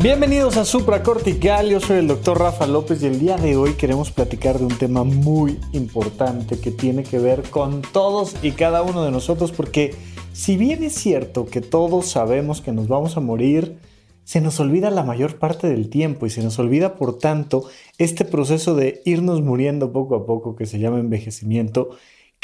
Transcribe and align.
Bienvenidos 0.00 0.56
a 0.56 0.64
Supracortical, 0.64 1.70
yo 1.70 1.78
soy 1.78 1.98
el 1.98 2.08
doctor 2.08 2.40
Rafa 2.40 2.66
López 2.66 3.00
y 3.00 3.06
el 3.06 3.20
día 3.20 3.36
de 3.36 3.56
hoy 3.56 3.74
queremos 3.74 4.10
platicar 4.10 4.58
de 4.58 4.64
un 4.64 4.76
tema 4.76 5.04
muy 5.04 5.60
importante 5.72 6.58
que 6.58 6.72
tiene 6.72 7.04
que 7.04 7.20
ver 7.20 7.42
con 7.48 7.80
todos 7.80 8.34
y 8.42 8.50
cada 8.52 8.82
uno 8.82 9.04
de 9.04 9.12
nosotros 9.12 9.52
porque 9.52 9.94
si 10.32 10.56
bien 10.56 10.82
es 10.82 10.94
cierto 10.94 11.46
que 11.46 11.60
todos 11.60 12.08
sabemos 12.08 12.60
que 12.60 12.72
nos 12.72 12.88
vamos 12.88 13.16
a 13.16 13.20
morir, 13.20 13.78
se 14.24 14.40
nos 14.40 14.58
olvida 14.58 14.90
la 14.90 15.04
mayor 15.04 15.38
parte 15.38 15.68
del 15.68 15.88
tiempo 15.88 16.26
y 16.26 16.30
se 16.30 16.42
nos 16.42 16.58
olvida 16.58 16.96
por 16.96 17.16
tanto 17.16 17.68
este 17.96 18.24
proceso 18.24 18.74
de 18.74 19.00
irnos 19.04 19.42
muriendo 19.42 19.92
poco 19.92 20.16
a 20.16 20.26
poco 20.26 20.56
que 20.56 20.66
se 20.66 20.80
llama 20.80 20.98
envejecimiento 20.98 21.90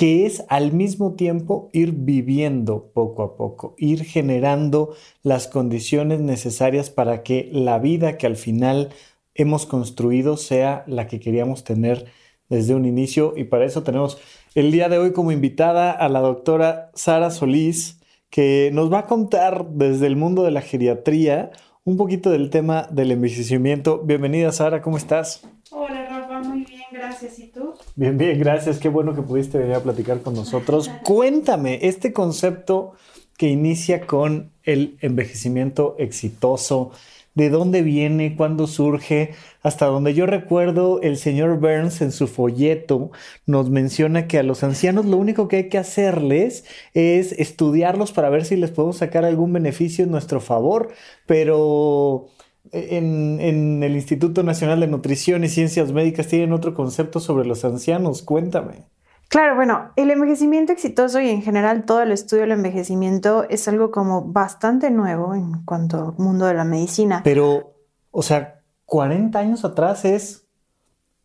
que 0.01 0.25
es 0.25 0.47
al 0.49 0.73
mismo 0.73 1.13
tiempo 1.13 1.69
ir 1.75 1.93
viviendo 1.93 2.91
poco 2.95 3.23
a 3.23 3.37
poco, 3.37 3.75
ir 3.77 4.07
generando 4.07 4.95
las 5.23 5.47
condiciones 5.47 6.21
necesarias 6.21 6.89
para 6.89 7.23
que 7.23 7.51
la 7.53 7.79
vida 7.79 8.17
que 8.17 8.27
al 8.27 8.37
final 8.37 8.95
hemos 9.35 9.67
construido 9.67 10.39
sea 10.39 10.85
la 10.87 11.07
que 11.07 11.21
queríamos 11.21 11.65
tener 11.65 12.07
desde 12.49 12.75
un 12.75 12.87
inicio. 12.87 13.35
Y 13.37 13.45
para 13.45 13.67
eso 13.67 13.83
tenemos 13.83 14.17
el 14.55 14.73
día 14.73 14.89
de 14.89 14.97
hoy 14.97 15.13
como 15.13 15.33
invitada 15.33 15.91
a 15.91 16.09
la 16.09 16.21
doctora 16.21 16.91
Sara 16.95 17.31
Solís, 17.31 18.01
que 18.31 18.71
nos 18.73 18.91
va 18.91 19.01
a 19.01 19.07
contar 19.07 19.69
desde 19.69 20.07
el 20.07 20.17
mundo 20.17 20.45
de 20.45 20.51
la 20.51 20.63
geriatría 20.63 21.51
un 21.85 21.99
poquito 21.99 22.31
del 22.31 22.49
tema 22.49 22.89
del 22.91 23.11
envejecimiento. 23.11 23.99
Bienvenida 23.99 24.51
Sara, 24.51 24.81
¿cómo 24.81 24.97
estás? 24.97 25.47
Hola 25.71 26.07
Rafa, 26.09 26.41
muy 26.41 26.65
bien, 26.65 26.85
gracias. 26.91 27.39
¿Y 27.39 27.49
tú? 27.49 27.75
Bien, 28.01 28.17
bien, 28.17 28.39
gracias. 28.39 28.79
Qué 28.79 28.89
bueno 28.89 29.15
que 29.15 29.21
pudiste 29.21 29.59
venir 29.59 29.75
a 29.75 29.83
platicar 29.83 30.23
con 30.23 30.33
nosotros. 30.33 30.89
Cuéntame 31.05 31.81
este 31.83 32.15
concepto 32.15 32.95
que 33.37 33.49
inicia 33.49 34.07
con 34.07 34.53
el 34.63 34.97
envejecimiento 35.03 35.97
exitoso. 35.99 36.93
¿De 37.35 37.51
dónde 37.51 37.83
viene? 37.83 38.37
¿Cuándo 38.37 38.67
surge? 38.69 39.35
Hasta 39.63 39.85
donde 39.85 40.15
yo 40.15 40.25
recuerdo, 40.25 41.03
el 41.03 41.19
señor 41.19 41.61
Burns 41.61 42.01
en 42.01 42.11
su 42.11 42.27
folleto 42.27 43.11
nos 43.45 43.69
menciona 43.69 44.27
que 44.27 44.39
a 44.39 44.45
los 44.45 44.65
ancianos 44.65 45.05
lo 45.05 45.19
único 45.19 45.47
que 45.47 45.57
hay 45.57 45.69
que 45.69 45.77
hacerles 45.77 46.65
es 46.95 47.33
estudiarlos 47.33 48.13
para 48.13 48.31
ver 48.31 48.47
si 48.47 48.57
les 48.57 48.71
podemos 48.71 48.97
sacar 48.97 49.27
algún 49.27 49.53
beneficio 49.53 50.05
en 50.05 50.11
nuestro 50.11 50.41
favor, 50.41 50.89
pero 51.27 52.31
en, 52.73 53.83
el 53.83 53.95
Instituto 53.95 54.43
Nacional 54.43 54.81
de 54.81 54.87
Nutrición 54.87 55.45
y 55.45 55.49
Ciencias 55.49 55.93
Médicas 55.93 56.27
tienen 56.27 56.53
otro 56.53 56.75
concepto 56.75 57.21
sobre 57.21 57.47
los 57.47 57.65
ancianos. 57.65 58.23
Cuéntame. 58.23 58.87
Claro, 59.29 59.55
bueno, 59.55 59.93
el 59.95 60.11
envejecimiento 60.11 60.73
exitoso 60.73 61.21
y 61.21 61.31
en 61.31 61.43
general 61.43 61.85
todo 61.85 62.03
el 62.03 62.11
estudio 62.11 62.43
del 62.43 62.53
envejecimiento 62.53 63.49
es 63.49 63.69
algo 63.69 63.93
como 63.93 64.25
bastante 64.25 64.91
nuevo 64.91 65.35
en 65.35 65.63
cuanto 65.65 66.15
al 66.19 66.25
mundo 66.25 66.47
de 66.47 66.55
la 66.55 66.65
medicina. 66.65 67.21
Pero, 67.23 67.75
o 68.11 68.23
sea, 68.23 68.63
40 68.87 69.39
años 69.39 69.65
atrás 69.65 70.05
es, 70.05 70.49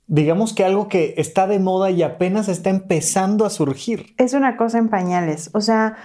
digamos 0.05 0.53
que 0.53 0.63
algo 0.63 0.87
que 0.87 1.15
está 1.17 1.47
de 1.47 1.57
moda 1.57 1.89
y 1.89 2.03
apenas 2.03 2.47
está 2.47 2.69
empezando 2.69 3.43
a 3.43 3.49
surgir. 3.49 4.13
Es 4.19 4.33
una 4.33 4.55
cosa 4.55 4.77
en 4.77 4.89
pañales, 4.89 5.49
o 5.53 5.61
sea, 5.61 5.95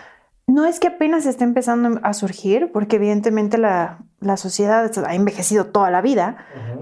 no 0.46 0.64
es 0.64 0.80
que 0.80 0.88
apenas 0.88 1.26
esté 1.26 1.44
empezando 1.44 2.00
a 2.02 2.14
surgir, 2.14 2.72
porque 2.72 2.96
evidentemente 2.96 3.58
la, 3.58 4.04
sociedad 4.36 4.90
ha 5.06 5.14
envejecido 5.14 5.66
toda 5.66 5.90
la 5.90 6.02
vida, 6.02 6.36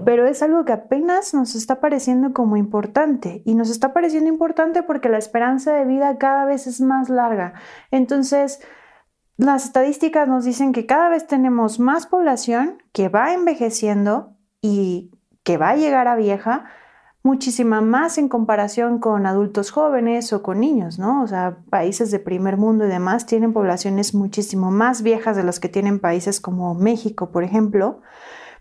pero 0.05 0.27
es 0.27 0.43
algo 0.43 0.65
que 0.65 0.73
apenas 0.73 1.33
nos 1.33 1.55
está 1.55 1.79
pareciendo 1.79 2.33
como 2.33 2.57
importante. 2.57 3.41
Y 3.45 3.55
nos 3.55 3.69
está 3.69 3.93
pareciendo 3.93 4.29
importante 4.29 4.83
porque 4.83 5.09
la 5.09 5.17
esperanza 5.17 5.73
de 5.73 5.85
vida 5.85 6.17
cada 6.17 6.45
vez 6.45 6.67
es 6.67 6.81
más 6.81 7.09
larga. 7.09 7.53
Entonces, 7.91 8.61
las 9.37 9.65
estadísticas 9.65 10.27
nos 10.27 10.43
dicen 10.43 10.73
que 10.73 10.85
cada 10.85 11.07
vez 11.07 11.27
tenemos 11.27 11.79
más 11.79 12.07
población 12.07 12.83
que 12.91 13.07
va 13.07 13.33
envejeciendo 13.33 14.35
y 14.61 15.11
que 15.43 15.57
va 15.57 15.69
a 15.69 15.75
llegar 15.77 16.09
a 16.09 16.15
vieja, 16.15 16.65
muchísima 17.23 17.81
más 17.81 18.17
en 18.17 18.29
comparación 18.29 18.99
con 18.99 19.25
adultos 19.25 19.71
jóvenes 19.71 20.31
o 20.31 20.41
con 20.41 20.61
niños, 20.61 20.99
¿no? 20.99 21.21
O 21.23 21.27
sea, 21.27 21.57
países 21.69 22.11
de 22.11 22.19
primer 22.19 22.57
mundo 22.57 22.85
y 22.85 22.87
demás 22.87 23.25
tienen 23.25 23.53
poblaciones 23.53 24.13
muchísimo 24.13 24.71
más 24.71 25.01
viejas 25.01 25.35
de 25.35 25.43
las 25.43 25.59
que 25.59 25.69
tienen 25.69 25.99
países 25.99 26.39
como 26.39 26.75
México, 26.75 27.29
por 27.31 27.43
ejemplo. 27.43 28.01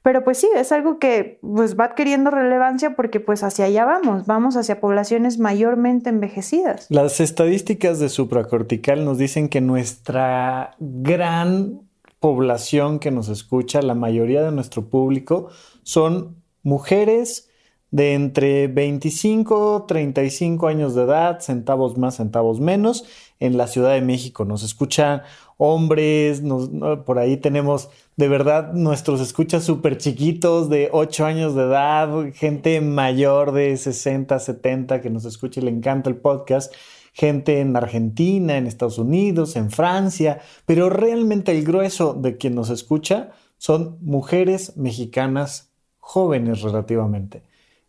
Pero 0.02 0.24
pues 0.24 0.38
sí, 0.38 0.48
es 0.56 0.72
algo 0.72 0.98
que 0.98 1.38
pues 1.42 1.78
va 1.78 1.86
adquiriendo 1.86 2.30
relevancia 2.30 2.97
porque 2.97 3.20
pues 3.20 3.42
hacia 3.42 3.66
allá 3.66 3.84
vamos, 3.84 4.26
vamos 4.26 4.56
hacia 4.56 4.80
poblaciones 4.80 5.38
mayormente 5.38 6.08
envejecidas. 6.08 6.86
Las 6.88 7.20
estadísticas 7.20 7.98
de 7.98 8.08
supracortical 8.08 9.04
nos 9.04 9.18
dicen 9.18 9.48
que 9.48 9.60
nuestra 9.60 10.76
gran 10.78 11.80
población 12.20 12.98
que 12.98 13.10
nos 13.10 13.28
escucha, 13.28 13.82
la 13.82 13.94
mayoría 13.94 14.42
de 14.42 14.52
nuestro 14.52 14.86
público, 14.86 15.48
son 15.82 16.36
mujeres 16.62 17.47
de 17.91 18.15
entre 18.15 18.69
25 18.69 19.84
35 19.87 20.69
años 20.69 20.94
de 20.94 21.03
edad, 21.03 21.41
centavos 21.41 21.97
más, 21.97 22.16
centavos 22.16 22.60
menos, 22.60 23.04
en 23.41 23.56
la 23.56 23.66
Ciudad 23.66 23.93
de 23.93 24.03
México. 24.03 24.44
Nos 24.44 24.62
escuchan 24.62 25.22
hombres, 25.56 26.43
por 27.04 27.19
ahí 27.19 27.37
tenemos 27.37 27.91
de 28.16 28.28
verdad 28.28 28.72
nuestros 28.72 29.21
escuchas 29.21 29.65
súper 29.65 29.98
chiquitos 29.98 30.69
de 30.69 30.88
8 30.93 31.25
años 31.25 31.54
de 31.54 31.62
edad, 31.62 32.32
gente 32.34 32.81
mayor 32.81 33.53
de 33.53 33.77
60, 33.77 34.38
70 34.38 35.00
que 35.00 35.10
nos 35.10 35.25
escucha 35.25 35.60
y 35.60 35.65
le 35.65 35.71
encanta 35.71 36.10
el 36.10 36.16
podcast, 36.16 36.72
gente 37.12 37.60
en 37.60 37.77
Argentina, 37.77 38.56
en 38.56 38.66
Estados 38.66 38.98
Unidos, 38.98 39.56
en 39.56 39.71
Francia, 39.71 40.41
pero 40.66 40.91
realmente 40.91 41.53
el 41.53 41.65
grueso 41.65 42.15
de 42.15 42.37
quien 42.37 42.54
nos 42.54 42.71
escucha 42.71 43.31
son 43.56 43.98
mujeres 44.00 44.77
mexicanas 44.77 45.72
jóvenes 45.98 46.62
relativamente. 46.62 47.43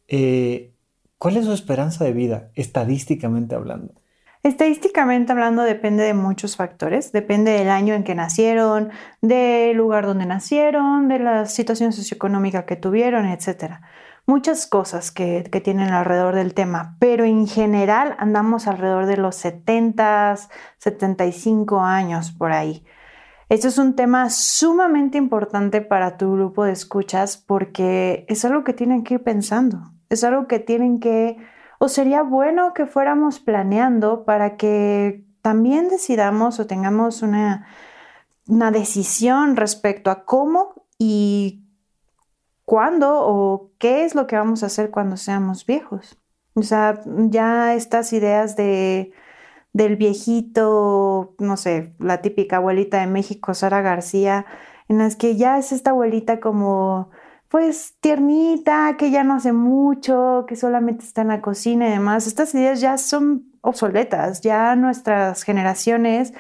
Eh, 0.10 0.74
¿Cuál 1.20 1.36
es 1.38 1.46
su 1.46 1.54
esperanza 1.54 2.06
de 2.06 2.14
vida, 2.14 2.50
estadísticamente 2.56 3.54
hablando? 3.54 3.94
Estadísticamente 4.42 5.34
hablando 5.34 5.64
depende 5.64 6.06
de 6.06 6.14
muchos 6.14 6.56
factores, 6.56 7.12
depende 7.12 7.52
del 7.52 7.70
año 7.70 7.94
en 7.94 8.06
que 8.06 8.16
nacieron, 8.16 8.90
del 9.22 9.76
lugar 9.76 10.06
donde 10.06 10.26
nacieron, 10.26 11.10
de 11.10 11.20
la 11.20 11.46
situación 11.46 11.92
socioeconómica 11.92 12.66
que 12.66 12.78
tuvieron, 12.78 13.26
etc. 13.26 13.82
Muchas 14.26 14.66
cosas 14.66 15.12
que, 15.12 15.44
que 15.52 15.60
tienen 15.60 15.90
alrededor 15.90 16.36
del 16.36 16.54
tema, 16.54 16.96
pero 17.00 17.26
en 17.26 17.48
general 17.48 18.16
andamos 18.18 18.66
alrededor 18.66 19.08
de 19.08 19.18
los 19.18 19.36
70, 19.36 20.38
75 20.78 21.82
años 21.82 22.32
por 22.32 22.54
ahí. 22.54 22.86
Esto 23.50 23.68
es 23.68 23.78
un 23.78 23.96
tema 23.96 24.30
sumamente 24.30 25.18
importante 25.18 25.82
para 25.82 26.16
tu 26.16 26.32
grupo 26.34 26.64
de 26.64 26.72
escuchas 26.72 27.36
porque 27.36 28.26
es 28.30 28.46
algo 28.46 28.64
que 28.64 28.74
tienen 28.74 29.04
que 29.04 29.16
ir 29.16 29.24
pensando 29.24 29.99
es 30.10 30.24
algo 30.24 30.48
que 30.48 30.60
tienen 30.60 31.00
que, 31.00 31.38
o 31.80 31.88
sería 31.88 32.24
bueno 32.24 32.74
que 32.74 32.86
fuéramos 32.86 33.40
planeando 33.40 34.26
para 34.26 34.58
que 34.58 35.24
también 35.42 35.90
decidamos 35.90 36.60
o 36.60 36.68
tengamos 36.68 37.22
una, 37.22 37.68
una 38.48 38.72
decisión 38.72 39.56
respecto 39.56 40.12
a 40.12 40.26
cómo 40.26 40.86
y 40.98 41.64
cuándo 42.66 43.20
o 43.22 43.72
qué 43.78 44.06
es 44.06 44.16
lo 44.16 44.28
que 44.28 44.36
vamos 44.36 44.64
a 44.64 44.68
hacer 44.68 44.92
cuando 44.92 45.18
seamos 45.18 45.66
viejos. 45.66 46.18
O 46.56 46.64
sea, 46.64 47.02
ya 47.06 47.74
estas 47.76 48.12
ideas 48.14 48.56
de 48.56 49.14
del 49.74 49.96
viejito, 49.98 51.36
no 51.40 51.58
sé, 51.58 51.94
la 52.00 52.22
típica 52.22 52.58
abuelita 52.58 53.00
de 53.00 53.08
México, 53.08 53.54
Sara 53.54 53.82
García, 53.82 54.46
en 54.88 54.98
las 54.98 55.16
que 55.16 55.36
ya 55.38 55.58
es 55.58 55.72
esta 55.72 55.92
abuelita 55.92 56.40
como 56.40 57.12
pues 57.50 57.96
tiernita, 58.00 58.96
que 58.98 59.10
ya 59.10 59.24
no 59.24 59.34
hace 59.34 59.54
mucho, 59.54 60.46
que 60.48 60.56
solamente 60.56 61.04
está 61.04 61.24
en 61.24 61.30
la 61.30 61.42
cocina 61.42 61.88
y 61.88 61.92
demás. 61.92 62.28
Estas 62.28 62.54
ideas 62.54 62.80
ya 62.80 62.98
son 62.98 63.52
obsoletas, 63.62 64.42
ya 64.42 64.76
nuestras 64.76 65.44
generaciones, 65.44 66.34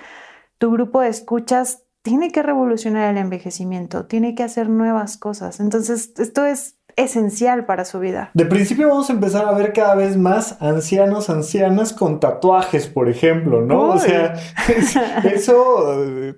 tu 0.60 0.72
grupo 0.72 1.02
de 1.02 1.10
escuchas 1.10 1.84
tiene 2.04 2.32
que 2.32 2.44
revolucionar 2.44 3.10
el 3.10 3.18
envejecimiento, 3.18 4.06
tiene 4.06 4.36
que 4.36 4.44
hacer 4.44 4.70
nuevas 4.70 5.18
cosas. 5.18 5.60
Entonces, 5.60 6.14
esto 6.18 6.46
es 6.46 6.78
esencial 6.96 7.66
para 7.66 7.86
su 7.86 8.00
vida. 8.00 8.30
De 8.36 8.46
principio 8.46 8.90
vamos 8.90 9.10
a 9.10 9.14
empezar 9.14 9.46
a 9.48 9.52
ver 9.54 9.74
cada 9.74 9.96
vez 9.96 10.16
más 10.16 10.62
ancianos, 10.62 11.30
ancianas 11.30 11.92
con 11.92 12.20
tatuajes, 12.20 12.88
por 12.88 13.10
ejemplo, 13.10 13.62
¿no? 13.62 13.90
O 13.90 14.00
sea, 14.00 14.36
eso 15.24 16.04
eh, 16.04 16.34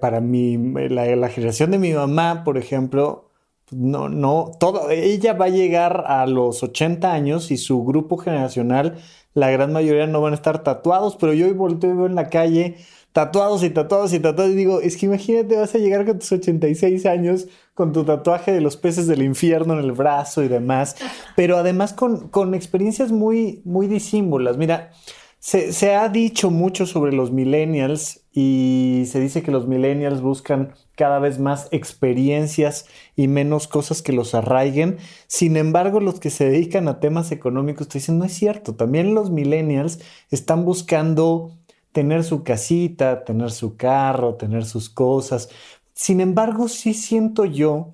para 0.00 0.20
mí, 0.20 0.56
la 0.88 1.28
generación 1.28 1.72
de 1.72 1.78
mi 1.78 1.92
mamá, 1.92 2.44
por 2.44 2.56
ejemplo, 2.56 3.31
no, 3.72 4.08
no, 4.08 4.52
todo, 4.58 4.90
ella 4.90 5.32
va 5.34 5.46
a 5.46 5.50
llegar 5.50 6.04
a 6.06 6.26
los 6.26 6.62
80 6.62 7.12
años 7.12 7.50
y 7.50 7.56
su 7.56 7.84
grupo 7.84 8.16
generacional, 8.16 8.98
la 9.34 9.50
gran 9.50 9.72
mayoría 9.72 10.06
no 10.06 10.20
van 10.20 10.32
a 10.32 10.36
estar 10.36 10.62
tatuados, 10.62 11.16
pero 11.16 11.32
yo 11.32 11.46
hoy 11.46 11.52
volteo 11.52 11.90
y 11.90 11.96
veo 11.96 12.06
en 12.06 12.14
la 12.14 12.28
calle 12.28 12.76
tatuados 13.12 13.62
y 13.62 13.70
tatuados 13.70 14.12
y 14.12 14.20
tatuados 14.20 14.52
y 14.52 14.56
digo, 14.56 14.80
es 14.80 14.96
que 14.96 15.06
imagínate, 15.06 15.56
vas 15.56 15.74
a 15.74 15.78
llegar 15.78 16.06
con 16.06 16.18
tus 16.18 16.32
86 16.32 17.06
años 17.06 17.46
con 17.74 17.92
tu 17.92 18.04
tatuaje 18.04 18.52
de 18.52 18.60
los 18.60 18.76
peces 18.76 19.06
del 19.06 19.22
infierno 19.22 19.74
en 19.74 19.80
el 19.80 19.92
brazo 19.92 20.42
y 20.42 20.48
demás, 20.48 20.96
pero 21.36 21.56
además 21.56 21.92
con, 21.92 22.28
con 22.28 22.54
experiencias 22.54 23.12
muy, 23.12 23.62
muy 23.64 23.86
disímbolas. 23.86 24.56
Mira, 24.56 24.90
se, 25.38 25.94
ha 25.94 26.08
dicho 26.08 26.50
mucho 26.50 26.86
sobre 26.86 27.12
los 27.12 27.32
millennials 27.32 28.21
y 28.34 29.04
se 29.08 29.20
dice 29.20 29.42
que 29.42 29.50
los 29.50 29.66
millennials 29.68 30.22
buscan 30.22 30.72
cada 30.96 31.18
vez 31.18 31.38
más 31.38 31.68
experiencias 31.70 32.86
y 33.14 33.28
menos 33.28 33.68
cosas 33.68 34.00
que 34.00 34.12
los 34.12 34.34
arraiguen. 34.34 34.96
Sin 35.26 35.56
embargo, 35.56 36.00
los 36.00 36.18
que 36.18 36.30
se 36.30 36.48
dedican 36.48 36.88
a 36.88 36.98
temas 36.98 37.30
económicos 37.30 37.88
te 37.88 37.98
dicen, 37.98 38.18
no 38.18 38.24
es 38.24 38.32
cierto, 38.32 38.74
también 38.74 39.14
los 39.14 39.30
millennials 39.30 40.00
están 40.30 40.64
buscando 40.64 41.50
tener 41.92 42.24
su 42.24 42.42
casita, 42.42 43.24
tener 43.24 43.50
su 43.50 43.76
carro, 43.76 44.36
tener 44.36 44.64
sus 44.64 44.88
cosas. 44.88 45.50
Sin 45.92 46.20
embargo, 46.20 46.68
sí 46.68 46.94
siento 46.94 47.44
yo 47.44 47.92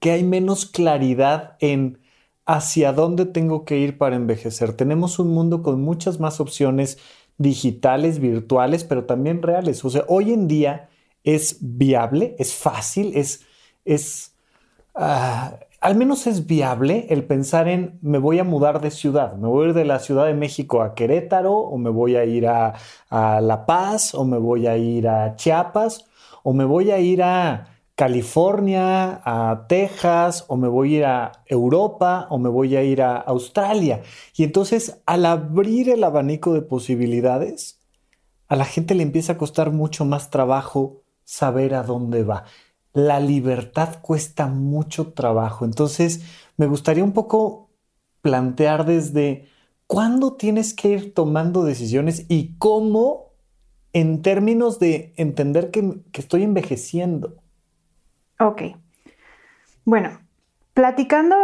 que 0.00 0.10
hay 0.10 0.24
menos 0.24 0.66
claridad 0.66 1.56
en 1.60 2.00
hacia 2.44 2.92
dónde 2.92 3.24
tengo 3.26 3.64
que 3.64 3.78
ir 3.78 3.98
para 3.98 4.16
envejecer. 4.16 4.72
Tenemos 4.72 5.20
un 5.20 5.28
mundo 5.28 5.62
con 5.62 5.80
muchas 5.80 6.18
más 6.18 6.40
opciones 6.40 6.98
digitales, 7.42 8.18
virtuales, 8.18 8.84
pero 8.84 9.04
también 9.04 9.42
reales. 9.42 9.84
O 9.84 9.90
sea, 9.90 10.04
hoy 10.08 10.32
en 10.32 10.48
día 10.48 10.88
es 11.24 11.58
viable, 11.60 12.36
es 12.38 12.54
fácil, 12.54 13.12
es, 13.14 13.44
es, 13.84 14.34
ah, 14.94 15.56
al 15.80 15.96
menos 15.96 16.26
es 16.26 16.46
viable 16.46 17.06
el 17.10 17.24
pensar 17.24 17.68
en 17.68 17.98
me 18.02 18.18
voy 18.18 18.38
a 18.38 18.44
mudar 18.44 18.80
de 18.80 18.90
ciudad, 18.90 19.34
me 19.34 19.48
voy 19.48 19.66
a 19.66 19.68
ir 19.68 19.74
de 19.74 19.84
la 19.84 19.98
Ciudad 19.98 20.26
de 20.26 20.34
México 20.34 20.82
a 20.82 20.94
Querétaro, 20.94 21.54
o 21.54 21.76
me 21.78 21.90
voy 21.90 22.16
a 22.16 22.24
ir 22.24 22.46
a 22.46 22.74
La 23.10 23.66
Paz, 23.66 24.14
o 24.14 24.24
me 24.24 24.38
voy 24.38 24.66
a 24.66 24.76
ir 24.76 25.08
a 25.08 25.34
Chiapas, 25.36 26.06
o 26.42 26.52
me 26.52 26.64
voy 26.64 26.90
a 26.90 26.98
ir 26.98 27.22
a 27.22 27.71
California, 27.94 29.20
a 29.24 29.66
Texas, 29.68 30.44
o 30.48 30.56
me 30.56 30.68
voy 30.68 30.94
a 30.94 30.98
ir 30.98 31.04
a 31.04 31.32
Europa, 31.46 32.26
o 32.30 32.38
me 32.38 32.48
voy 32.48 32.76
a 32.76 32.82
ir 32.82 33.02
a 33.02 33.16
Australia. 33.16 34.02
Y 34.36 34.44
entonces, 34.44 35.00
al 35.06 35.26
abrir 35.26 35.90
el 35.90 36.02
abanico 36.02 36.54
de 36.54 36.62
posibilidades, 36.62 37.80
a 38.48 38.56
la 38.56 38.64
gente 38.64 38.94
le 38.94 39.02
empieza 39.02 39.34
a 39.34 39.38
costar 39.38 39.72
mucho 39.72 40.04
más 40.04 40.30
trabajo 40.30 41.02
saber 41.24 41.74
a 41.74 41.82
dónde 41.82 42.24
va. 42.24 42.44
La 42.92 43.20
libertad 43.20 44.00
cuesta 44.02 44.46
mucho 44.46 45.12
trabajo. 45.12 45.64
Entonces, 45.64 46.22
me 46.56 46.66
gustaría 46.66 47.04
un 47.04 47.12
poco 47.12 47.70
plantear 48.20 48.84
desde 48.86 49.48
cuándo 49.86 50.34
tienes 50.34 50.74
que 50.74 50.88
ir 50.88 51.14
tomando 51.14 51.64
decisiones 51.64 52.26
y 52.28 52.56
cómo 52.58 53.32
en 53.92 54.22
términos 54.22 54.78
de 54.78 55.12
entender 55.16 55.70
que, 55.70 56.00
que 56.12 56.20
estoy 56.20 56.42
envejeciendo. 56.42 57.41
Ok. 58.42 58.62
Bueno, 59.84 60.18
platicando 60.74 61.36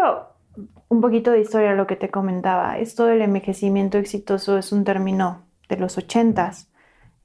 un 0.88 1.00
poquito 1.00 1.30
de 1.30 1.40
historia, 1.40 1.74
lo 1.74 1.86
que 1.86 1.96
te 1.96 2.10
comentaba, 2.10 2.78
esto 2.78 3.04
del 3.04 3.22
envejecimiento 3.22 3.98
exitoso 3.98 4.58
es 4.58 4.72
un 4.72 4.84
término 4.84 5.44
de 5.68 5.76
los 5.76 5.96
ochentas, 5.96 6.70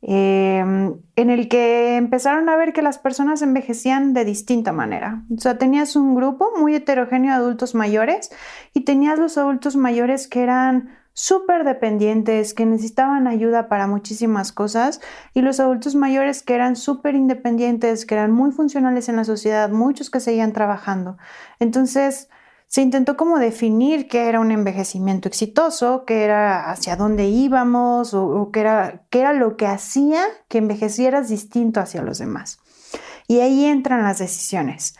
em, 0.02 0.96
en 1.16 1.30
el 1.30 1.48
que 1.48 1.96
empezaron 1.96 2.50
a 2.50 2.56
ver 2.56 2.74
que 2.74 2.82
las 2.82 3.00
personas 3.00 3.42
envejecían 3.42 4.14
de 4.14 4.26
distinta 4.26 4.74
manera. 4.74 5.24
O 5.36 5.40
sea, 5.40 5.58
tenías 5.58 5.96
un 5.96 6.14
grupo 6.14 6.52
muy 6.60 6.76
heterogéneo 6.76 7.32
de 7.32 7.38
adultos 7.38 7.74
mayores 7.74 8.32
y 8.74 8.82
tenías 8.82 9.18
los 9.18 9.38
adultos 9.38 9.76
mayores 9.76 10.28
que 10.28 10.44
eran 10.44 10.90
súper 11.14 11.64
dependientes, 11.64 12.54
que 12.54 12.66
necesitaban 12.66 13.28
ayuda 13.28 13.70
para 13.70 13.88
muchísimas 13.88 14.52
cosas, 14.52 15.00
y 15.34 15.42
los 15.42 15.60
adultos 15.60 15.96
mayores 15.96 16.44
que 16.44 16.56
eran 16.56 16.76
súper 16.76 17.16
independientes, 17.16 18.06
que 18.06 18.16
eran 18.16 18.32
muy 18.32 18.52
funcionales 18.52 19.10
en 19.10 19.16
la 19.16 19.24
sociedad, 19.24 19.70
muchos 19.70 20.10
que 20.10 20.20
seguían 20.20 20.54
trabajando. 20.54 21.18
Entonces, 21.60 22.30
se 22.74 22.82
intentó 22.82 23.16
como 23.16 23.38
definir 23.38 24.08
qué 24.08 24.28
era 24.28 24.40
un 24.40 24.50
envejecimiento 24.50 25.28
exitoso, 25.28 26.06
qué 26.06 26.24
era 26.24 26.72
hacia 26.72 26.96
dónde 26.96 27.28
íbamos 27.28 28.16
o, 28.16 28.50
qué, 28.52 28.62
era, 28.62 29.04
qué 29.12 29.20
era 29.20 29.34
lo 29.34 29.58
que 29.58 29.68
hacía 29.68 30.24
que 30.48 30.58
envejecieras 30.58 31.30
distinto 31.30 31.80
hacia 31.80 32.02
los 32.02 32.18
demás. 32.18 32.60
Y 33.28 33.42
ahí 33.42 33.66
entran 33.66 34.02
las 34.02 34.18
decisiones. 34.18 34.96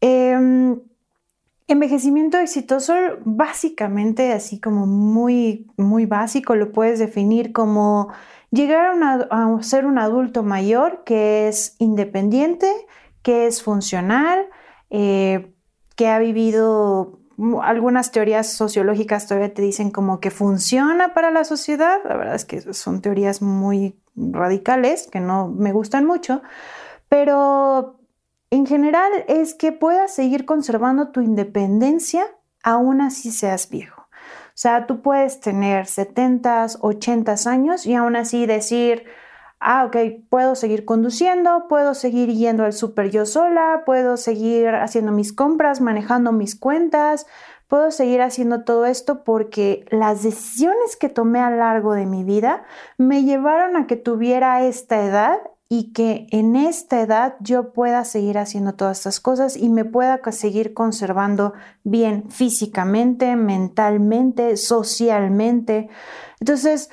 Em, 0.00 0.80
Envejecimiento 1.70 2.36
exitoso, 2.36 2.94
básicamente, 3.24 4.32
así 4.32 4.58
como 4.58 4.86
muy, 4.86 5.70
muy 5.76 6.04
básico, 6.04 6.56
lo 6.56 6.72
puedes 6.72 6.98
definir 6.98 7.52
como 7.52 8.08
llegar 8.50 8.96
a, 9.30 9.62
ser 9.62 9.86
un 9.86 9.96
adulto 9.96 10.42
mayor 10.42 11.04
que 11.04 11.46
es 11.46 11.76
independiente, 11.78 12.66
que 13.22 13.46
es 13.46 13.62
funcional, 13.62 14.48
eh, 14.90 15.54
que 15.94 16.08
ha 16.08 16.18
vivido 16.18 17.20
algunas 17.62 18.10
teorías 18.10 18.52
sociológicas 18.52 19.28
todavía 19.28 19.54
te 19.54 19.62
dicen 19.62 19.92
como 19.92 20.18
que 20.18 20.32
funciona 20.32 21.14
para 21.14 21.30
la 21.30 21.44
sociedad. 21.44 21.98
La 22.04 22.16
verdad 22.16 22.34
es 22.34 22.44
que 22.44 22.74
son 22.74 23.00
teorías 23.00 23.42
muy 23.42 23.94
radicales 24.16 25.06
que 25.06 25.20
no 25.20 25.46
me 25.46 25.70
gustan 25.70 26.04
mucho, 26.04 26.42
pero 27.08 27.99
en 28.50 28.66
general 28.66 29.10
es 29.28 29.54
que 29.54 29.72
puedas 29.72 30.12
seguir 30.12 30.44
conservando 30.44 31.10
tu 31.10 31.20
independencia 31.20 32.26
aún 32.62 33.00
así 33.00 33.30
seas 33.30 33.70
viejo. 33.70 34.02
O 34.02 34.62
sea, 34.62 34.86
tú 34.86 35.00
puedes 35.00 35.40
tener 35.40 35.86
70, 35.86 36.66
80 36.80 37.34
años 37.46 37.86
y 37.86 37.94
aún 37.94 38.16
así 38.16 38.44
decir, 38.46 39.04
ah, 39.60 39.84
ok, 39.86 39.96
puedo 40.28 40.54
seguir 40.54 40.84
conduciendo, 40.84 41.66
puedo 41.68 41.94
seguir 41.94 42.30
yendo 42.30 42.64
al 42.64 42.72
súper 42.72 43.10
yo 43.10 43.24
sola, 43.24 43.84
puedo 43.86 44.16
seguir 44.16 44.68
haciendo 44.68 45.12
mis 45.12 45.32
compras, 45.32 45.80
manejando 45.80 46.32
mis 46.32 46.56
cuentas, 46.56 47.26
puedo 47.68 47.90
seguir 47.90 48.20
haciendo 48.20 48.64
todo 48.64 48.84
esto 48.84 49.22
porque 49.22 49.86
las 49.90 50.22
decisiones 50.22 50.96
que 50.96 51.08
tomé 51.08 51.38
a 51.38 51.50
lo 51.50 51.58
largo 51.58 51.94
de 51.94 52.04
mi 52.04 52.24
vida 52.24 52.64
me 52.98 53.22
llevaron 53.22 53.76
a 53.76 53.86
que 53.86 53.96
tuviera 53.96 54.62
esta 54.64 55.02
edad 55.06 55.38
y 55.72 55.92
que 55.92 56.26
en 56.32 56.56
esta 56.56 57.00
edad 57.00 57.36
yo 57.38 57.72
pueda 57.72 58.04
seguir 58.04 58.38
haciendo 58.38 58.74
todas 58.74 58.98
estas 58.98 59.20
cosas 59.20 59.56
y 59.56 59.68
me 59.68 59.84
pueda 59.84 60.20
seguir 60.32 60.74
conservando 60.74 61.52
bien 61.84 62.28
físicamente, 62.28 63.36
mentalmente, 63.36 64.56
socialmente. 64.56 65.88
Entonces, 66.40 66.90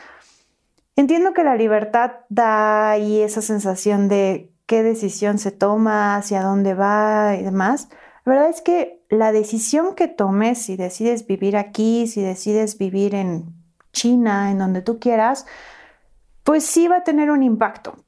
entiendo 0.96 1.34
que 1.34 1.44
la 1.44 1.56
libertad 1.56 2.12
da 2.30 2.92
ahí 2.92 3.20
esa 3.20 3.42
sensación 3.42 4.10
de 4.10 4.54
qué 4.68 4.84
decisión 4.84 5.40
se 5.40 5.50
toma, 5.50 6.16
hacia 6.16 6.44
dónde 6.44 6.75
va 6.75 7.36
y 7.36 7.42
demás. 7.42 7.90
La 8.25 8.34
verdad 8.34 8.50
es 8.51 8.62
que 8.62 9.04
la 9.10 9.32
decisión 9.32 9.96
que 9.96 10.08
tomes, 10.08 10.62
si 10.62 10.78
decides 10.78 11.25
vivir 11.25 11.58
aquí, 11.58 12.06
si 12.06 12.22
decides 12.22 12.78
vivir 12.78 13.16
en 13.16 13.56
China, 13.92 14.51
en 14.51 14.60
donde 14.60 14.84
tú 14.84 15.00
quieras, 15.00 15.48
pues 16.44 16.63
sí 16.63 16.88
va 16.88 16.98
a 16.98 17.04
tener 17.04 17.32
un 17.32 17.42
impacto 17.42 18.04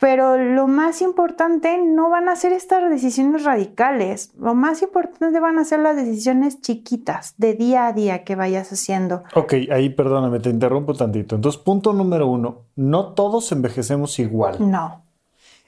pero 0.00 0.36
lo 0.36 0.68
más 0.68 1.02
importante 1.02 1.78
no 1.78 2.08
van 2.08 2.28
a 2.28 2.36
ser 2.36 2.52
estas 2.52 2.88
decisiones 2.88 3.44
radicales, 3.44 4.30
lo 4.38 4.54
más 4.54 4.82
importante 4.82 5.40
van 5.40 5.58
a 5.58 5.64
ser 5.64 5.80
las 5.80 5.96
decisiones 5.96 6.60
chiquitas 6.60 7.34
de 7.36 7.54
día 7.54 7.86
a 7.86 7.92
día 7.92 8.24
que 8.24 8.36
vayas 8.36 8.72
haciendo. 8.72 9.24
Ok, 9.34 9.54
ahí 9.72 9.90
perdóname, 9.90 10.40
te 10.40 10.50
interrumpo 10.50 10.94
tantito. 10.94 11.34
Entonces, 11.34 11.60
punto 11.60 11.92
número 11.92 12.28
uno, 12.28 12.66
no 12.76 13.12
todos 13.14 13.50
envejecemos 13.50 14.18
igual. 14.18 14.70
No. 14.70 15.04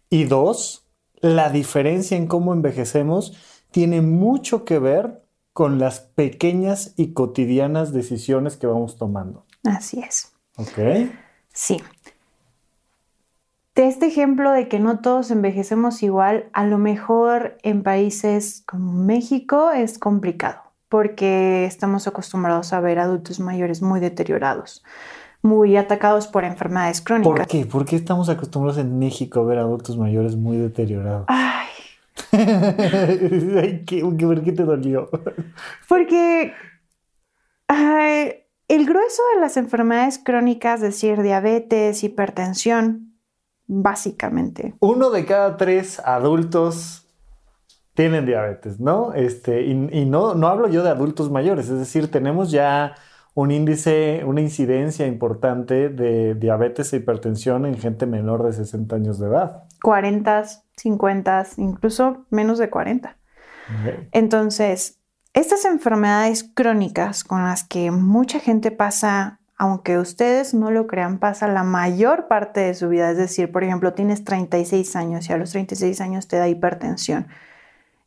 Y 0.08 0.25
dos, 0.25 0.87
la 1.20 1.50
diferencia 1.50 2.16
en 2.16 2.26
cómo 2.26 2.52
envejecemos 2.52 3.37
tiene 3.70 4.00
mucho 4.00 4.64
que 4.64 4.78
ver 4.78 5.25
con 5.52 5.78
las 5.78 6.00
pequeñas 6.00 6.94
y 6.96 7.12
cotidianas 7.12 7.92
decisiones 7.92 8.56
que 8.56 8.68
vamos 8.68 8.96
tomando. 8.96 9.44
Así 9.64 10.00
es. 10.00 10.32
Ok. 10.56 11.10
Sí 11.52 11.82
de 13.80 13.88
este 13.88 14.08
ejemplo 14.08 14.50
de 14.50 14.68
que 14.68 14.78
no 14.78 14.99
todos 14.99 15.30
envejecemos 15.30 16.02
igual, 16.02 16.50
a 16.52 16.66
lo 16.66 16.76
mejor 16.76 17.56
en 17.62 17.82
países 17.82 18.62
como 18.66 18.92
México 18.92 19.70
es 19.70 19.99
complicado 19.99 20.60
porque 20.90 21.64
estamos 21.64 22.06
acostumbrados 22.06 22.75
a 22.75 22.80
ver 22.80 22.99
adultos 22.99 23.40
mayores 23.40 23.80
muy 23.80 23.99
deteriorados, 23.99 24.84
muy 25.40 25.78
atacados 25.78 26.26
por 26.26 26.44
enfermedades 26.44 27.00
crónicas. 27.00 27.32
¿Por 27.32 27.46
qué? 27.46 27.64
¿Por 27.64 27.87
qué 27.87 27.96
estamos 27.96 28.28
acostumbrados 28.28 28.78
en 28.78 28.99
México 28.99 29.40
a 29.40 29.44
ver 29.44 29.58
adultos 29.58 29.96
mayores 29.96 30.37
muy 30.37 30.58
deteriorados? 30.58 31.25
Ay. 31.28 31.68
¿qué, 33.87 34.02
¿Por 34.02 34.42
qué 34.42 34.52
te 34.52 34.64
dolió? 34.64 35.08
Porque 35.88 36.52
el 38.68 38.84
grueso 38.84 39.22
de 39.34 39.40
las 39.40 39.56
enfermedades 39.56 40.18
crónicas, 40.18 40.82
es 40.82 41.00
decir, 41.00 41.22
diabetes, 41.22 42.04
hipertensión, 42.04 43.09
básicamente. 43.72 44.74
Uno 44.80 45.10
de 45.10 45.24
cada 45.24 45.56
tres 45.56 46.00
adultos 46.00 47.06
tienen 47.94 48.26
diabetes, 48.26 48.80
¿no? 48.80 49.14
Este, 49.14 49.62
y, 49.62 49.74
no, 50.06 50.34
no 50.34 50.48
hablo 50.48 50.68
yo 50.68 50.82
de 50.82 50.90
adultos 50.90 51.30
mayores, 51.30 51.68
es 51.68 51.78
decir, 51.78 52.10
tenemos 52.10 52.50
ya 52.50 52.96
un 53.34 53.52
índice, 53.52 54.22
una 54.26 54.40
incidencia 54.40 55.06
importante 55.06 55.88
de 55.88 56.34
diabetes 56.34 56.92
e 56.92 56.96
hipertensión 56.96 57.64
en 57.64 57.78
gente 57.78 58.06
menor 58.06 58.44
de 58.44 58.52
60 58.52 58.96
años 58.96 59.20
de 59.20 59.28
edad. 59.28 59.64
40, 59.82 60.44
50, 60.76 61.46
incluso 61.58 62.26
menos 62.30 62.58
de 62.58 62.70
40. 62.70 63.16
Entonces, 64.10 64.98
estas 65.32 65.64
enfermedades 65.64 66.42
crónicas 66.42 67.22
con 67.22 67.44
las 67.44 67.62
que 67.62 67.92
mucha 67.92 68.40
gente 68.40 68.72
pasa, 68.72 69.39
aunque 69.60 69.98
ustedes 69.98 70.54
no 70.54 70.70
lo 70.70 70.86
crean, 70.86 71.18
pasa 71.18 71.46
la 71.46 71.64
mayor 71.64 72.28
parte 72.28 72.60
de 72.60 72.72
su 72.72 72.88
vida. 72.88 73.10
Es 73.10 73.18
decir, 73.18 73.52
por 73.52 73.62
ejemplo, 73.62 73.92
tienes 73.92 74.24
36 74.24 74.96
años 74.96 75.28
y 75.28 75.34
a 75.34 75.36
los 75.36 75.50
36 75.50 76.00
años 76.00 76.28
te 76.28 76.38
da 76.38 76.48
hipertensión 76.48 77.26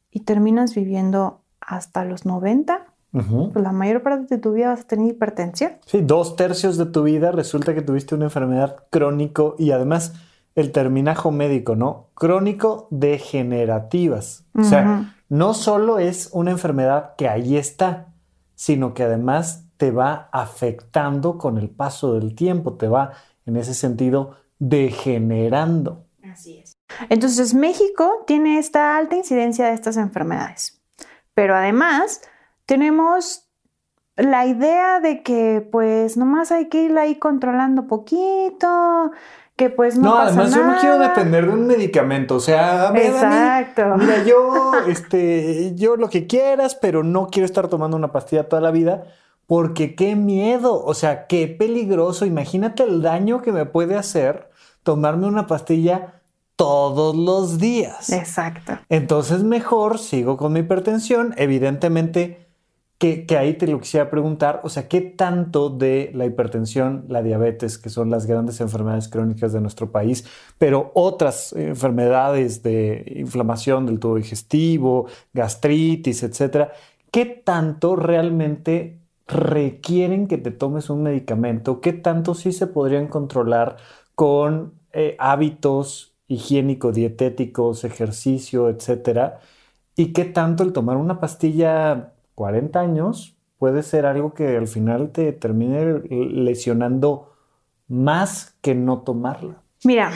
y 0.10 0.22
terminas 0.22 0.74
viviendo 0.74 1.42
hasta 1.62 2.06
los 2.06 2.26
90, 2.26 2.88
pues 3.12 3.64
la 3.64 3.72
mayor 3.72 4.02
parte 4.02 4.34
de 4.34 4.42
tu 4.42 4.54
vida 4.54 4.70
vas 4.70 4.82
a 4.82 4.88
tener 4.88 5.12
hipertensión. 5.12 5.74
Sí, 5.86 6.02
dos 6.02 6.36
tercios 6.36 6.76
de 6.78 6.88
tu 6.88 7.04
vida 7.04 7.32
resulta 7.32 7.76
que 7.76 7.84
tuviste 7.84 8.16
una 8.16 8.26
enfermedad 8.26 8.86
crónico 8.90 9.56
y 9.60 9.70
además 9.70 10.16
el 10.56 10.72
terminajo 10.72 11.30
médico, 11.30 11.76
¿no? 11.76 12.08
Crónico 12.16 12.88
degenerativas. 12.90 14.44
O 14.56 14.64
sea, 14.64 15.14
no 15.30 15.54
solo 15.54 16.00
es 16.00 16.30
una 16.32 16.50
enfermedad 16.50 17.14
que 17.16 17.30
ahí 17.30 17.58
está, 17.58 18.08
sino 18.56 18.96
que 18.96 19.04
además 19.04 19.68
te 19.84 19.92
va 19.92 20.30
afectando 20.32 21.38
con 21.38 21.58
el 21.58 21.70
paso 21.70 22.14
del 22.14 22.36
tiempo, 22.36 22.76
te 22.76 22.88
va 22.88 23.12
en 23.46 23.58
ese 23.58 23.74
sentido 23.74 24.38
degenerando. 24.58 26.06
Así 26.24 26.60
es. 26.60 26.78
Entonces 27.10 27.54
México 27.54 28.24
tiene 28.26 28.60
esta 28.60 28.96
alta 28.96 29.18
incidencia 29.18 29.66
de 29.66 29.74
estas 29.74 29.98
enfermedades, 29.98 30.82
pero 31.34 31.54
además 31.54 32.22
tenemos 32.66 33.50
la 34.16 34.46
idea 34.46 35.02
de 35.02 35.22
que 35.22 35.68
pues 35.70 36.16
nomás 36.16 36.54
hay 36.54 36.70
que 36.70 36.84
ir 36.84 36.98
ahí 36.98 37.16
controlando 37.16 37.86
poquito, 37.86 39.12
que 39.58 39.70
pues 39.70 39.98
no. 39.98 40.12
No, 40.12 40.18
además 40.20 40.56
yo 40.56 40.64
no 40.64 40.78
quiero 40.80 40.98
depender 40.98 41.46
de 41.46 41.52
un 41.52 41.68
medicamento. 41.68 42.36
O 42.36 42.40
sea, 42.40 42.94
Exacto. 42.96 43.98
mira, 43.98 44.24
yo, 44.24 44.72
este, 44.88 45.76
yo 45.76 45.98
lo 45.98 46.10
que 46.10 46.26
quieras, 46.26 46.74
pero 46.74 47.04
no 47.04 47.28
quiero 47.28 47.46
estar 47.46 47.68
tomando 47.68 47.98
una 47.98 48.14
pastilla 48.14 48.48
toda 48.48 48.62
la 48.62 48.72
vida. 48.72 49.04
Porque 49.46 49.96
qué 49.96 50.16
miedo, 50.16 50.84
o 50.84 50.94
sea, 50.94 51.28
qué 51.28 51.48
peligroso. 51.48 52.26
Imagínate 52.26 52.84
el 52.84 53.02
daño 53.02 53.42
que 53.42 53.52
me 53.52 53.66
puede 53.66 53.96
hacer 53.96 54.50
tomarme 54.84 55.28
una 55.28 55.48
pastilla 55.48 56.22
todos 56.56 57.16
los 57.16 57.58
días. 57.58 58.10
Exacto. 58.12 58.80
Entonces 58.90 59.44
mejor 59.44 60.00
sigo 60.00 60.38
con 60.38 60.54
mi 60.54 60.62
hipertensión. 60.62 61.34
Evidentemente, 61.38 62.44
que, 62.98 63.38
ahí 63.38 63.56
te 63.56 63.68
lo 63.68 63.82
quisiera 63.82 64.10
preguntar, 64.10 64.62
o 64.64 64.70
sea, 64.70 64.88
¿qué 64.88 65.02
tanto 65.02 65.70
de 65.70 66.12
la 66.14 66.26
hipertensión, 66.26 67.06
la 67.10 67.22
diabetes, 67.22 67.78
que 67.78 67.90
son 67.90 68.10
las 68.10 68.28
grandes 68.28 68.62
enfermedades 68.62 69.10
crónicas 69.10 69.52
de 69.52 69.60
nuestro 69.60 69.92
país, 69.92 70.26
pero 70.58 70.92
otras 70.94 71.52
enfermedades 71.52 72.64
de 72.64 73.12
inflamación 73.18 73.86
del 73.88 74.00
tubo 74.00 74.16
digestivo, 74.16 75.08
gastritis, 75.34 76.24
etcétera, 76.24 76.72
qué 77.12 77.26
tanto 77.26 77.98
realmente 77.98 79.03
requieren 79.28 80.28
que 80.28 80.38
te 80.38 80.52
tomes 80.52 80.90
un 80.90 81.04
medicamento? 81.04 81.82
¿Qué 81.82 81.94
tanto 81.94 82.36
sí 82.36 82.52
se 82.52 82.68
podrían 82.68 83.08
controlar 83.08 83.78
con 84.16 84.74
eh, 84.92 85.16
hábitos 85.20 86.16
higiénico-dietéticos, 86.28 87.84
ejercicio, 87.84 88.70
etcétera? 88.70 89.40
¿Y 89.96 90.14
qué 90.14 90.26
tanto 90.26 90.64
el 90.64 90.74
tomar 90.74 90.98
una 90.98 91.20
pastilla 91.20 92.14
40 92.36 92.80
años 92.80 93.38
puede 93.58 93.84
ser 93.84 94.06
algo 94.06 94.34
que 94.34 94.58
al 94.58 94.68
final 94.68 95.12
te 95.12 95.32
termine 95.32 96.02
lesionando 96.10 97.34
más 97.88 98.56
que 98.62 98.76
no 98.76 99.02
tomarla. 99.02 99.62
Mira, 99.84 100.12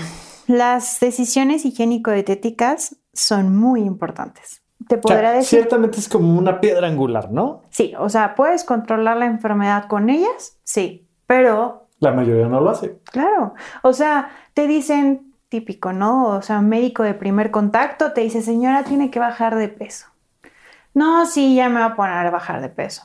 las 0.47 0.99
decisiones 0.99 1.65
higiénico-dietéticas 1.65 2.97
son 3.13 3.55
muy 3.55 3.81
importantes. 3.81 4.63
Te 4.87 4.97
podrá 4.97 5.31
decir. 5.31 5.59
Ciertamente 5.59 5.99
es 5.99 6.07
como 6.07 6.37
una 6.37 6.59
piedra 6.59 6.87
angular, 6.87 7.31
¿no? 7.31 7.63
Sí, 7.69 7.93
o 7.97 8.09
sea, 8.09 8.35
puedes 8.35 8.63
controlar 8.63 9.17
la 9.17 9.25
enfermedad 9.25 9.85
con 9.87 10.09
ellas, 10.09 10.57
sí, 10.63 11.07
pero. 11.25 11.87
La 11.99 12.11
mayoría 12.11 12.47
no 12.47 12.61
lo 12.61 12.69
hace. 12.69 12.99
Claro. 13.11 13.55
O 13.81 13.93
sea, 13.93 14.29
te 14.53 14.67
dicen 14.67 15.33
típico, 15.49 15.93
¿no? 15.93 16.27
O 16.27 16.41
sea, 16.41 16.59
un 16.59 16.69
médico 16.69 17.03
de 17.03 17.13
primer 17.13 17.51
contacto 17.51 18.13
te 18.13 18.21
dice, 18.21 18.41
señora, 18.41 18.83
tiene 18.83 19.09
que 19.09 19.19
bajar 19.19 19.55
de 19.55 19.69
peso 19.69 20.07
no, 20.97 21.27
sí, 21.27 21.53
ya 21.53 21.69
me 21.69 21.75
voy 21.75 21.91
a 21.91 21.95
poner 21.95 22.25
a 22.25 22.31
bajar 22.31 22.59
de 22.59 22.69
peso. 22.69 23.03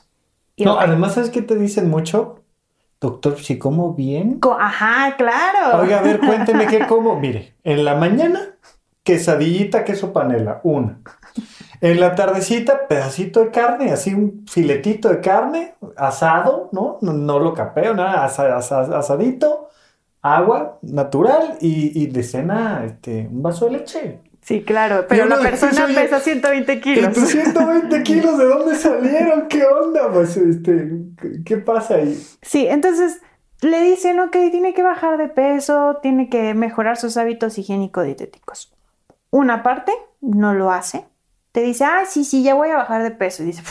no, 0.57 0.79
además, 0.79 1.13
¿sabes 1.13 1.29
qué 1.29 1.43
te 1.43 1.55
dicen 1.55 1.91
mucho? 1.91 2.43
Doctor, 2.99 3.37
si 3.37 3.59
como 3.59 3.93
bien. 3.93 4.39
Ajá, 4.59 5.15
claro. 5.15 5.79
Oiga, 5.79 5.99
a 5.99 6.01
ver, 6.01 6.19
cuénteme 6.19 6.65
qué 6.65 6.87
como. 6.87 7.19
Mire, 7.19 7.53
en 7.63 7.85
la 7.85 7.93
mañana, 7.93 8.39
quesadillita, 9.03 9.83
queso 9.83 10.11
panela, 10.11 10.59
una. 10.63 11.01
En 11.83 11.99
la 11.99 12.15
tardecita, 12.15 12.87
pedacito 12.87 13.41
de 13.43 13.51
carne, 13.51 13.91
así 13.91 14.13
un 14.13 14.45
filetito 14.47 15.09
de 15.09 15.19
carne, 15.19 15.75
asado, 15.97 16.69
¿no? 16.71 16.97
No, 17.01 17.39
lo 17.39 17.53
capeo, 17.53 17.93
nada, 17.93 18.23
asadito, 18.23 19.67
agua 20.21 20.79
natural 20.81 21.57
y, 21.59 22.01
y 22.01 22.07
de 22.07 22.23
cena 22.23 22.85
este, 22.85 23.27
un 23.29 23.43
vaso 23.43 23.65
de 23.65 23.71
leche. 23.71 24.19
Sí, 24.39 24.63
claro, 24.63 25.07
pero 25.09 25.25
la 25.25 25.39
persona 25.39 25.85
pesa 25.93 26.21
120 26.21 26.79
kilos. 26.79 27.17
120 27.17 28.03
kilos, 28.03 28.37
¿de 28.37 28.45
dónde 28.45 28.75
salieron? 28.75 29.49
¿Qué 29.49 29.65
onda? 29.65 30.09
Pues, 30.09 30.37
este, 30.37 30.89
¿qué 31.43 31.57
pasa 31.57 31.95
ahí? 31.95 32.17
Sí, 32.41 32.65
entonces 32.65 33.19
le 33.59 33.81
dicen, 33.81 34.21
ok, 34.21 34.37
tiene 34.51 34.73
que 34.73 34.83
bajar 34.83 35.17
de 35.17 35.27
peso, 35.27 35.99
tiene 36.01 36.29
que 36.29 36.53
mejorar 36.53 36.95
sus 36.95 37.17
hábitos 37.17 37.57
higiénico-dietéticos. 37.57 38.73
Una 39.31 39.63
parte 39.63 39.91
no 40.21 40.53
lo 40.53 40.71
hace. 40.71 41.11
Te 41.53 41.61
dice, 41.61 41.85
ah, 41.85 42.03
sí, 42.05 42.25
sí, 42.25 42.43
ya 42.43 42.55
voy 42.55 42.69
a 42.69 42.75
bajar 42.75 43.01
de 43.03 43.11
peso. 43.11 43.43
Y 43.43 43.45
dice, 43.45 43.63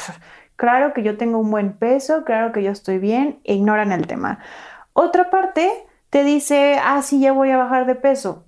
claro 0.57 0.95
que 0.95 1.03
yo 1.03 1.19
tengo 1.19 1.39
un 1.39 1.51
buen 1.51 1.75
peso, 1.75 2.25
claro 2.25 2.53
que 2.53 2.63
yo 2.63 2.71
estoy 2.71 2.99
bien, 2.99 3.41
e 3.45 3.55
ignoran 3.55 3.93
el 3.93 4.07
tema. 4.07 4.39
Otra 4.95 5.29
parte 5.29 5.71
te 6.09 6.25
dice, 6.25 6.81
ah, 6.83 7.03
sí, 7.03 7.21
ya 7.21 7.33
voy 7.33 7.51
a 7.51 7.59
bajar 7.59 7.85
de 7.85 7.97
peso 7.97 8.47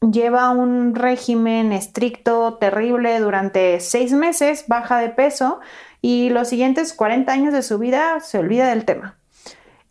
lleva 0.00 0.50
un 0.50 0.94
régimen 0.94 1.72
estricto, 1.72 2.54
terrible 2.54 3.20
durante 3.20 3.80
seis 3.80 4.12
meses, 4.12 4.64
baja 4.66 4.98
de 4.98 5.10
peso 5.10 5.60
y 6.00 6.30
los 6.30 6.48
siguientes 6.48 6.94
40 6.94 7.30
años 7.30 7.52
de 7.52 7.62
su 7.62 7.78
vida 7.78 8.20
se 8.20 8.38
olvida 8.38 8.68
del 8.70 8.84
tema. 8.84 9.18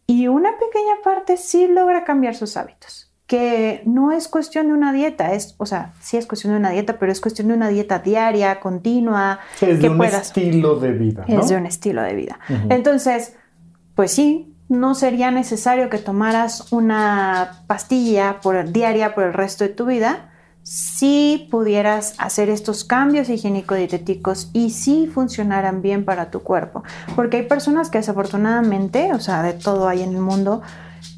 Y 0.07 0.27
una 0.27 0.57
pequeña 0.57 0.95
parte 1.03 1.37
sí 1.37 1.67
logra 1.67 2.03
cambiar 2.03 2.35
sus 2.35 2.57
hábitos, 2.57 3.08
que 3.29 3.83
no 3.85 4.11
es 4.11 4.27
cuestión 4.27 4.69
de 4.69 4.73
una 4.73 4.91
dieta, 4.91 5.35
es, 5.35 5.53
o 5.59 5.67
sea, 5.67 5.93
sí 6.01 6.17
es 6.17 6.25
cuestión 6.25 6.53
de 6.53 6.57
una 6.57 6.71
dieta, 6.71 6.97
pero 6.97 7.11
es 7.11 7.21
cuestión 7.21 7.49
de 7.49 7.53
una 7.53 7.69
dieta 7.69 7.99
diaria, 7.99 8.59
continua. 8.59 9.39
es 9.61 9.79
de 9.79 9.87
un 9.87 10.03
estilo 10.03 10.79
de 10.79 10.93
vida. 10.93 11.25
Es 11.27 11.47
de 11.47 11.55
un 11.55 11.67
estilo 11.67 12.01
de 12.01 12.15
vida. 12.15 12.39
Entonces, 12.69 13.35
pues 13.93 14.11
sí, 14.11 14.55
no 14.67 14.95
sería 14.95 15.29
necesario 15.29 15.91
que 15.91 15.99
tomaras 15.99 16.73
una 16.73 17.63
pastilla 17.67 18.39
por, 18.41 18.71
diaria 18.71 19.13
por 19.13 19.25
el 19.25 19.33
resto 19.33 19.63
de 19.63 19.69
tu 19.69 19.85
vida 19.85 20.31
si 20.63 21.47
pudieras 21.51 22.15
hacer 22.17 22.49
estos 22.49 22.83
cambios 22.83 23.29
higiénico-dietéticos 23.29 24.49
y 24.53 24.71
si 24.71 25.05
funcionaran 25.05 25.83
bien 25.83 26.03
para 26.03 26.31
tu 26.31 26.39
cuerpo. 26.41 26.83
Porque 27.15 27.37
hay 27.37 27.43
personas 27.43 27.91
que 27.91 27.99
desafortunadamente, 27.99 29.13
o 29.13 29.19
sea, 29.19 29.43
de 29.43 29.53
todo 29.53 29.87
hay 29.87 30.01
en 30.01 30.15
el 30.15 30.21
mundo, 30.21 30.63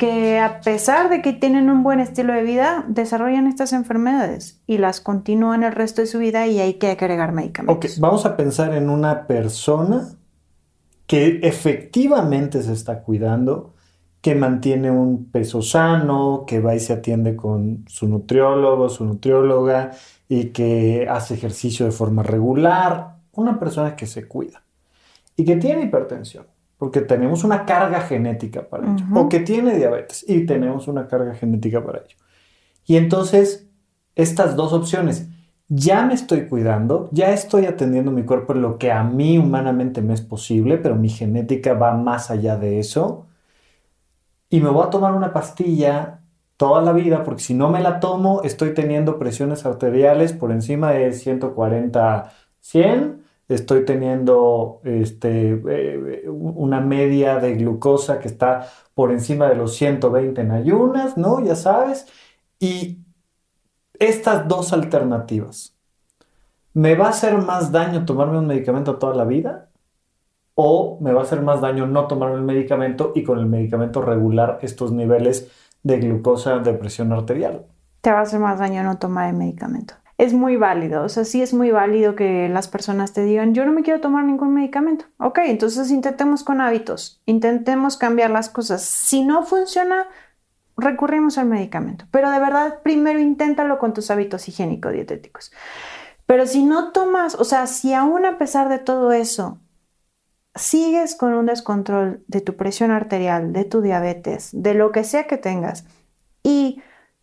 que 0.02 0.40
a 0.40 0.62
pesar 0.62 1.12
de 1.12 1.22
que 1.22 1.32
tienen 1.32 1.70
un 1.70 1.84
buen 1.84 2.00
estilo 2.00 2.34
de 2.34 2.42
vida, 2.42 2.84
desarrollan 2.88 3.46
estas 3.46 3.72
enfermedades 3.72 4.60
y 4.66 4.80
las 4.80 5.00
continúan 5.00 5.62
el 5.62 5.74
resto 5.74 6.02
de 6.02 6.08
su 6.08 6.18
vida 6.18 6.48
y 6.48 6.60
hay 6.60 6.74
que 6.80 6.90
agregar 6.90 7.34
medicamentos. 7.34 7.76
Ok, 7.76 8.02
vamos 8.02 8.26
a 8.26 8.36
pensar 8.36 8.74
en 8.74 8.90
una 8.90 9.28
persona 9.28 10.10
que 11.06 11.42
efectivamente 11.44 12.64
se 12.64 12.74
está 12.74 13.04
cuidando, 13.04 13.76
que 14.22 14.34
mantiene 14.34 14.90
un 14.90 15.26
peso 15.26 15.62
sano, 15.62 16.46
que 16.48 16.60
va 16.60 16.74
y 16.74 16.80
se 16.80 16.94
atiende 16.94 17.36
con 17.36 17.86
su 17.88 18.08
nutriólogo, 18.08 18.90
su 18.90 19.06
nutrióloga 19.06 19.92
y 20.28 20.46
que 20.46 21.08
hace 21.08 21.36
ejercicio 21.36 21.86
de 21.86 21.92
forma 21.92 22.24
regular, 22.24 23.18
una 23.34 23.60
persona 23.60 23.96
que 23.96 24.08
se 24.08 24.28
cuida 24.28 24.64
y 25.36 25.46
que 25.46 25.58
tiene 25.58 25.84
hipertensión, 25.84 26.48
porque 26.82 27.02
tenemos 27.02 27.44
una 27.44 27.64
carga 27.64 28.02
genética 28.02 28.68
para 28.68 28.92
ello, 28.92 29.06
o 29.14 29.30
que 29.30 29.40
tiene 29.42 29.76
diabetes 29.76 30.26
y 30.28 30.48
tenemos 30.48 30.88
una 30.88 31.08
carga 31.08 31.36
genética 31.36 31.86
para 31.86 32.00
ello. 32.00 32.16
Y 32.88 32.98
entonces, 32.98 33.68
estas 34.16 34.56
dos 34.56 34.74
opciones, 34.74 35.28
ya 35.68 36.04
me 36.04 36.16
estoy 36.16 36.48
cuidando, 36.48 37.08
ya 37.12 37.34
estoy 37.34 37.68
atendiendo 37.68 38.10
mi 38.10 38.24
cuerpo 38.24 38.54
en 38.54 38.64
lo 38.64 38.80
que 38.80 38.92
a 38.92 39.04
mí 39.04 39.38
humanamente 39.38 40.02
me 40.02 40.16
es 40.16 40.22
posible, 40.22 40.80
pero 40.80 40.96
mi 40.96 41.10
genética 41.10 41.76
va 41.76 41.94
más 41.94 42.32
allá 42.32 42.58
de 42.58 42.80
eso. 42.80 43.28
Y 44.50 44.60
me 44.60 44.70
voy 44.70 44.88
a 44.88 44.90
tomar 44.90 45.14
una 45.14 45.34
pastilla 45.34 46.22
toda 46.58 46.82
la 46.82 46.94
vida, 46.94 47.24
porque 47.24 47.44
si 47.44 47.54
no 47.54 47.70
me 47.70 47.80
la 47.80 48.00
tomo, 48.00 48.42
estoy 48.42 48.74
teniendo 48.74 49.20
presiones 49.20 49.68
arteriales 49.68 50.34
por 50.34 50.52
encima 50.52 50.94
de 50.94 51.14
140 51.14 52.32
100, 52.60 53.21
estoy 53.56 53.86
teniendo 53.86 54.82
este, 54.84 55.62
eh, 55.68 56.30
una 56.30 56.80
media 56.80 57.38
de 57.38 57.56
glucosa 57.56 58.20
que 58.20 58.28
está 58.28 58.68
por 58.94 59.12
encima 59.12 59.48
de 59.48 59.56
los 59.56 59.76
120 59.76 60.42
en 60.42 60.52
ayunas, 60.52 61.18
¿no? 61.18 61.44
Ya 61.44 61.56
sabes. 61.56 62.08
Y 62.60 63.00
estas 64.00 64.48
dos 64.48 64.74
alternativas, 64.74 65.76
¿me 66.74 66.96
va 66.96 67.08
a 67.08 67.10
hacer 67.10 67.38
más 67.38 67.72
daño 67.72 68.06
tomarme 68.06 68.40
un 68.40 68.48
medicamento 68.48 68.98
toda 68.98 69.16
la 69.16 69.26
vida? 69.26 69.70
¿O 70.56 71.00
me 71.02 71.14
va 71.14 71.22
a 71.22 71.24
hacer 71.24 71.42
más 71.42 71.62
daño 71.62 71.88
no 71.88 72.08
tomarme 72.08 72.38
el 72.38 72.44
medicamento 72.44 73.14
y 73.16 73.24
con 73.24 73.40
el 73.40 73.46
medicamento 73.46 74.02
regular 74.02 74.60
estos 74.62 74.92
niveles 74.92 75.50
de 75.84 76.00
glucosa 76.00 76.60
de 76.60 76.74
presión 76.74 77.12
arterial? 77.14 77.66
Te 78.02 78.12
va 78.12 78.20
a 78.20 78.22
hacer 78.24 78.40
más 78.40 78.60
daño 78.60 78.84
no 78.84 78.98
tomar 78.98 79.30
el 79.30 79.36
medicamento 79.36 80.01
es 80.22 80.34
muy 80.34 80.56
válido. 80.56 81.04
O 81.04 81.10
sea, 81.10 81.26
sí 81.26 81.42
es 81.42 81.52
muy 81.52 81.72
válido 81.72 82.16
que 82.16 82.48
las 82.48 82.68
personas 82.68 83.12
te 83.12 83.24
digan, 83.24 83.56
yo 83.56 83.66
no 83.66 83.72
me 83.72 83.82
quiero 83.82 84.02
tomar 84.02 84.24
ningún 84.24 84.54
medicamento. 84.54 85.06
Ok, 85.18 85.40
entonces 85.46 85.90
intentemos 85.90 86.44
con 86.44 86.62
hábitos, 86.62 87.24
intentemos 87.26 87.98
cambiar 87.98 88.30
las 88.30 88.48
cosas. 88.48 88.84
Si 88.84 89.26
no 89.26 89.42
funciona, 89.44 90.06
recurrimos 90.78 91.40
al 91.40 91.48
medicamento. 91.48 92.06
Pero 92.12 92.30
de 92.30 92.40
verdad, 92.40 92.84
primero 92.84 93.20
inténtalo 93.20 93.80
con 93.80 93.96
tus 93.96 94.12
hábitos 94.12 94.48
higiénico-dietéticos. 94.48 95.52
Pero 96.28 96.46
si 96.46 96.64
no 96.64 96.92
tomas, 96.92 97.34
o 97.34 97.44
sea, 97.44 97.66
si 97.66 97.96
aún 97.96 98.24
a 98.28 98.38
pesar 98.38 98.70
de 98.70 98.78
todo 98.78 99.14
eso, 99.14 99.58
sigues 100.54 101.16
con 101.16 101.34
un 101.34 101.48
descontrol 101.48 102.24
de 102.28 102.42
tu 102.42 102.56
presión 102.56 102.92
arterial, 102.92 103.54
de 103.54 103.66
tu 103.66 103.82
diabetes, 103.82 104.52
de 104.54 104.76
lo 104.76 104.92
que 104.92 105.04
sea 105.04 105.26
que 105.26 105.38
tengas, 105.38 105.84
y 106.44 106.80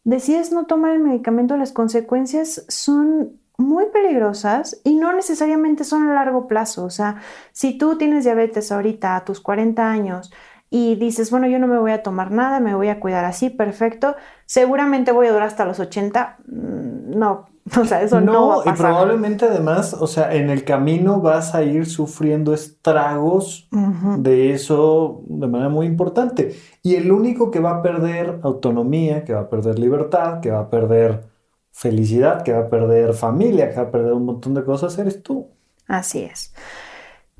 decides 0.08 0.52
no 0.52 0.64
tomar 0.64 0.92
el 0.92 1.00
medicamento, 1.00 1.58
las 1.58 1.72
consecuencias 1.72 2.64
son 2.68 3.38
muy 3.58 3.86
peligrosas 3.92 4.80
y 4.82 4.94
no 4.94 5.12
necesariamente 5.12 5.84
son 5.84 6.08
a 6.08 6.14
largo 6.14 6.46
plazo. 6.46 6.86
O 6.86 6.90
sea, 6.90 7.20
si 7.52 7.76
tú 7.76 7.98
tienes 7.98 8.24
diabetes 8.24 8.72
ahorita 8.72 9.16
a 9.16 9.24
tus 9.26 9.40
40 9.40 9.90
años 9.90 10.32
y 10.70 10.94
dices, 10.94 11.30
bueno, 11.30 11.46
yo 11.46 11.58
no 11.58 11.66
me 11.66 11.78
voy 11.78 11.92
a 11.92 12.02
tomar 12.02 12.30
nada, 12.30 12.58
me 12.58 12.74
voy 12.74 12.88
a 12.88 13.00
cuidar 13.00 13.26
así, 13.26 13.50
perfecto, 13.50 14.16
seguramente 14.46 15.12
voy 15.12 15.26
a 15.26 15.32
durar 15.32 15.48
hasta 15.48 15.66
los 15.66 15.78
80. 15.78 16.38
Mm, 16.46 17.18
no, 17.18 17.50
O 17.80 17.84
sea, 17.84 18.02
eso 18.02 18.20
no, 18.20 18.48
va 18.48 18.54
a 18.54 18.58
pasar. 18.58 18.74
Y 18.74 18.78
probablemente 18.78 19.44
además, 19.46 19.94
o 19.94 20.06
sea, 20.06 20.34
en 20.34 20.50
el 20.50 20.64
camino 20.64 21.20
vas 21.20 21.54
a 21.54 21.62
ir 21.62 21.86
sufriendo 21.86 22.54
estragos 22.54 23.68
de 23.70 24.52
eso 24.54 25.22
de 25.26 25.46
manera 25.46 25.68
muy 25.68 25.86
importante. 25.86 26.56
Y 26.82 26.96
el 26.96 27.10
único 27.10 27.50
que 27.50 27.60
va 27.60 27.78
a 27.78 27.82
perder 27.82 28.40
autonomía, 28.42 29.24
que 29.24 29.34
va 29.34 29.40
a 29.40 29.50
perder 29.50 29.78
libertad, 29.78 30.40
que 30.40 30.50
va 30.50 30.60
a 30.60 30.70
perder 30.70 31.24
felicidad, 31.72 32.42
que 32.42 32.52
va 32.52 32.60
a 32.60 32.68
perder 32.68 33.14
familia, 33.14 33.70
que 33.70 33.76
va 33.76 33.82
a 33.82 33.90
perder 33.90 34.12
un 34.12 34.24
montón 34.24 34.54
de 34.54 34.64
cosas, 34.64 34.98
eres 34.98 35.22
tú. 35.22 35.48
Así 35.86 36.20
es. 36.22 36.52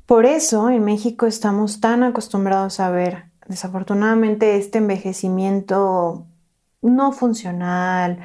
Por 0.05 0.25
eso 0.25 0.69
en 0.69 0.83
México 0.83 1.25
estamos 1.25 1.81
tan 1.81 2.03
acostumbrados 2.03 2.79
a 2.79 2.89
ver, 2.89 3.25
desafortunadamente, 3.47 4.57
este 4.57 4.79
envejecimiento 4.79 6.25
no 6.81 7.11
funcional, 7.11 8.19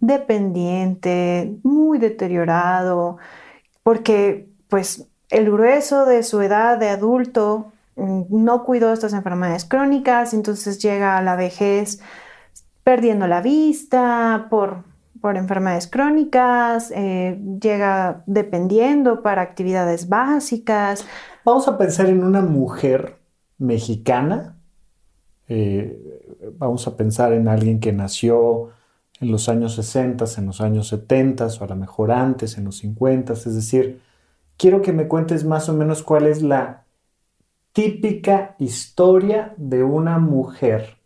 dependiente, 0.00 1.58
muy 1.62 1.98
deteriorado, 1.98 3.18
porque 3.82 4.48
pues 4.68 5.06
el 5.28 5.50
grueso 5.50 6.06
de 6.06 6.22
su 6.22 6.40
edad 6.40 6.78
de 6.78 6.88
adulto 6.88 7.72
mm, 7.96 8.22
no 8.30 8.64
cuidó 8.64 8.92
estas 8.92 9.12
enfermedades 9.12 9.64
crónicas, 9.64 10.34
entonces 10.34 10.78
llega 10.78 11.18
a 11.18 11.22
la 11.22 11.36
vejez 11.36 12.00
perdiendo 12.82 13.26
la 13.26 13.42
vista 13.42 14.46
por, 14.50 14.84
por 15.20 15.36
enfermedades 15.36 15.86
crónicas, 15.86 16.90
eh, 16.96 17.38
llega 17.60 18.22
dependiendo 18.26 19.22
para 19.22 19.42
actividades 19.42 20.08
básicas. 20.08 21.06
Vamos 21.44 21.68
a 21.68 21.76
pensar 21.76 22.06
en 22.06 22.24
una 22.24 22.40
mujer 22.40 23.18
mexicana, 23.58 24.56
eh, 25.46 26.26
vamos 26.56 26.86
a 26.86 26.96
pensar 26.96 27.32
en 27.34 27.48
alguien 27.48 27.80
que 27.80 27.92
nació 27.92 28.70
en 29.20 29.30
los 29.30 29.48
años 29.48 29.74
60, 29.74 30.24
en 30.38 30.46
los 30.46 30.60
años 30.60 30.88
70 30.88 31.46
o 31.46 31.64
a 31.64 31.66
lo 31.66 31.76
mejor 31.76 32.10
antes, 32.10 32.56
en 32.56 32.64
los 32.64 32.78
50. 32.78 33.34
Es 33.34 33.54
decir, 33.54 34.00
quiero 34.56 34.80
que 34.80 34.92
me 34.92 35.08
cuentes 35.08 35.44
más 35.44 35.68
o 35.68 35.74
menos 35.74 36.02
cuál 36.02 36.26
es 36.26 36.42
la 36.42 36.86
típica 37.72 38.56
historia 38.58 39.54
de 39.56 39.82
una 39.82 40.18
mujer 40.18 40.96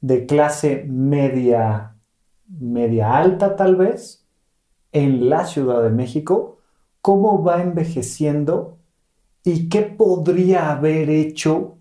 de 0.00 0.26
clase 0.26 0.84
media, 0.88 1.96
media 2.48 3.16
alta 3.18 3.56
tal 3.56 3.76
vez, 3.76 4.26
en 4.92 5.28
la 5.28 5.44
Ciudad 5.44 5.82
de 5.82 5.90
México, 5.90 6.58
cómo 7.02 7.44
va 7.44 7.62
envejeciendo 7.62 8.78
y 9.44 9.68
qué 9.68 9.82
podría 9.82 10.70
haber 10.70 11.10
hecho 11.10 11.78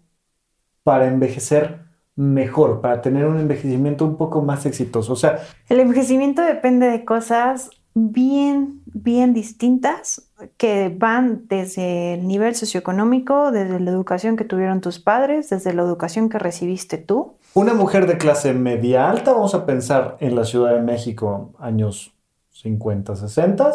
para 0.83 1.07
envejecer 1.07 1.78
mejor, 2.19 2.81
para 2.81 3.01
tener 3.01 3.25
un 3.25 3.39
envejecimiento 3.39 4.03
un 4.03 4.17
poco 4.17 4.41
más 4.41 4.65
exitoso. 4.65 5.13
O 5.13 5.15
sea, 5.15 5.39
el 5.69 5.79
envejecimiento 5.79 6.41
depende 6.41 6.89
de 6.89 7.05
cosas 7.05 7.69
bien, 7.93 8.81
bien 8.87 9.33
distintas 9.33 10.29
que 10.57 10.93
van 10.93 11.47
desde 11.47 12.15
el 12.15 12.27
nivel 12.27 12.55
socioeconómico, 12.55 13.53
desde 13.53 13.79
la 13.79 13.91
educación 13.91 14.35
que 14.35 14.43
tuvieron 14.43 14.81
tus 14.81 14.99
padres, 14.99 15.49
desde 15.49 15.73
la 15.73 15.83
educación 15.83 16.27
que 16.27 16.39
recibiste 16.39 16.97
tú. 16.97 17.37
Una 17.53 17.73
mujer 17.73 18.05
de 18.05 18.17
clase 18.17 18.53
media 18.53 19.09
alta, 19.09 19.31
vamos 19.31 19.55
a 19.55 19.65
pensar 19.65 20.17
en 20.19 20.35
la 20.35 20.43
Ciudad 20.43 20.73
de 20.73 20.81
México, 20.81 21.53
años 21.57 22.13
50, 22.51 23.15
60 23.15 23.71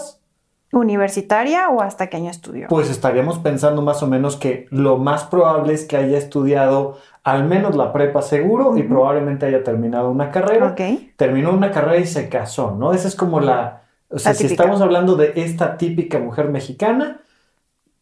universitaria 0.75 1.69
o 1.69 1.81
hasta 1.81 2.09
qué 2.09 2.17
año 2.17 2.31
estudió? 2.31 2.67
Pues 2.69 2.91
estaríamos 2.91 3.39
pensando 3.39 3.83
más 3.83 4.03
o 4.03 4.07
menos 4.07 4.37
que 4.37 4.67
lo 4.71 4.99
más 4.99 5.25
probable 5.25 5.73
es 5.73 5.85
que 5.85 5.97
haya 5.97 6.19
estudiado 6.19 6.99
al 7.25 7.45
menos 7.45 7.75
la 7.75 7.93
prepa 7.93 8.23
seguro 8.23 8.77
y 8.77 8.83
probablemente 8.83 9.47
haya 9.47 9.65
terminado 9.65 10.11
una 10.11 10.31
carrera. 10.31 10.75
Terminó 11.17 11.53
una 11.53 11.71
carrera 11.71 11.99
y 11.99 12.07
se 12.07 12.29
casó, 12.29 12.77
¿no? 12.79 12.93
Esa 12.93 13.09
es 13.09 13.17
como 13.17 13.41
la... 13.41 13.83
O 14.11 14.19
sea, 14.19 14.35
si 14.35 14.47
estamos 14.47 14.81
hablando 14.81 15.17
de 15.17 15.33
esta 15.37 15.77
típica 15.77 16.19
mujer 16.19 16.51
mexicana, 16.51 17.23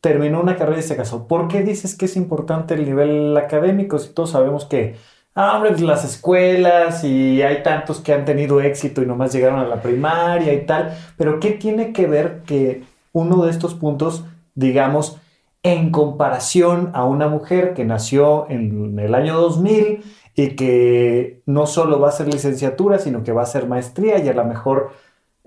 terminó 0.00 0.40
una 0.40 0.56
carrera 0.56 0.80
y 0.80 0.82
se 0.82 0.96
casó. 0.96 1.26
¿Por 1.28 1.48
qué 1.48 1.62
dices 1.62 1.96
que 1.96 2.04
es 2.04 2.16
importante 2.16 2.74
el 2.74 2.84
nivel 2.84 3.36
académico 3.36 3.98
si 3.98 4.12
todos 4.12 4.30
sabemos 4.30 4.66
que 4.66 4.96
ah, 5.34 5.56
hombre, 5.56 5.70
pues, 5.70 5.82
las 5.82 6.04
escuelas 6.04 7.04
y 7.04 7.42
hay 7.42 7.62
tantos 7.62 8.00
que 8.00 8.12
han 8.12 8.24
tenido 8.24 8.60
éxito 8.60 9.02
y 9.02 9.06
nomás 9.06 9.32
llegaron 9.32 9.60
a 9.60 9.66
la 9.66 9.80
primaria 9.80 10.52
y 10.52 10.66
tal, 10.66 10.96
pero 11.16 11.40
¿qué 11.40 11.52
tiene 11.52 11.92
que 11.92 12.06
ver 12.06 12.42
que 12.44 12.84
uno 13.12 13.44
de 13.44 13.50
estos 13.50 13.74
puntos, 13.74 14.24
digamos, 14.54 15.18
en 15.62 15.90
comparación 15.90 16.90
a 16.94 17.04
una 17.04 17.28
mujer 17.28 17.74
que 17.74 17.84
nació 17.84 18.48
en 18.50 18.98
el 18.98 19.14
año 19.14 19.36
2000 19.40 20.02
y 20.34 20.56
que 20.56 21.42
no 21.46 21.66
solo 21.66 22.00
va 22.00 22.08
a 22.08 22.10
hacer 22.10 22.26
licenciatura, 22.26 22.98
sino 22.98 23.22
que 23.22 23.32
va 23.32 23.42
a 23.42 23.44
hacer 23.44 23.68
maestría 23.68 24.18
y 24.18 24.28
a 24.28 24.34
lo 24.34 24.44
mejor 24.44 24.90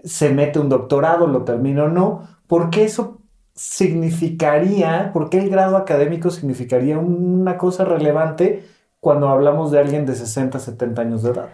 se 0.03 0.29
mete 0.29 0.59
un 0.59 0.69
doctorado, 0.69 1.27
lo 1.27 1.43
termina 1.43 1.85
o 1.85 1.89
no, 1.89 2.27
¿por 2.47 2.69
qué 2.69 2.85
eso 2.85 3.19
significaría, 3.53 5.11
por 5.13 5.29
qué 5.29 5.39
el 5.39 5.49
grado 5.49 5.77
académico 5.77 6.29
significaría 6.29 6.99
una 6.99 7.57
cosa 7.57 7.85
relevante 7.85 8.65
cuando 8.99 9.29
hablamos 9.29 9.71
de 9.71 9.79
alguien 9.79 10.05
de 10.05 10.15
60, 10.15 10.59
70 10.59 11.01
años 11.01 11.23
de 11.23 11.31
edad? 11.31 11.49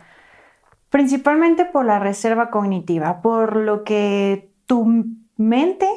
Principalmente 0.89 1.65
por 1.65 1.85
la 1.85 1.99
reserva 1.99 2.49
cognitiva, 2.49 3.21
por 3.21 3.55
lo 3.55 3.83
que 3.83 4.51
tu 4.65 5.15
mente, 5.37 5.87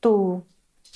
tu 0.00 0.42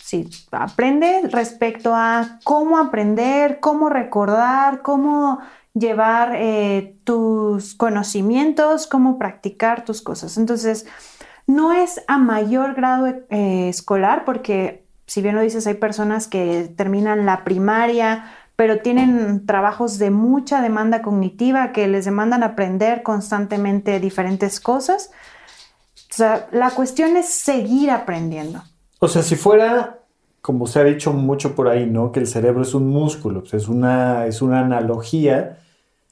sí, 0.06 0.30
aprende 0.52 1.22
respecto 1.32 1.92
a 1.92 2.38
cómo 2.44 2.78
aprender, 2.78 3.58
cómo 3.58 3.88
recordar, 3.88 4.82
cómo 4.82 5.40
llevar 5.74 6.36
eh, 6.36 6.96
tus 7.02 7.74
conocimientos, 7.74 8.86
cómo 8.86 9.18
practicar 9.18 9.84
tus 9.84 10.02
cosas. 10.02 10.36
Entonces, 10.36 10.86
no 11.48 11.72
es 11.72 12.00
a 12.06 12.18
mayor 12.18 12.74
grado 12.74 13.08
eh, 13.08 13.68
escolar, 13.68 14.24
porque 14.24 14.86
si 15.06 15.22
bien 15.22 15.34
lo 15.34 15.40
dices, 15.40 15.66
hay 15.66 15.74
personas 15.74 16.28
que 16.28 16.72
terminan 16.76 17.26
la 17.26 17.42
primaria, 17.42 18.30
pero 18.54 18.78
tienen 18.78 19.44
trabajos 19.44 19.98
de 19.98 20.10
mucha 20.12 20.62
demanda 20.62 21.02
cognitiva 21.02 21.72
que 21.72 21.88
les 21.88 22.04
demandan 22.04 22.44
aprender 22.44 23.02
constantemente 23.02 23.98
diferentes 23.98 24.60
cosas. 24.60 25.10
La 26.52 26.70
cuestión 26.70 27.16
es 27.16 27.28
seguir 27.28 27.90
aprendiendo. 27.90 28.62
O 29.06 29.08
sea, 29.08 29.22
si 29.22 29.36
fuera, 29.36 30.00
como 30.40 30.66
se 30.66 30.80
ha 30.80 30.84
dicho 30.84 31.12
mucho 31.12 31.54
por 31.54 31.68
ahí, 31.68 31.86
¿no? 31.86 32.10
Que 32.10 32.18
el 32.18 32.26
cerebro 32.26 32.62
es 32.62 32.74
un 32.74 32.88
músculo, 32.88 33.42
pues 33.42 33.54
es 33.54 33.68
una, 33.68 34.26
es 34.26 34.42
una 34.42 34.58
analogía. 34.58 35.60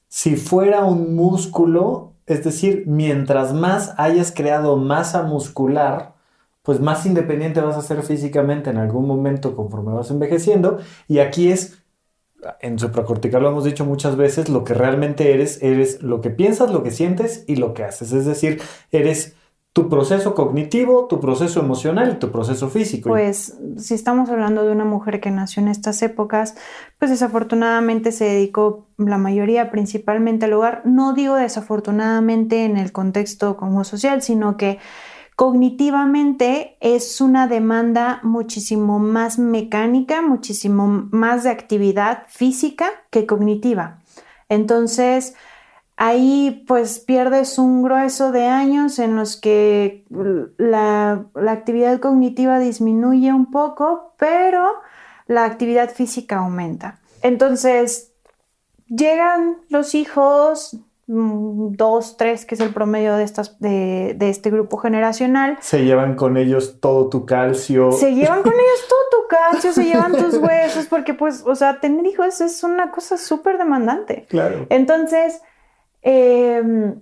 Si 0.07 0.37
fuera 0.37 0.85
un 0.85 1.16
músculo, 1.16 2.12
es 2.26 2.44
decir, 2.44 2.85
mientras 2.87 3.52
más 3.52 3.94
hayas 3.98 4.30
creado 4.30 4.76
masa 4.76 5.24
muscular, 5.24 6.14
pues 6.62 6.78
más 6.78 7.04
independiente 7.04 7.61
vas 7.61 7.76
a 7.76 7.83
ser 7.83 8.00
físicamente 8.04 8.70
en 8.70 8.78
algún 8.78 9.09
momento 9.09 9.57
conforme 9.57 9.92
vas 9.92 10.12
envejeciendo. 10.12 10.78
Y 11.09 11.18
aquí 11.18 11.50
es 11.50 11.83
en 12.61 12.78
supracortical 12.78 13.42
lo 13.42 13.48
hemos 13.48 13.64
dicho 13.64 13.85
muchas 13.85 14.14
veces, 14.14 14.48
lo 14.48 14.62
que 14.62 14.74
realmente 14.74 15.35
eres, 15.35 15.61
eres 15.64 16.00
lo 16.00 16.20
que 16.20 16.30
piensas, 16.30 16.70
lo 16.70 16.85
que 16.85 16.92
sientes 16.92 17.42
y 17.48 17.57
lo 17.57 17.74
que 17.74 17.83
haces. 17.83 18.12
Es 18.12 18.24
decir, 18.24 18.62
eres 18.92 19.35
tu 19.74 19.88
proceso 19.88 20.37
cognitivo, 20.37 21.06
tu 21.08 21.18
proceso 21.18 21.58
emocional 21.58 22.12
y 22.12 22.18
tu 22.20 22.30
proceso 22.30 22.68
físico. 22.68 23.10
Pues 23.10 23.58
si 23.76 23.94
estamos 23.94 24.30
hablando 24.30 24.64
de 24.64 24.70
una 24.70 24.84
mujer 24.84 25.20
que 25.20 25.32
nació 25.32 25.62
en 25.62 25.68
estas 25.68 26.00
épocas, 26.02 26.54
pues 27.00 27.10
desafortunadamente 27.10 28.12
se 28.12 28.24
dedicó 28.24 28.87
la 28.98 29.18
mayoría 29.18 29.72
principalmente 29.72 30.44
al 30.44 30.52
hogar. 30.52 30.82
No 30.84 31.12
digo 31.12 31.34
desafortunadamente 31.34 32.64
en 32.64 32.76
el 32.76 32.92
contexto 32.92 33.56
como 33.56 33.82
social, 33.82 34.22
sino 34.22 34.56
que 34.56 34.78
cognitivamente 35.34 36.76
es 36.78 37.20
una 37.20 37.48
demanda 37.48 38.20
muchísimo 38.22 39.00
más 39.00 39.40
mecánica, 39.40 40.22
muchísimo 40.22 41.08
más 41.10 41.42
de 41.42 41.50
actividad 41.50 42.22
física 42.28 42.87
que 43.10 43.26
cognitiva. 43.26 43.98
Entonces, 44.48 45.34
ahí 45.96 46.64
pues 46.66 46.98
pierdes 46.98 47.59
un 47.59 47.83
grueso 47.83 48.33
de 48.33 48.46
años 48.46 48.98
en 48.98 49.16
los 49.16 49.37
que 49.37 50.04
la, 50.59 51.26
actividad 51.48 52.00
cognitiva 52.00 52.59
disminuye 52.59 53.33
un 53.33 53.50
poco, 53.50 54.14
pero 54.18 54.72
la 55.26 55.44
actividad 55.44 55.90
física 55.90 56.38
aumenta. 56.38 57.00
Entonces, 57.22 58.12
llegan 58.88 59.59
los 59.68 59.94
hijos, 59.94 60.76
mm, 61.07 61.72
dos, 61.76 62.16
tres, 62.16 62.44
que 62.44 62.57
es 62.57 62.61
el 62.61 62.74
promedio 62.74 63.14
de, 63.16 63.24
estas, 63.24 63.59
de, 63.61 64.16
este 64.20 64.50
grupo 64.50 64.76
generacional. 64.78 65.57
Se 65.61 65.85
llevan 65.85 66.16
con 66.16 66.37
ellos 66.37 66.80
todo 66.80 67.09
tu 67.09 67.24
calcio. 67.24 67.92
Se 67.92 68.14
llevan 68.14 68.42
con 68.42 68.52
ellos 68.52 68.88
todo 68.88 69.22
tu 69.22 69.28
calcio, 69.28 69.72
se 69.72 69.85
llevan 69.85 70.12
tus 70.12 70.37
huesos, 70.37 70.87
porque 70.87 71.14
pues, 71.14 71.44
o 71.46 71.54
sea, 71.54 71.80
tener 71.80 72.04
hijos 72.04 72.40
es 72.40 72.62
una 72.64 72.90
cosa 72.90 73.16
súper 73.16 73.59
demandante. 73.59 74.26
Claro. 74.28 74.66
Entonces, 74.68 75.40
Em, 76.07 77.01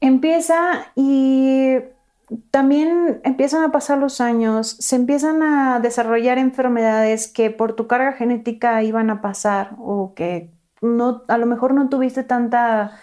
empieza 0.00 0.86
y 0.94 1.76
también 2.50 3.20
empiezan 3.22 3.62
a 3.62 3.70
pasar 3.70 3.98
los 3.98 4.20
años, 4.20 4.76
se 4.80 4.96
empiezan 4.96 5.42
a 5.42 5.78
desarrollar 5.80 6.38
enfermedades 6.38 7.28
que 7.28 7.50
por 7.50 7.76
tu 7.76 7.86
carga 7.86 8.12
genética 8.12 8.82
iban 8.82 9.10
a 9.10 9.20
pasar 9.20 9.76
o 9.78 10.14
que 10.14 10.50
no, 10.80 11.22
a 11.28 11.36
lo 11.36 11.46
mejor 11.46 11.74
no 11.74 11.90
tuviste 11.90 12.24
tanta, 12.24 12.98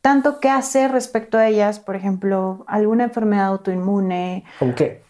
tanto 0.00 0.40
que 0.40 0.48
hacer 0.48 0.90
respecto 0.90 1.36
a 1.36 1.46
ellas, 1.46 1.78
por 1.78 1.94
ejemplo, 1.94 2.64
alguna 2.66 3.04
enfermedad 3.04 3.46
autoinmune. 3.46 4.44
¿Con 4.58 4.74
qué? 4.74 5.02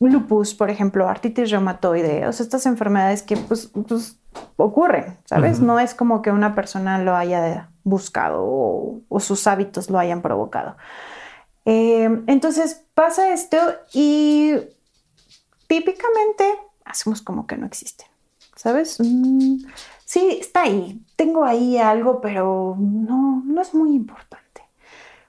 Lupus, 0.00 0.54
por 0.54 0.70
ejemplo, 0.70 1.08
artritis 1.08 1.50
reumatoide, 1.50 2.26
o 2.26 2.32
sea, 2.32 2.44
estas 2.44 2.64
enfermedades 2.64 3.22
que 3.22 3.36
pues, 3.36 3.72
pues 3.86 4.18
ocurren, 4.56 5.18
¿sabes? 5.24 5.60
No 5.60 5.80
es 5.80 5.94
como 5.94 6.22
que 6.22 6.30
una 6.30 6.54
persona 6.54 6.98
lo 6.98 7.16
haya 7.16 7.70
buscado 7.84 8.42
o, 8.42 9.20
sus 9.20 9.46
hábitos 9.46 9.90
lo 9.90 9.98
hayan 9.98 10.22
provocado. 10.22 10.76
Eh, 11.64 12.08
entonces 12.26 12.82
pasa 12.94 13.32
esto 13.32 13.56
y 13.92 14.54
típicamente 15.66 16.44
hacemos 16.84 17.22
como 17.22 17.46
que 17.46 17.56
no 17.56 17.66
existe, 17.66 18.04
¿sabes? 18.56 18.98
Mm, 19.00 19.64
sí, 20.04 20.38
está 20.40 20.62
ahí, 20.62 21.00
tengo 21.16 21.44
ahí 21.44 21.78
algo, 21.78 22.20
pero 22.20 22.76
no, 22.78 23.42
no 23.44 23.62
es 23.62 23.74
muy 23.74 23.94
importante. 23.94 24.43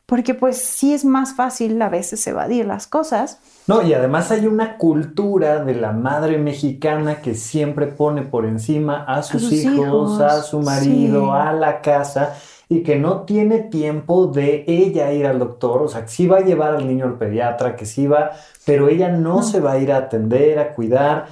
Porque 0.06 0.36
pues 0.36 0.58
sí 0.58 0.94
es 0.94 1.04
más 1.04 1.36
fácil 1.36 1.82
a 1.82 1.90
veces 1.90 2.26
evadir 2.28 2.66
las 2.66 2.86
cosas. 2.86 3.40
No, 3.66 3.82
y 3.82 3.94
además 3.94 4.30
hay 4.30 4.46
una 4.46 4.78
cultura 4.78 5.64
de 5.64 5.74
la 5.74 5.94
madre 5.94 6.38
mexicana 6.38 7.22
que 7.22 7.34
siempre 7.34 7.88
pone 7.88 8.22
por 8.22 8.46
encima 8.46 9.04
a 9.04 9.24
sus, 9.24 9.52
hijos, 9.52 10.20
a 10.22 10.44
su 10.44 10.60
marido, 10.60 11.34
a 11.34 11.54
la 11.54 11.82
casa 11.82 12.36
y 12.70 12.84
que 12.84 12.98
no 12.98 13.22
tiene 13.22 13.60
tiempo 13.60 14.28
de 14.28 14.64
ella 14.68 15.12
ir 15.12 15.28
al 15.28 15.40
doctor, 15.40 15.84
o 15.84 15.88
sea, 15.88 16.02
que 16.02 16.08
sí 16.08 16.28
va 16.28 16.38
a 16.38 16.42
llevar 16.42 16.76
al 16.76 16.88
niño 16.88 17.06
al 17.06 17.18
pediatra, 17.18 17.76
que 17.76 17.86
sí 17.86 18.08
va, 18.08 18.32
pero 18.66 18.88
ella 18.90 19.10
no, 19.10 19.44
se 19.44 19.60
va 19.60 19.74
a 19.74 19.80
ir 19.80 19.92
a 19.92 19.98
atender, 19.98 20.58
a 20.60 20.74
cuidar. 20.74 21.28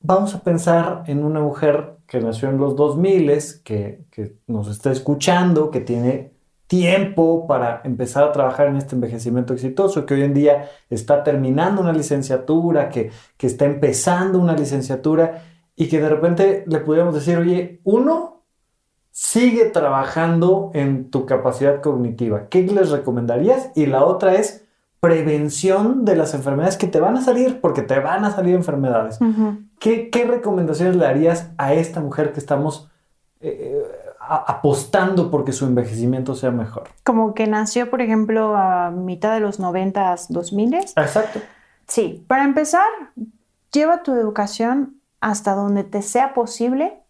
Vamos 0.00 0.34
a 0.34 0.40
pensar 0.42 1.04
en 1.06 1.24
una 1.24 1.40
mujer 1.40 1.96
que 2.06 2.20
nació 2.20 2.50
en 2.50 2.58
los 2.58 2.76
2000, 2.76 3.62
que, 3.64 4.04
que 4.10 4.36
nos 4.46 4.68
está 4.68 4.90
escuchando, 4.90 5.70
que 5.70 5.80
tiene 5.80 6.32
tiempo 6.68 7.46
para 7.46 7.80
empezar 7.84 8.22
a 8.22 8.32
trabajar 8.32 8.68
en 8.68 8.76
este 8.76 8.94
envejecimiento 8.94 9.54
exitoso, 9.54 10.06
que 10.06 10.14
hoy 10.14 10.22
en 10.22 10.34
día 10.34 10.70
está 10.90 11.24
terminando 11.24 11.80
una 11.80 11.92
licenciatura, 11.92 12.90
que, 12.90 13.10
que 13.36 13.46
está 13.46 13.64
empezando 13.64 14.38
una 14.38 14.54
licenciatura 14.54 15.42
y 15.74 15.88
que 15.88 16.00
de 16.00 16.08
repente 16.08 16.64
le 16.66 16.80
pudiéramos 16.80 17.14
decir, 17.14 17.38
oye, 17.38 17.80
uno, 17.84 18.44
sigue 19.10 19.64
trabajando 19.64 20.70
en 20.74 21.10
tu 21.10 21.26
capacidad 21.26 21.80
cognitiva. 21.80 22.48
¿Qué 22.48 22.62
les 22.62 22.90
recomendarías? 22.90 23.70
Y 23.74 23.86
la 23.86 24.04
otra 24.04 24.34
es 24.34 24.66
prevención 25.00 26.04
de 26.04 26.16
las 26.16 26.34
enfermedades 26.34 26.76
que 26.76 26.86
te 26.86 27.00
van 27.00 27.16
a 27.16 27.22
salir, 27.22 27.60
porque 27.60 27.82
te 27.82 27.98
van 27.98 28.24
a 28.24 28.30
salir 28.30 28.54
enfermedades. 28.54 29.18
¿Qué, 29.78 30.24
recomendaciones 30.28 30.96
le 30.96 31.06
harías 31.06 31.50
a 31.56 31.72
esta 31.72 32.00
mujer 32.00 32.32
que 32.32 32.40
estamos 32.40 32.90
eh, 33.40 33.82
apostando 34.28 35.30
porque 35.30 35.52
su 35.52 35.64
envejecimiento 35.66 36.34
sea 36.34 36.50
mejor? 36.50 36.88
Como 37.04 37.34
que 37.34 37.46
nació, 37.46 37.90
por 37.90 38.02
ejemplo, 38.02 38.56
a 38.56 38.90
mitad 38.90 39.32
de 39.32 39.40
los 39.40 39.58
90, 39.58 40.16
2000. 40.28 40.74
Exacto. 40.74 41.40
Sí, 41.86 42.24
para 42.28 42.44
empezar, 42.44 42.86
lleva 43.72 44.02
tu 44.02 44.12
educación 44.12 45.00
hasta 45.20 45.54
donde 45.54 45.84
te 45.84 46.02
sea 46.02 46.34
posible, 46.34 47.02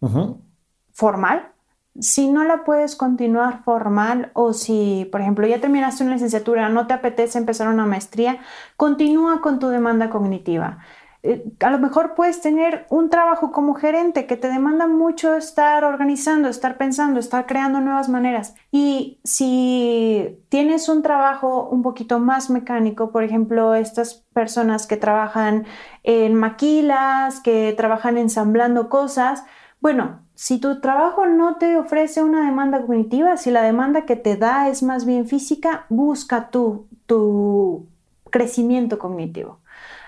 formal, 0.91 1.51
si 1.99 2.29
no 2.31 2.43
la 2.43 2.63
puedes 2.63 2.95
continuar 2.95 3.63
formal 3.63 4.31
o 4.33 4.53
si, 4.53 5.07
por 5.11 5.21
ejemplo, 5.21 5.45
ya 5.47 5.59
terminaste 5.59 6.03
una 6.03 6.13
licenciatura, 6.13 6.69
no 6.69 6.87
te 6.87 6.93
apetece 6.93 7.37
empezar 7.37 7.67
una 7.67 7.85
maestría, 7.85 8.39
continúa 8.77 9.41
con 9.41 9.59
tu 9.59 9.67
demanda 9.67 10.09
cognitiva. 10.09 10.79
Eh, 11.21 11.43
a 11.59 11.69
lo 11.69 11.79
mejor 11.79 12.15
puedes 12.15 12.39
tener 12.41 12.85
un 12.89 13.09
trabajo 13.09 13.51
como 13.51 13.73
gerente 13.73 14.25
que 14.25 14.37
te 14.37 14.47
demanda 14.47 14.87
mucho 14.87 15.35
estar 15.35 15.83
organizando, 15.83 16.47
estar 16.47 16.77
pensando, 16.77 17.19
estar 17.19 17.45
creando 17.45 17.81
nuevas 17.81 18.07
maneras. 18.07 18.55
Y 18.71 19.19
si 19.23 20.39
tienes 20.49 20.87
un 20.87 21.01
trabajo 21.01 21.67
un 21.69 21.81
poquito 21.81 22.19
más 22.19 22.49
mecánico, 22.49 23.11
por 23.11 23.23
ejemplo, 23.23 23.75
estas 23.75 24.25
personas 24.33 24.87
que 24.87 24.97
trabajan 24.97 25.65
en 26.03 26.35
maquilas, 26.35 27.41
que 27.41 27.73
trabajan 27.75 28.17
ensamblando 28.17 28.87
cosas, 28.87 29.43
bueno, 29.81 30.21
si 30.35 30.59
tu 30.59 30.79
trabajo 30.79 31.25
no 31.25 31.57
te 31.57 31.75
ofrece 31.77 32.23
una 32.23 32.45
demanda 32.45 32.81
cognitiva, 32.81 33.35
si 33.35 33.51
la 33.51 33.61
demanda 33.61 34.05
que 34.05 34.15
te 34.15 34.37
da 34.37 34.69
es 34.69 34.83
más 34.83 35.05
bien 35.05 35.27
física, 35.27 35.85
busca 35.89 36.49
tú 36.49 36.87
tu 37.09 37.87
crecimiento 38.29 38.99
cognitivo. 38.99 39.59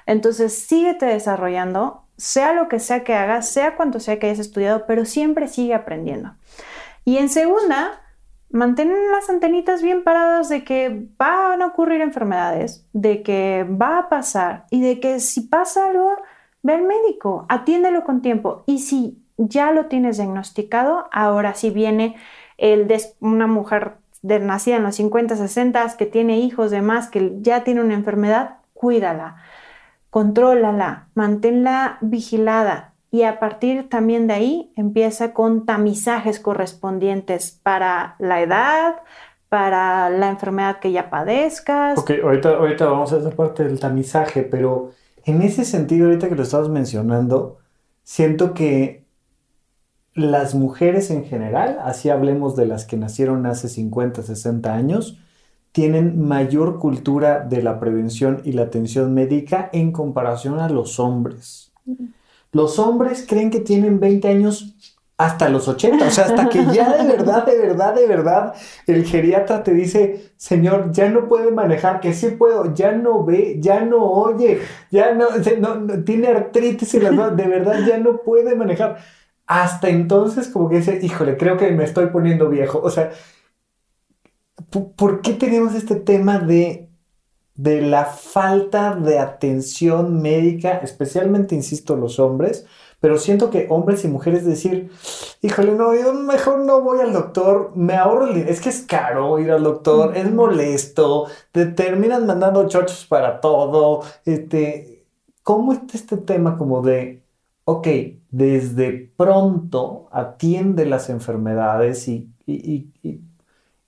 Entonces, 0.05 0.65
síguete 0.65 1.05
desarrollando, 1.05 2.03
sea 2.17 2.53
lo 2.53 2.67
que 2.67 2.79
sea 2.79 3.03
que 3.03 3.13
hagas, 3.13 3.49
sea 3.49 3.75
cuanto 3.75 3.99
sea 3.99 4.19
que 4.19 4.27
hayas 4.27 4.39
estudiado, 4.39 4.85
pero 4.85 5.05
siempre 5.05 5.47
sigue 5.47 5.73
aprendiendo. 5.73 6.35
Y 7.03 7.17
en 7.17 7.29
segunda, 7.29 8.01
mantén 8.51 8.93
las 9.11 9.29
antenitas 9.29 9.81
bien 9.81 10.03
paradas 10.03 10.49
de 10.49 10.63
que 10.63 11.07
van 11.17 11.61
a 11.61 11.67
ocurrir 11.67 12.01
enfermedades, 12.01 12.85
de 12.93 13.23
que 13.23 13.65
va 13.69 13.97
a 13.97 14.09
pasar 14.09 14.65
y 14.69 14.81
de 14.81 14.99
que 14.99 15.19
si 15.19 15.41
pasa 15.41 15.87
algo, 15.87 16.15
ve 16.61 16.73
al 16.73 16.83
médico, 16.83 17.45
atiéndelo 17.49 18.03
con 18.03 18.21
tiempo. 18.21 18.63
Y 18.65 18.79
si 18.79 19.23
ya 19.37 19.71
lo 19.71 19.85
tienes 19.87 20.17
diagnosticado, 20.17 21.07
ahora 21.11 21.55
si 21.55 21.69
viene 21.69 22.15
el 22.57 22.87
una 23.19 23.47
mujer 23.47 23.93
de, 24.21 24.39
nacida 24.39 24.75
en 24.75 24.83
los 24.83 24.95
50, 24.95 25.35
60, 25.35 25.97
que 25.97 26.05
tiene 26.05 26.39
hijos, 26.39 26.71
demás, 26.71 27.09
que 27.09 27.37
ya 27.41 27.63
tiene 27.63 27.81
una 27.81 27.95
enfermedad, 27.95 28.57
cuídala, 28.73 29.37
contrólala, 30.11 31.07
manténla 31.15 31.97
vigilada 32.01 32.93
y 33.09 33.23
a 33.23 33.39
partir 33.39 33.89
también 33.89 34.27
de 34.27 34.33
ahí 34.33 34.73
empieza 34.75 35.33
con 35.33 35.65
tamizajes 35.65 36.39
correspondientes 36.39 37.59
para 37.63 38.15
la 38.19 38.41
edad, 38.41 38.97
para 39.49 40.09
la 40.09 40.29
enfermedad 40.29 40.79
que 40.79 40.91
ya 40.91 41.09
padezcas. 41.09 41.97
Ok, 41.97 42.11
ahorita, 42.23 42.85
vamos 42.85 43.11
a 43.11 43.17
esa 43.17 43.31
parte 43.31 43.63
del 43.63 43.79
tamizaje, 43.79 44.43
pero 44.43 44.91
en 45.25 45.41
ese 45.41 45.65
sentido, 45.65 46.05
ahorita 46.05 46.29
que 46.29 46.35
lo 46.35 46.43
estabas 46.43 46.69
mencionando, 46.69 47.57
siento 48.03 48.53
que 48.53 49.05
las 50.13 50.55
mujeres 50.55 51.09
en 51.09 51.25
general, 51.25 51.79
así 51.83 52.09
hablemos 52.09 52.55
de 52.55 52.65
las 52.65 52.85
que 52.85 52.97
nacieron 52.97 53.45
hace 53.45 53.69
50, 53.69 54.23
60 54.23 54.73
años, 54.73 55.19
tienen 55.71 56.19
mayor 56.19 56.79
cultura 56.79 57.39
de 57.39 57.61
la 57.63 57.79
prevención 57.79 58.41
y 58.43 58.53
la 58.53 58.63
atención 58.63 59.13
médica 59.13 59.69
en 59.73 59.91
comparación 59.91 60.59
a 60.59 60.69
los 60.69 60.99
hombres. 60.99 61.71
Los 62.51 62.79
hombres 62.79 63.25
creen 63.27 63.49
que 63.49 63.61
tienen 63.61 63.99
20 63.99 64.27
años 64.27 64.75
hasta 65.17 65.49
los 65.49 65.67
80, 65.67 66.07
o 66.07 66.09
sea, 66.09 66.25
hasta 66.25 66.49
que 66.49 66.65
ya 66.73 66.97
de 66.97 67.07
verdad, 67.07 67.45
de 67.45 67.57
verdad, 67.57 67.93
de 67.93 68.07
verdad, 68.07 68.53
el 68.87 69.05
geriatra 69.05 69.63
te 69.63 69.71
dice, 69.71 70.31
señor, 70.35 70.91
ya 70.91 71.09
no 71.09 71.27
puede 71.27 71.51
manejar, 71.51 71.99
que 71.99 72.13
sí 72.13 72.29
puedo, 72.31 72.73
ya 72.73 72.91
no 72.91 73.23
ve, 73.23 73.57
ya 73.59 73.81
no 73.81 74.03
oye, 74.03 74.61
ya 74.89 75.13
no, 75.13 75.27
tiene 76.03 76.27
artritis 76.27 76.95
y 76.95 76.99
de 76.99 77.11
verdad 77.11 77.85
ya 77.87 77.99
no 77.99 78.17
puede 78.23 78.55
manejar 78.55 78.97
hasta 79.51 79.89
entonces 79.89 80.47
como 80.47 80.69
que 80.69 80.77
dice, 80.77 80.99
híjole, 81.01 81.35
creo 81.35 81.57
que 81.57 81.69
me 81.71 81.83
estoy 81.83 82.05
poniendo 82.07 82.47
viejo. 82.47 82.79
O 82.81 82.89
sea, 82.89 83.11
¿por 84.69 85.21
qué 85.21 85.33
tenemos 85.33 85.75
este 85.75 85.95
tema 85.95 86.39
de 86.39 86.91
de 87.55 87.81
la 87.81 88.05
falta 88.05 88.95
de 88.95 89.19
atención 89.19 90.21
médica, 90.21 90.77
especialmente, 90.77 91.53
insisto, 91.53 91.95
los 91.95 92.17
hombres, 92.19 92.65
pero 92.99 93.17
siento 93.17 93.49
que 93.49 93.67
hombres 93.69 94.03
y 94.03 94.07
mujeres 94.07 94.45
decir, 94.45 94.89
híjole, 95.41 95.73
no, 95.73 95.93
yo 95.93 96.13
mejor 96.13 96.59
no 96.59 96.81
voy 96.81 97.01
al 97.01 97.13
doctor, 97.13 97.71
me 97.75 97.93
ahorro 97.95 98.25
el 98.25 98.33
dinero, 98.35 98.51
es 98.51 98.61
que 98.61 98.69
es 98.69 98.81
caro 98.81 99.37
ir 99.39 99.51
al 99.51 99.63
doctor, 99.63 100.15
es 100.17 100.31
molesto, 100.31 101.27
te 101.51 101.65
terminan 101.67 102.25
mandando 102.25 102.67
chochos 102.67 103.05
para 103.05 103.41
todo, 103.41 104.03
este, 104.25 105.05
¿cómo 105.43 105.73
está 105.73 105.97
este 105.97 106.17
tema 106.17 106.57
como 106.57 106.81
de, 106.81 107.23
ok, 107.65 107.87
desde 108.29 109.11
pronto 109.17 110.07
atiende 110.11 110.85
las 110.85 111.09
enfermedades 111.09 112.07
y, 112.07 112.29
y, 112.45 112.53
y, 112.53 112.91
y, 113.03 113.21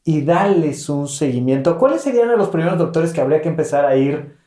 darles 0.06 0.89
un 0.89 1.08
seguimiento? 1.08 1.78
¿Cuáles 1.78 2.02
serían 2.02 2.38
los 2.38 2.50
primeros 2.50 2.78
doctores 2.78 3.13
que 3.13 3.22
habría 3.22 3.42
que 3.42 3.50
empezar 3.50 3.86
a 3.86 3.96
ir? 3.96 4.44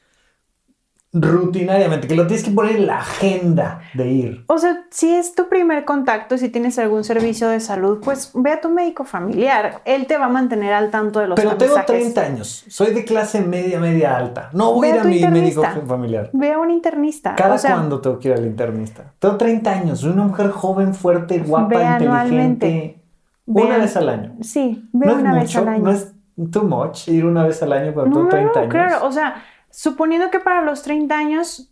rutinariamente, 1.20 2.08
que 2.08 2.14
lo 2.14 2.26
tienes 2.26 2.44
que 2.44 2.50
poner 2.50 2.76
en 2.76 2.86
la 2.86 2.98
agenda 2.98 3.80
de 3.94 4.08
ir. 4.08 4.44
O 4.48 4.58
sea, 4.58 4.84
si 4.90 5.14
es 5.14 5.34
tu 5.34 5.48
primer 5.48 5.84
contacto, 5.84 6.36
si 6.36 6.48
tienes 6.48 6.78
algún 6.78 7.04
servicio 7.04 7.48
de 7.48 7.60
salud, 7.60 8.00
pues 8.02 8.30
ve 8.34 8.52
a 8.52 8.60
tu 8.60 8.68
médico 8.68 9.04
familiar. 9.04 9.80
Él 9.84 10.06
te 10.06 10.18
va 10.18 10.26
a 10.26 10.28
mantener 10.28 10.72
al 10.72 10.90
tanto 10.90 11.20
de 11.20 11.28
los 11.28 11.36
Pero 11.36 11.56
tengo 11.56 11.76
30 11.86 12.20
años, 12.20 12.64
soy 12.68 12.92
de 12.92 13.04
clase 13.04 13.40
media, 13.40 13.80
media 13.80 14.16
alta. 14.16 14.50
No 14.52 14.74
voy 14.74 14.88
a 14.88 14.94
ir 14.96 15.00
a, 15.00 15.04
mi 15.04 15.26
médico 15.26 15.62
familiar. 15.86 16.30
Ve 16.32 16.52
a 16.52 16.58
un 16.58 16.70
internista. 16.70 17.34
¿Cada 17.34 17.58
cuándo 17.58 18.00
tengo 18.00 18.18
que 18.18 18.28
ir 18.28 18.34
al 18.34 18.46
internista? 18.46 19.14
Tengo 19.18 19.36
30 19.36 19.70
años, 19.70 20.00
soy 20.00 20.10
una 20.10 20.24
mujer 20.24 20.50
joven, 20.50 20.94
fuerte, 20.94 21.38
guapa, 21.38 21.98
inteligente. 21.98 23.00
Una 23.46 23.78
vez 23.78 23.96
al 23.96 24.08
año. 24.08 24.36
Sí, 24.40 24.88
ve 24.92 25.12
una 25.12 25.34
vez 25.34 25.56
al 25.56 25.68
año. 25.68 25.84
No 25.84 25.90
es 25.90 26.12
too 26.50 26.64
much 26.64 27.08
ir 27.08 27.24
una 27.24 27.44
vez 27.44 27.62
al 27.62 27.72
año 27.72 27.94
cuando 27.94 28.16
tengo 28.16 28.28
30 28.28 28.60
años. 28.60 28.72
Claro, 28.72 29.06
o 29.06 29.12
sea 29.12 29.42
suponiendo 29.76 30.30
que 30.30 30.40
para 30.40 30.62
los 30.62 30.82
30 30.82 31.14
años, 31.14 31.70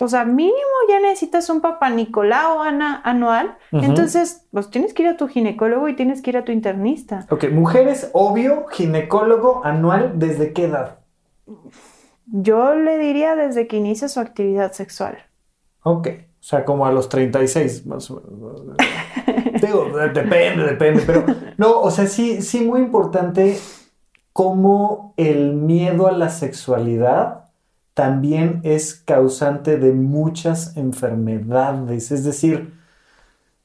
o 0.00 0.08
sea, 0.08 0.24
mínimo 0.24 0.54
ya 0.88 0.98
necesitas 0.98 1.48
un 1.50 1.60
papá 1.60 1.88
Nicolau 1.88 2.60
Ana 2.60 3.00
anual, 3.04 3.56
entonces 3.70 4.48
pues 4.50 4.70
tienes 4.70 4.92
que 4.92 5.04
ir 5.04 5.08
a 5.08 5.16
tu 5.16 5.28
ginecólogo 5.28 5.88
y 5.88 5.94
tienes 5.94 6.20
que 6.20 6.30
ir 6.30 6.36
a 6.36 6.44
tu 6.44 6.50
internista. 6.50 7.26
Ok, 7.30 7.44
mujeres, 7.52 8.10
obvio, 8.12 8.66
ginecólogo 8.66 9.64
anual, 9.64 10.14
¿desde 10.16 10.52
qué 10.52 10.64
edad? 10.64 10.98
Yo 12.26 12.74
le 12.74 12.98
diría 12.98 13.36
desde 13.36 13.68
que 13.68 13.76
inicia 13.76 14.08
su 14.08 14.18
actividad 14.18 14.72
sexual. 14.72 15.18
Ok, 15.84 16.08
o 16.08 16.42
sea, 16.42 16.64
como 16.64 16.86
a 16.86 16.90
los 16.92 17.08
36 17.08 17.86
más 17.86 18.10
o 18.10 18.20
menos. 18.20 18.76
Digo, 19.60 19.90
depende, 20.12 20.64
depende, 20.64 21.02
pero 21.06 21.24
no, 21.56 21.80
o 21.80 21.90
sea, 21.90 22.06
sí, 22.06 22.42
sí 22.42 22.60
muy 22.60 22.80
importante 22.80 23.58
cómo 24.32 25.14
el 25.16 25.54
miedo 25.54 26.06
a 26.06 26.12
la 26.12 26.28
sexualidad 26.28 27.44
también 27.94 28.60
es 28.64 28.94
causante 28.94 29.78
de 29.78 29.92
muchas 29.92 30.76
enfermedades. 30.76 32.10
Es 32.10 32.24
decir, 32.24 32.74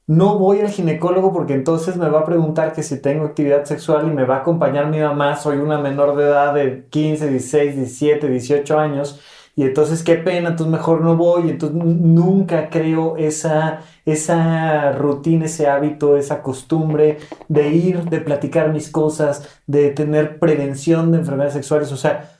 no 0.06 0.38
voy 0.38 0.60
al 0.60 0.70
ginecólogo 0.70 1.32
porque 1.32 1.54
entonces 1.54 1.96
me 1.96 2.08
va 2.08 2.20
a 2.20 2.24
preguntar 2.24 2.72
que 2.72 2.82
si 2.82 3.00
tengo 3.00 3.24
actividad 3.24 3.64
sexual 3.64 4.08
y 4.08 4.14
me 4.14 4.24
va 4.24 4.36
a 4.36 4.38
acompañar 4.40 4.86
mi 4.86 5.00
mamá, 5.00 5.36
soy 5.36 5.58
una 5.58 5.78
menor 5.78 6.16
de 6.16 6.24
edad 6.24 6.54
de 6.54 6.86
15, 6.90 7.28
16, 7.28 7.76
17, 7.76 8.28
18 8.28 8.78
años. 8.78 9.20
Y 9.56 9.64
entonces 9.64 10.02
qué 10.02 10.14
pena, 10.14 10.50
entonces 10.50 10.72
mejor 10.72 11.02
no 11.02 11.16
voy, 11.16 11.50
entonces 11.50 11.76
nunca 11.76 12.70
creo 12.70 13.16
esa, 13.16 13.80
esa 14.06 14.92
rutina, 14.92 15.46
ese 15.46 15.66
hábito, 15.66 16.16
esa 16.16 16.42
costumbre 16.42 17.18
de 17.48 17.68
ir, 17.70 18.04
de 18.04 18.20
platicar 18.20 18.72
mis 18.72 18.88
cosas, 18.90 19.60
de 19.66 19.90
tener 19.90 20.38
prevención 20.38 21.12
de 21.12 21.18
enfermedades 21.18 21.54
sexuales. 21.54 21.92
O 21.92 21.96
sea, 21.96 22.36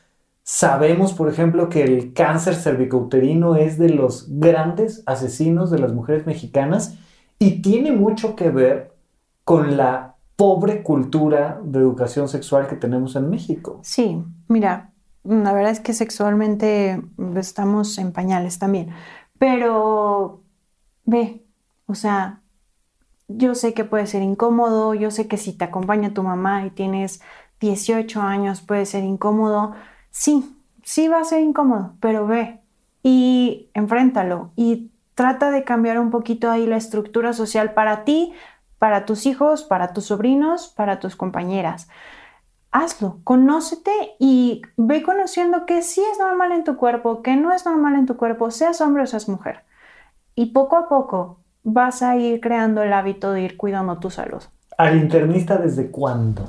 Sabemos, 0.52 1.12
por 1.12 1.28
ejemplo, 1.28 1.68
que 1.68 1.84
el 1.84 2.12
cáncer 2.12 2.56
cervicouterino 2.56 3.54
es 3.54 3.78
de 3.78 3.90
los 3.90 4.26
grandes 4.28 5.04
asesinos 5.06 5.70
de 5.70 5.78
las 5.78 5.92
mujeres 5.92 6.26
mexicanas 6.26 6.98
y 7.38 7.62
tiene 7.62 7.92
mucho 7.92 8.34
que 8.34 8.50
ver 8.50 8.92
con 9.44 9.76
la 9.76 10.16
pobre 10.34 10.82
cultura 10.82 11.60
de 11.62 11.78
educación 11.78 12.28
sexual 12.28 12.66
que 12.66 12.74
tenemos 12.74 13.14
en 13.14 13.30
México. 13.30 13.78
Sí, 13.84 14.20
mira, 14.48 14.89
la 15.24 15.52
verdad 15.52 15.72
es 15.72 15.80
que 15.80 15.92
sexualmente 15.92 17.02
estamos 17.36 17.98
en 17.98 18.12
pañales 18.12 18.58
también, 18.58 18.90
pero 19.38 20.42
ve, 21.04 21.44
o 21.86 21.94
sea, 21.94 22.40
yo 23.28 23.54
sé 23.54 23.74
que 23.74 23.84
puede 23.84 24.06
ser 24.06 24.22
incómodo, 24.22 24.94
yo 24.94 25.10
sé 25.10 25.28
que 25.28 25.36
si 25.36 25.52
te 25.52 25.64
acompaña 25.64 26.14
tu 26.14 26.22
mamá 26.22 26.66
y 26.66 26.70
tienes 26.70 27.20
18 27.60 28.20
años 28.22 28.60
puede 28.60 28.86
ser 28.86 29.04
incómodo, 29.04 29.74
sí, 30.10 30.56
sí 30.82 31.08
va 31.08 31.20
a 31.20 31.24
ser 31.24 31.40
incómodo, 31.40 31.94
pero 32.00 32.26
ve 32.26 32.60
y 33.02 33.70
enfréntalo 33.74 34.52
y 34.56 34.90
trata 35.14 35.50
de 35.50 35.64
cambiar 35.64 35.98
un 35.98 36.10
poquito 36.10 36.50
ahí 36.50 36.66
la 36.66 36.76
estructura 36.76 37.32
social 37.32 37.74
para 37.74 38.04
ti, 38.04 38.32
para 38.78 39.04
tus 39.04 39.26
hijos, 39.26 39.62
para 39.62 39.92
tus 39.92 40.06
sobrinos, 40.06 40.68
para 40.68 40.98
tus 40.98 41.14
compañeras. 41.14 41.88
Hazlo, 42.72 43.18
conócete 43.24 43.90
y 44.20 44.62
ve 44.76 45.02
conociendo 45.02 45.66
que 45.66 45.82
sí 45.82 46.02
es 46.12 46.18
normal 46.18 46.52
en 46.52 46.62
tu 46.62 46.76
cuerpo, 46.76 47.22
que 47.22 47.34
no 47.36 47.52
es 47.52 47.64
normal 47.66 47.94
en 47.96 48.06
tu 48.06 48.16
cuerpo, 48.16 48.50
seas 48.50 48.80
hombre 48.80 49.02
o 49.02 49.06
seas 49.06 49.28
mujer. 49.28 49.64
Y 50.36 50.46
poco 50.46 50.76
a 50.76 50.88
poco 50.88 51.40
vas 51.64 52.02
a 52.02 52.16
ir 52.16 52.40
creando 52.40 52.82
el 52.82 52.92
hábito 52.92 53.32
de 53.32 53.42
ir 53.42 53.56
cuidando 53.56 53.98
tu 53.98 54.10
salud. 54.10 54.42
¿Al 54.78 54.96
internista 54.96 55.56
desde 55.56 55.90
cuándo? 55.90 56.48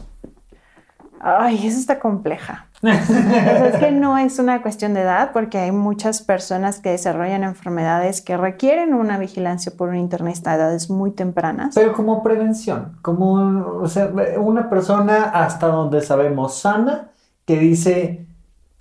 Ay, 1.19 1.67
eso 1.67 1.79
está 1.79 1.99
compleja. 1.99 2.67
Es 2.83 3.77
que 3.77 3.91
no 3.91 4.17
es 4.17 4.39
una 4.39 4.61
cuestión 4.61 4.93
de 4.93 5.01
edad 5.01 5.31
porque 5.33 5.59
hay 5.59 5.71
muchas 5.71 6.21
personas 6.21 6.79
que 6.79 6.89
desarrollan 6.89 7.43
enfermedades 7.43 8.21
que 8.21 8.37
requieren 8.37 8.93
una 8.93 9.17
vigilancia 9.17 9.71
por 9.75 9.89
un 9.89 9.97
internista 9.97 10.51
a 10.51 10.55
edades 10.55 10.89
muy 10.89 11.11
tempranas. 11.11 11.75
Pero 11.75 11.93
como 11.93 12.23
prevención, 12.23 12.97
como 13.01 13.79
o 13.81 13.87
sea, 13.87 14.11
una 14.39 14.69
persona 14.69 15.25
hasta 15.25 15.67
donde 15.67 16.01
sabemos 16.01 16.55
sana 16.55 17.09
que 17.45 17.57
dice 17.57 18.25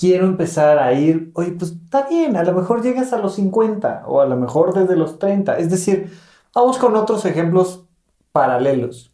quiero 0.01 0.25
empezar 0.25 0.79
a 0.79 0.95
ir, 0.95 1.31
oye, 1.35 1.53
pues 1.53 1.73
está 1.73 2.07
bien, 2.09 2.35
a 2.37 2.43
lo 2.43 2.55
mejor 2.55 2.83
llegas 2.83 3.13
a 3.13 3.19
los 3.19 3.35
50 3.35 4.05
o 4.07 4.23
a 4.23 4.27
lo 4.27 4.37
mejor 4.37 4.73
desde 4.73 4.97
los 4.97 5.19
30. 5.19 5.59
Es 5.59 5.69
decir, 5.69 6.11
vamos 6.55 6.79
con 6.79 6.97
otros 6.97 7.27
ejemplos 7.27 7.85
paralelos. 8.33 9.13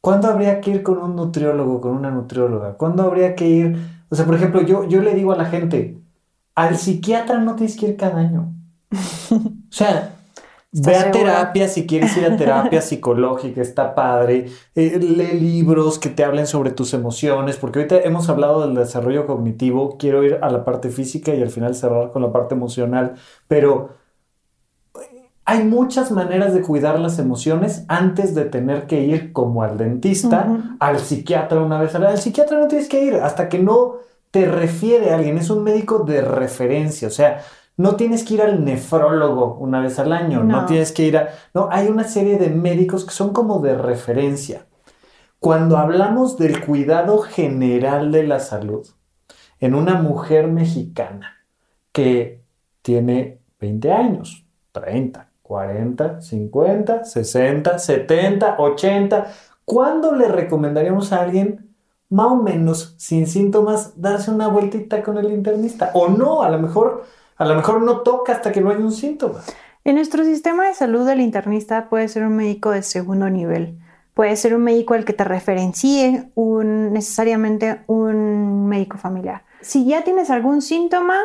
¿Cuándo 0.00 0.26
habría 0.26 0.60
que 0.60 0.72
ir 0.72 0.82
con 0.82 0.98
un 0.98 1.14
nutriólogo, 1.14 1.80
con 1.80 1.92
una 1.92 2.10
nutrióloga? 2.10 2.74
¿Cuándo 2.74 3.04
habría 3.04 3.36
que 3.36 3.46
ir 3.46 3.97
o 4.08 4.14
sea, 4.14 4.24
por 4.24 4.34
ejemplo, 4.34 4.62
yo, 4.62 4.84
yo 4.88 5.02
le 5.02 5.14
digo 5.14 5.32
a 5.32 5.36
la 5.36 5.46
gente, 5.46 5.98
al 6.54 6.76
psiquiatra 6.76 7.38
no 7.38 7.56
tienes 7.56 7.76
que 7.76 7.88
ir 7.88 7.96
cada 7.96 8.18
año. 8.18 8.54
o 9.30 9.52
sea, 9.70 10.16
ve 10.72 10.96
a 10.96 11.10
terapia 11.10 11.68
si 11.68 11.86
quieres 11.86 12.16
ir 12.16 12.24
a 12.24 12.36
terapia 12.36 12.80
psicológica, 12.82 13.60
está 13.60 13.94
padre. 13.94 14.46
Eh, 14.74 14.98
lee 14.98 15.38
libros 15.38 15.98
que 15.98 16.08
te 16.08 16.24
hablen 16.24 16.46
sobre 16.46 16.70
tus 16.70 16.94
emociones, 16.94 17.56
porque 17.56 17.80
ahorita 17.80 18.00
hemos 18.00 18.28
hablado 18.28 18.66
del 18.66 18.74
desarrollo 18.74 19.26
cognitivo, 19.26 19.96
quiero 19.98 20.24
ir 20.24 20.38
a 20.42 20.50
la 20.50 20.64
parte 20.64 20.90
física 20.90 21.34
y 21.34 21.42
al 21.42 21.50
final 21.50 21.74
cerrar 21.74 22.10
con 22.10 22.22
la 22.22 22.32
parte 22.32 22.54
emocional, 22.54 23.14
pero 23.46 23.90
hay 25.48 25.64
muchas 25.64 26.10
maneras 26.10 26.52
de 26.52 26.60
cuidar 26.60 27.00
las 27.00 27.18
emociones 27.18 27.86
antes 27.88 28.34
de 28.34 28.44
tener 28.44 28.86
que 28.86 29.00
ir 29.00 29.32
como 29.32 29.62
al 29.62 29.78
dentista, 29.78 30.76
al 30.78 30.98
psiquiatra 30.98 31.62
una 31.62 31.80
vez 31.80 31.94
al 31.94 32.02
año. 32.02 32.12
Al 32.12 32.18
psiquiatra 32.18 32.58
no 32.58 32.68
tienes 32.68 32.86
que 32.86 33.02
ir 33.02 33.14
hasta 33.14 33.48
que 33.48 33.58
no 33.58 33.94
te 34.30 34.44
refiere 34.44 35.10
a 35.10 35.14
alguien, 35.14 35.38
es 35.38 35.48
un 35.48 35.64
médico 35.64 36.00
de 36.00 36.20
referencia, 36.20 37.08
o 37.08 37.10
sea, 37.10 37.42
no 37.78 37.96
tienes 37.96 38.24
que 38.24 38.34
ir 38.34 38.42
al 38.42 38.62
nefrólogo 38.62 39.54
una 39.54 39.80
vez 39.80 39.98
al 39.98 40.12
año, 40.12 40.44
no, 40.44 40.60
no. 40.60 40.66
tienes 40.66 40.92
que 40.92 41.04
ir 41.04 41.16
a... 41.16 41.30
No, 41.54 41.70
hay 41.72 41.86
una 41.86 42.04
serie 42.04 42.36
de 42.36 42.50
médicos 42.50 43.06
que 43.06 43.12
son 43.12 43.32
como 43.32 43.60
de 43.60 43.74
referencia. 43.74 44.66
Cuando 45.38 45.78
hablamos 45.78 46.36
del 46.36 46.62
cuidado 46.62 47.20
general 47.20 48.12
de 48.12 48.24
la 48.24 48.40
salud 48.40 48.86
en 49.60 49.74
una 49.74 49.94
mujer 49.94 50.48
mexicana 50.48 51.38
que 51.92 52.44
tiene 52.82 53.40
20 53.60 53.92
años, 53.92 54.44
30, 54.72 55.27
40, 55.48 56.20
50, 56.20 57.04
60, 57.04 57.78
70, 57.78 58.56
80. 58.58 59.32
¿Cuándo 59.64 60.14
le 60.14 60.28
recomendaríamos 60.28 61.12
a 61.12 61.22
alguien, 61.22 61.74
más 62.10 62.26
o 62.26 62.36
menos, 62.36 62.94
sin 62.98 63.26
síntomas, 63.26 64.00
darse 64.00 64.30
una 64.30 64.48
vueltita 64.48 65.02
con 65.02 65.16
el 65.16 65.32
internista? 65.32 65.90
O 65.94 66.08
no, 66.08 66.42
a 66.42 66.50
lo 66.50 66.58
mejor, 66.58 67.04
a 67.38 67.46
lo 67.46 67.54
mejor 67.54 67.80
no 67.80 68.02
toca 68.02 68.32
hasta 68.32 68.52
que 68.52 68.60
no 68.60 68.68
haya 68.68 68.80
un 68.80 68.92
síntoma. 68.92 69.40
En 69.84 69.94
nuestro 69.94 70.22
sistema 70.22 70.68
de 70.68 70.74
salud, 70.74 71.08
el 71.08 71.20
internista 71.20 71.88
puede 71.88 72.08
ser 72.08 72.24
un 72.24 72.36
médico 72.36 72.70
de 72.70 72.82
segundo 72.82 73.30
nivel. 73.30 73.78
Puede 74.12 74.36
ser 74.36 74.54
un 74.54 74.64
médico 74.64 74.92
al 74.92 75.06
que 75.06 75.14
te 75.14 75.24
referencie 75.24 76.28
un, 76.34 76.92
necesariamente 76.92 77.80
un 77.86 78.66
médico 78.66 78.98
familiar. 78.98 79.44
Si 79.62 79.86
ya 79.86 80.04
tienes 80.04 80.28
algún 80.28 80.60
síntoma, 80.60 81.18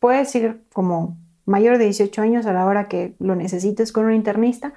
puedes 0.00 0.34
ir 0.34 0.64
como 0.72 1.16
mayor 1.52 1.78
de 1.78 1.84
18 1.84 2.22
años 2.22 2.46
a 2.46 2.52
la 2.52 2.64
hora 2.64 2.88
que 2.88 3.14
lo 3.20 3.36
necesites 3.36 3.92
con 3.92 4.06
un 4.06 4.14
internista. 4.14 4.72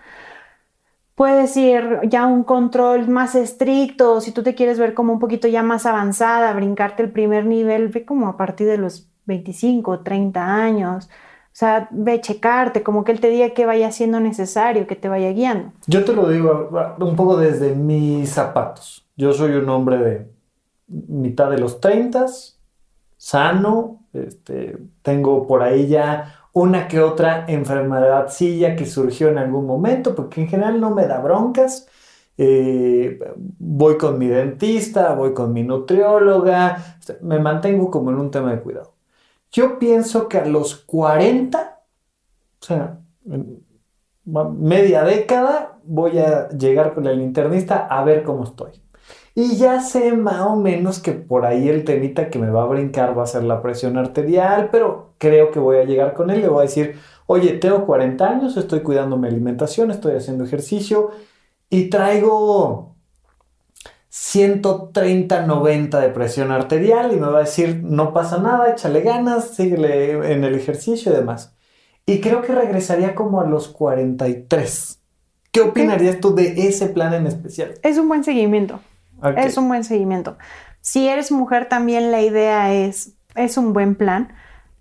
Puedes 1.15 1.55
ir 1.55 2.01
ya 2.03 2.25
un 2.27 2.43
control 2.43 3.07
más 3.07 3.35
estricto, 3.35 4.19
si 4.19 4.33
tú 4.33 4.43
te 4.43 4.53
quieres 4.53 4.77
ver 4.77 4.93
como 4.93 5.13
un 5.13 5.19
poquito 5.19 5.47
ya 5.47 5.63
más 5.63 5.85
avanzada, 5.85 6.53
brincarte 6.53 7.01
el 7.03 7.11
primer 7.11 7.45
nivel, 7.45 7.87
ve 7.87 8.03
como 8.03 8.27
a 8.27 8.35
partir 8.35 8.67
de 8.67 8.77
los 8.77 9.09
25, 9.25 10.01
30 10.01 10.45
años. 10.45 11.05
O 11.05 11.57
sea, 11.57 11.87
ve 11.89 12.19
checarte, 12.19 12.83
como 12.83 13.05
que 13.05 13.13
él 13.13 13.21
te 13.21 13.29
diga 13.29 13.51
que 13.51 13.65
vaya 13.65 13.89
siendo 13.93 14.19
necesario, 14.19 14.87
que 14.87 14.97
te 14.97 15.07
vaya 15.07 15.31
guiando. 15.31 15.71
Yo 15.87 16.03
te 16.03 16.11
lo 16.11 16.27
digo 16.27 16.69
un 16.99 17.15
poco 17.15 17.37
desde 17.37 17.73
mis 17.73 18.29
zapatos. 18.29 19.07
Yo 19.15 19.31
soy 19.31 19.53
un 19.53 19.69
hombre 19.69 19.97
de 19.97 20.27
mitad 20.87 21.49
de 21.49 21.57
los 21.57 21.79
30, 21.79 22.25
sano, 23.15 24.01
este, 24.11 24.77
tengo 25.01 25.47
por 25.47 25.63
ahí 25.63 25.87
ya 25.87 26.34
una 26.55 26.87
que 26.87 27.01
otra 27.01 27.45
enfermedad 27.49 28.29
silla 28.29 28.77
que 28.77 28.85
surgió 28.85 29.27
en 29.27 29.37
algún 29.37 29.65
momento, 29.65 30.15
porque 30.15 30.41
en 30.41 30.47
general 30.47 30.79
no 30.79 30.91
me 30.91 31.05
da 31.05 31.19
broncas. 31.19 31.87
Eh, 32.37 33.19
voy 33.35 33.97
con 33.97 34.17
mi 34.17 34.27
dentista, 34.27 35.13
voy 35.15 35.33
con 35.33 35.51
mi 35.53 35.63
nutrióloga, 35.63 36.77
me 37.21 37.39
mantengo 37.39 37.91
como 37.91 38.11
en 38.11 38.17
un 38.19 38.31
tema 38.31 38.51
de 38.51 38.61
cuidado. 38.61 38.93
Yo 39.51 39.79
pienso 39.79 40.29
que 40.29 40.37
a 40.37 40.45
los 40.45 40.75
40, 40.75 41.81
o 42.61 42.65
sea, 42.65 42.99
media 44.23 45.03
década, 45.03 45.79
voy 45.83 46.19
a 46.19 46.49
llegar 46.49 46.93
con 46.93 47.05
el 47.07 47.21
internista 47.21 47.85
a 47.87 48.03
ver 48.05 48.23
cómo 48.23 48.45
estoy. 48.45 48.71
Y 49.33 49.57
ya 49.57 49.81
sé 49.81 50.13
más 50.13 50.41
o 50.41 50.55
menos 50.55 50.99
que 50.99 51.11
por 51.11 51.45
ahí 51.45 51.67
el 51.69 51.83
temita 51.83 52.29
que 52.29 52.39
me 52.39 52.49
va 52.49 52.63
a 52.63 52.67
brincar 52.67 53.17
va 53.17 53.23
a 53.23 53.27
ser 53.27 53.43
la 53.43 53.61
presión 53.61 53.97
arterial, 53.97 54.69
pero 54.71 55.04
creo 55.25 55.49
que 55.49 55.59
voy 55.59 55.77
a 55.77 55.85
llegar 55.85 56.13
con 56.13 56.29
él. 56.29 56.41
Le 56.41 56.49
voy 56.49 56.59
a 56.59 56.67
decir, 56.67 56.97
oye, 57.25 57.53
tengo 57.53 57.85
40 57.85 58.29
años, 58.29 58.57
estoy 58.57 58.81
cuidando 58.81 59.17
mi 59.17 59.27
alimentación, 59.27 59.89
estoy 59.89 60.15
haciendo 60.15 60.43
ejercicio 60.43 61.09
y 61.67 61.89
traigo 61.89 62.95
130, 64.09 65.47
90 65.47 65.99
de 65.99 66.09
presión 66.09 66.51
arterial 66.51 67.11
y 67.11 67.15
me 67.15 67.27
va 67.27 67.39
a 67.39 67.41
decir, 67.41 67.81
no 67.83 68.13
pasa 68.13 68.37
nada, 68.37 68.69
échale 68.69 69.01
ganas, 69.01 69.55
síguele 69.55 70.31
en 70.31 70.43
el 70.43 70.53
ejercicio 70.53 71.11
y 71.11 71.15
demás. 71.15 71.55
Y 72.05 72.21
creo 72.21 72.43
que 72.43 72.53
regresaría 72.53 73.15
como 73.15 73.41
a 73.41 73.47
los 73.47 73.67
43. 73.69 74.99
¿Qué 75.51 75.61
opinarías 75.61 76.19
tú 76.19 76.35
de 76.35 76.67
ese 76.67 76.87
plan 76.87 77.15
en 77.15 77.25
especial? 77.25 77.73
Es 77.81 77.97
un 77.97 78.07
buen 78.07 78.23
seguimiento. 78.23 78.79
Es 79.37 79.57
un 79.57 79.67
buen 79.67 79.83
seguimiento. 79.83 80.37
Si 80.81 81.07
eres 81.07 81.31
mujer 81.31 81.67
también 81.67 82.11
la 82.11 82.21
idea 82.21 82.73
es, 82.73 83.13
es 83.33 83.57
un 83.57 83.73
buen 83.73 83.95
plan. 83.95 84.35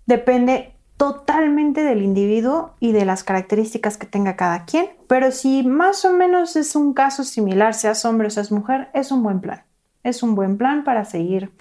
Depende 0.05 0.75
totalmente 0.97 1.83
del 1.83 2.01
individuo 2.01 2.71
y 2.79 2.91
de 2.91 3.05
las 3.05 3.23
características 3.23 3.97
que 3.97 4.07
tenga 4.07 4.35
cada 4.35 4.65
quien, 4.65 4.87
pero 5.07 5.31
si 5.31 5.63
más 5.63 6.05
o 6.05 6.13
menos 6.13 6.55
es 6.55 6.75
un 6.75 6.93
caso 6.93 7.23
similar, 7.23 7.73
seas 7.73 8.05
hombre 8.05 8.27
o 8.27 8.29
seas 8.29 8.51
mujer, 8.51 8.89
es 8.93 9.11
un 9.11 9.23
buen 9.23 9.41
plan. 9.41 9.63
Es 10.03 10.23
un 10.23 10.35
buen 10.35 10.57
plan 10.57 10.83
para 10.83 11.03
seguir 11.05 11.51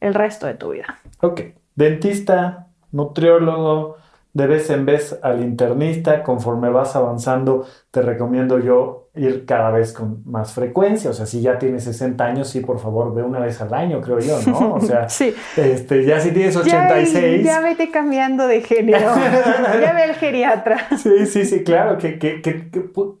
el 0.00 0.14
resto 0.14 0.46
de 0.46 0.54
tu 0.54 0.70
vida. 0.70 0.98
Ok, 1.20 1.42
dentista, 1.76 2.68
nutriólogo, 2.90 3.96
de 4.32 4.46
vez 4.46 4.70
en 4.70 4.86
vez 4.86 5.18
al 5.22 5.42
internista, 5.42 6.22
conforme 6.22 6.70
vas 6.70 6.96
avanzando, 6.96 7.66
te 7.90 8.00
recomiendo 8.02 8.58
yo 8.58 8.99
ir 9.14 9.44
cada 9.44 9.70
vez 9.70 9.92
con 9.92 10.22
más 10.24 10.52
frecuencia. 10.52 11.10
O 11.10 11.12
sea, 11.12 11.26
si 11.26 11.40
ya 11.40 11.58
tienes 11.58 11.84
60 11.84 12.24
años, 12.24 12.48
sí, 12.48 12.60
por 12.60 12.78
favor, 12.78 13.12
ve 13.14 13.22
una 13.22 13.40
vez 13.40 13.60
al 13.60 13.74
año, 13.74 14.00
creo 14.00 14.20
yo, 14.20 14.38
¿no? 14.46 14.74
O 14.74 14.80
sea, 14.80 15.08
sí. 15.08 15.34
este, 15.56 16.04
ya 16.04 16.20
si 16.20 16.30
tienes 16.30 16.56
86. 16.56 17.44
Ya, 17.44 17.54
ya 17.54 17.60
vete 17.60 17.90
cambiando 17.90 18.46
de 18.46 18.60
género. 18.60 18.98
ya 19.80 19.92
ve 19.92 20.04
el 20.04 20.14
geriatra. 20.14 20.88
Sí, 20.96 21.26
sí, 21.26 21.44
sí, 21.44 21.64
claro. 21.64 21.98
¿Qué, 21.98 22.18
qué, 22.18 22.40
qué, 22.40 22.70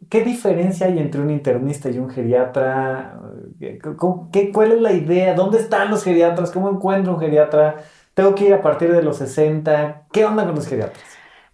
qué, 0.08 0.24
diferencia 0.24 0.86
hay 0.86 0.98
entre 0.98 1.20
un 1.20 1.30
internista 1.30 1.90
y 1.90 1.98
un 1.98 2.08
geriatra? 2.08 3.20
¿Qué, 3.58 4.52
¿Cuál 4.52 4.72
es 4.72 4.80
la 4.80 4.92
idea? 4.92 5.34
¿Dónde 5.34 5.58
están 5.58 5.90
los 5.90 6.04
geriatras? 6.04 6.50
¿Cómo 6.50 6.70
encuentro 6.70 7.14
un 7.14 7.20
geriatra? 7.20 7.76
Tengo 8.14 8.34
que 8.34 8.46
ir 8.46 8.54
a 8.54 8.62
partir 8.62 8.92
de 8.92 9.02
los 9.02 9.18
60. 9.18 10.06
¿Qué 10.12 10.24
onda 10.24 10.44
con 10.44 10.54
los 10.54 10.66
geriatras? 10.66 11.02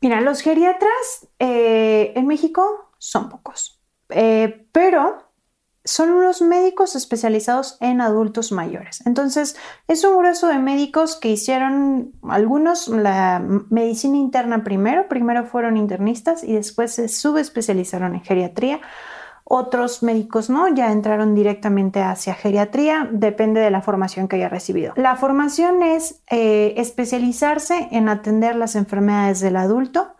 Mira, 0.00 0.20
los 0.20 0.40
geriatras 0.40 1.28
eh, 1.38 2.12
en 2.14 2.26
México 2.26 2.90
son 2.98 3.28
pocos, 3.28 3.75
eh, 4.10 4.66
pero 4.72 5.24
son 5.84 6.10
unos 6.10 6.42
médicos 6.42 6.96
especializados 6.96 7.76
en 7.80 8.00
adultos 8.00 8.50
mayores. 8.50 9.06
Entonces, 9.06 9.56
es 9.86 10.02
un 10.04 10.18
grueso 10.18 10.48
de 10.48 10.58
médicos 10.58 11.14
que 11.14 11.30
hicieron 11.30 12.12
algunos 12.28 12.88
la 12.88 13.40
medicina 13.70 14.16
interna 14.16 14.64
primero, 14.64 15.08
primero 15.08 15.46
fueron 15.46 15.76
internistas 15.76 16.42
y 16.42 16.54
después 16.54 16.92
se 16.92 17.08
subespecializaron 17.08 18.16
en 18.16 18.22
geriatría 18.22 18.80
otros 19.48 20.02
médicos 20.02 20.50
no, 20.50 20.66
ya 20.74 20.90
entraron 20.90 21.36
directamente 21.36 22.02
hacia 22.02 22.34
geriatría, 22.34 23.08
depende 23.12 23.60
de 23.60 23.70
la 23.70 23.80
formación 23.80 24.26
que 24.26 24.34
haya 24.34 24.48
recibido. 24.48 24.92
La 24.96 25.14
formación 25.14 25.84
es 25.84 26.20
eh, 26.28 26.74
especializarse 26.78 27.86
en 27.92 28.08
atender 28.08 28.56
las 28.56 28.74
enfermedades 28.74 29.38
del 29.38 29.54
adulto, 29.54 30.15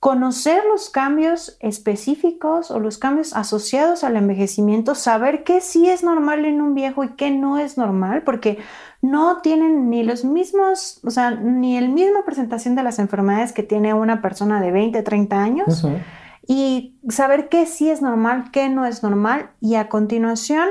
conocer 0.00 0.62
los 0.70 0.90
cambios 0.90 1.56
específicos 1.60 2.70
o 2.70 2.78
los 2.78 2.98
cambios 2.98 3.34
asociados 3.34 4.04
al 4.04 4.16
envejecimiento, 4.16 4.94
saber 4.94 5.42
qué 5.42 5.60
sí 5.60 5.88
es 5.88 6.04
normal 6.04 6.44
en 6.44 6.60
un 6.60 6.74
viejo 6.74 7.02
y 7.02 7.10
qué 7.10 7.30
no 7.30 7.58
es 7.58 7.76
normal, 7.76 8.22
porque 8.22 8.58
no 9.02 9.38
tienen 9.38 9.90
ni 9.90 10.04
los 10.04 10.24
mismos, 10.24 11.00
o 11.04 11.10
sea, 11.10 11.32
ni 11.32 11.76
el 11.76 11.88
misma 11.88 12.24
presentación 12.24 12.76
de 12.76 12.84
las 12.84 12.98
enfermedades 12.98 13.52
que 13.52 13.64
tiene 13.64 13.92
una 13.92 14.22
persona 14.22 14.60
de 14.60 14.70
20, 14.70 15.02
30 15.02 15.42
años 15.42 15.86
y 16.46 16.96
saber 17.08 17.48
qué 17.48 17.66
sí 17.66 17.90
es 17.90 18.00
normal, 18.00 18.50
qué 18.52 18.68
no 18.68 18.86
es 18.86 19.02
normal 19.02 19.50
y 19.60 19.74
a 19.74 19.88
continuación 19.88 20.68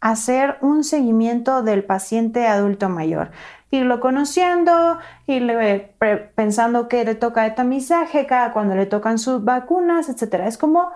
hacer 0.00 0.56
un 0.62 0.84
seguimiento 0.84 1.62
del 1.62 1.84
paciente 1.84 2.46
adulto 2.46 2.88
mayor. 2.88 3.32
Irlo 3.70 4.00
conociendo, 4.00 4.98
irle 5.26 5.94
pensando 6.34 6.88
que 6.88 7.04
le 7.04 7.14
toca 7.14 7.42
de 7.42 7.50
tamizaje, 7.50 8.26
cada 8.26 8.52
cuando 8.52 8.74
le 8.74 8.86
tocan 8.86 9.18
sus 9.18 9.44
vacunas, 9.44 10.08
etc. 10.08 10.44
Es 10.46 10.56
como 10.56 10.90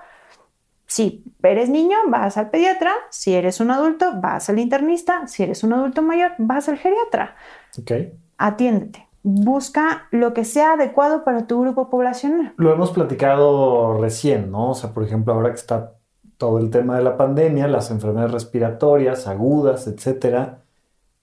si 0.86 1.24
eres 1.42 1.68
niño, 1.68 1.96
vas 2.08 2.36
al 2.36 2.50
pediatra, 2.50 2.92
si 3.10 3.34
eres 3.34 3.60
un 3.60 3.70
adulto, 3.70 4.20
vas 4.20 4.48
al 4.48 4.58
internista, 4.58 5.26
si 5.26 5.42
eres 5.42 5.64
un 5.64 5.72
adulto 5.72 6.02
mayor, 6.02 6.32
vas 6.38 6.68
al 6.68 6.78
geriatra. 6.78 7.36
Okay. 7.78 8.14
Atiéndete 8.38 9.12
busca 9.22 10.08
lo 10.10 10.34
que 10.34 10.44
sea 10.44 10.72
adecuado 10.72 11.24
para 11.24 11.46
tu 11.46 11.60
grupo 11.60 11.88
poblacional. 11.88 12.54
Lo 12.56 12.72
hemos 12.72 12.90
platicado 12.90 13.98
recién, 14.00 14.50
¿no? 14.50 14.70
O 14.70 14.74
sea, 14.74 14.90
por 14.90 15.04
ejemplo, 15.04 15.32
ahora 15.32 15.50
que 15.50 15.56
está 15.56 15.94
todo 16.36 16.58
el 16.58 16.70
tema 16.70 16.96
de 16.96 17.04
la 17.04 17.16
pandemia, 17.16 17.68
las 17.68 17.90
enfermedades 17.90 18.32
respiratorias, 18.32 19.28
agudas, 19.28 19.86
etcétera, 19.86 20.61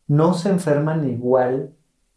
no 0.10 0.34
se 0.34 0.50
enferman 0.50 1.08
igual 1.08 1.72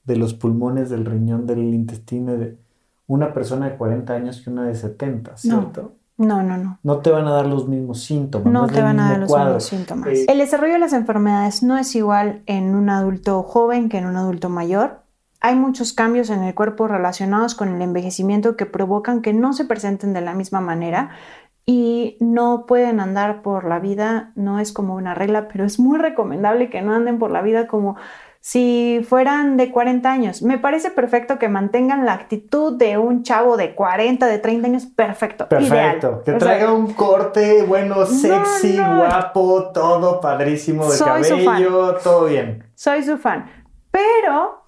de 0.05 0.17
los 0.17 0.35
pulmones, 0.35 0.91
del 0.91 1.05
riñón, 1.05 1.47
del 1.47 1.61
intestino 1.73 2.37
de 2.37 2.59
una 3.07 3.33
persona 3.33 3.69
de 3.69 3.77
40 3.77 4.13
años 4.13 4.41
que 4.41 4.51
una 4.51 4.65
de 4.65 4.75
70, 4.75 5.37
¿cierto? 5.37 5.93
No, 6.17 6.43
no, 6.43 6.57
no. 6.57 6.79
No 6.83 6.99
te 6.99 7.11
van 7.11 7.27
a 7.27 7.33
dar 7.33 7.47
los 7.47 7.69
mismos 7.69 8.03
síntomas. 8.03 8.53
No, 8.53 8.67
te 8.67 8.83
van 8.83 8.99
a 8.99 9.11
dar 9.11 9.21
los 9.21 9.31
mismos 9.31 9.65
síntomas. 9.65 10.09
Eh, 10.09 10.27
el 10.29 10.39
desarrollo 10.39 10.75
de 10.75 10.79
las 10.79 10.93
enfermedades 10.95 11.63
no 11.63 11.77
es 11.77 11.95
igual 11.95 12.43
en 12.47 12.75
un 12.75 12.89
adulto 12.89 13.43
joven 13.43 13.89
que 13.89 13.99
en 13.99 14.07
un 14.07 14.17
adulto 14.17 14.49
mayor. 14.49 15.03
Hay 15.41 15.57
muchos 15.57 15.93
cambios 15.93 16.31
en 16.31 16.45
el 16.45 16.55
cuerpo 16.55 16.87
relacionados 16.87 17.55
con 17.55 17.75
el 17.75 17.83
envejecimiento 17.83 18.57
que 18.57 18.65
provocan 18.65 19.21
que 19.21 19.33
no 19.35 19.53
se 19.53 19.65
presenten 19.65 20.13
de 20.13 20.21
la 20.21 20.35
misma 20.35 20.61
manera 20.61 21.11
y 21.65 22.17
no 22.21 22.67
pueden 22.67 23.01
andar 23.01 23.43
por 23.43 23.65
la 23.65 23.79
vida, 23.79 24.33
no 24.35 24.59
es 24.59 24.73
como 24.73 24.95
una 24.95 25.15
regla, 25.15 25.49
pero 25.49 25.65
es 25.65 25.79
muy 25.79 25.99
recomendable 25.99 26.71
que 26.71 26.83
no 26.83 26.95
anden 26.95 27.19
por 27.19 27.31
la 27.31 27.43
vida 27.43 27.67
como 27.67 27.97
si 28.41 29.07
fueran 29.09 29.57
de 29.57 29.71
40 29.71 30.11
años. 30.11 30.43
Me 30.43 30.59
parece 30.59 30.91
perfecto 30.91 31.39
que 31.39 31.49
mantengan 31.49 32.05
la 32.05 32.15
actitud 32.15 32.77
de 32.77 32.99
un 32.99 33.23
chavo 33.23 33.57
de 33.57 33.77
40, 33.77 34.27
de 34.27 34.39
30 34.39 34.67
años, 34.67 34.87
perfecto. 34.87 35.49
Perfecto. 35.49 36.23
Que 36.25 36.33
traiga 36.33 36.73
un 36.73 36.93
corte, 36.93 37.63
bueno, 37.63 38.05
sexy, 38.05 38.77
guapo, 38.79 39.71
todo 39.73 40.21
padrísimo 40.21 40.91
de 40.91 40.99
cabello, 40.99 41.95
todo 42.03 42.25
bien. 42.25 42.65
Soy 42.75 43.05
su 43.05 43.17
fan. 43.17 43.49
Pero 43.93 44.62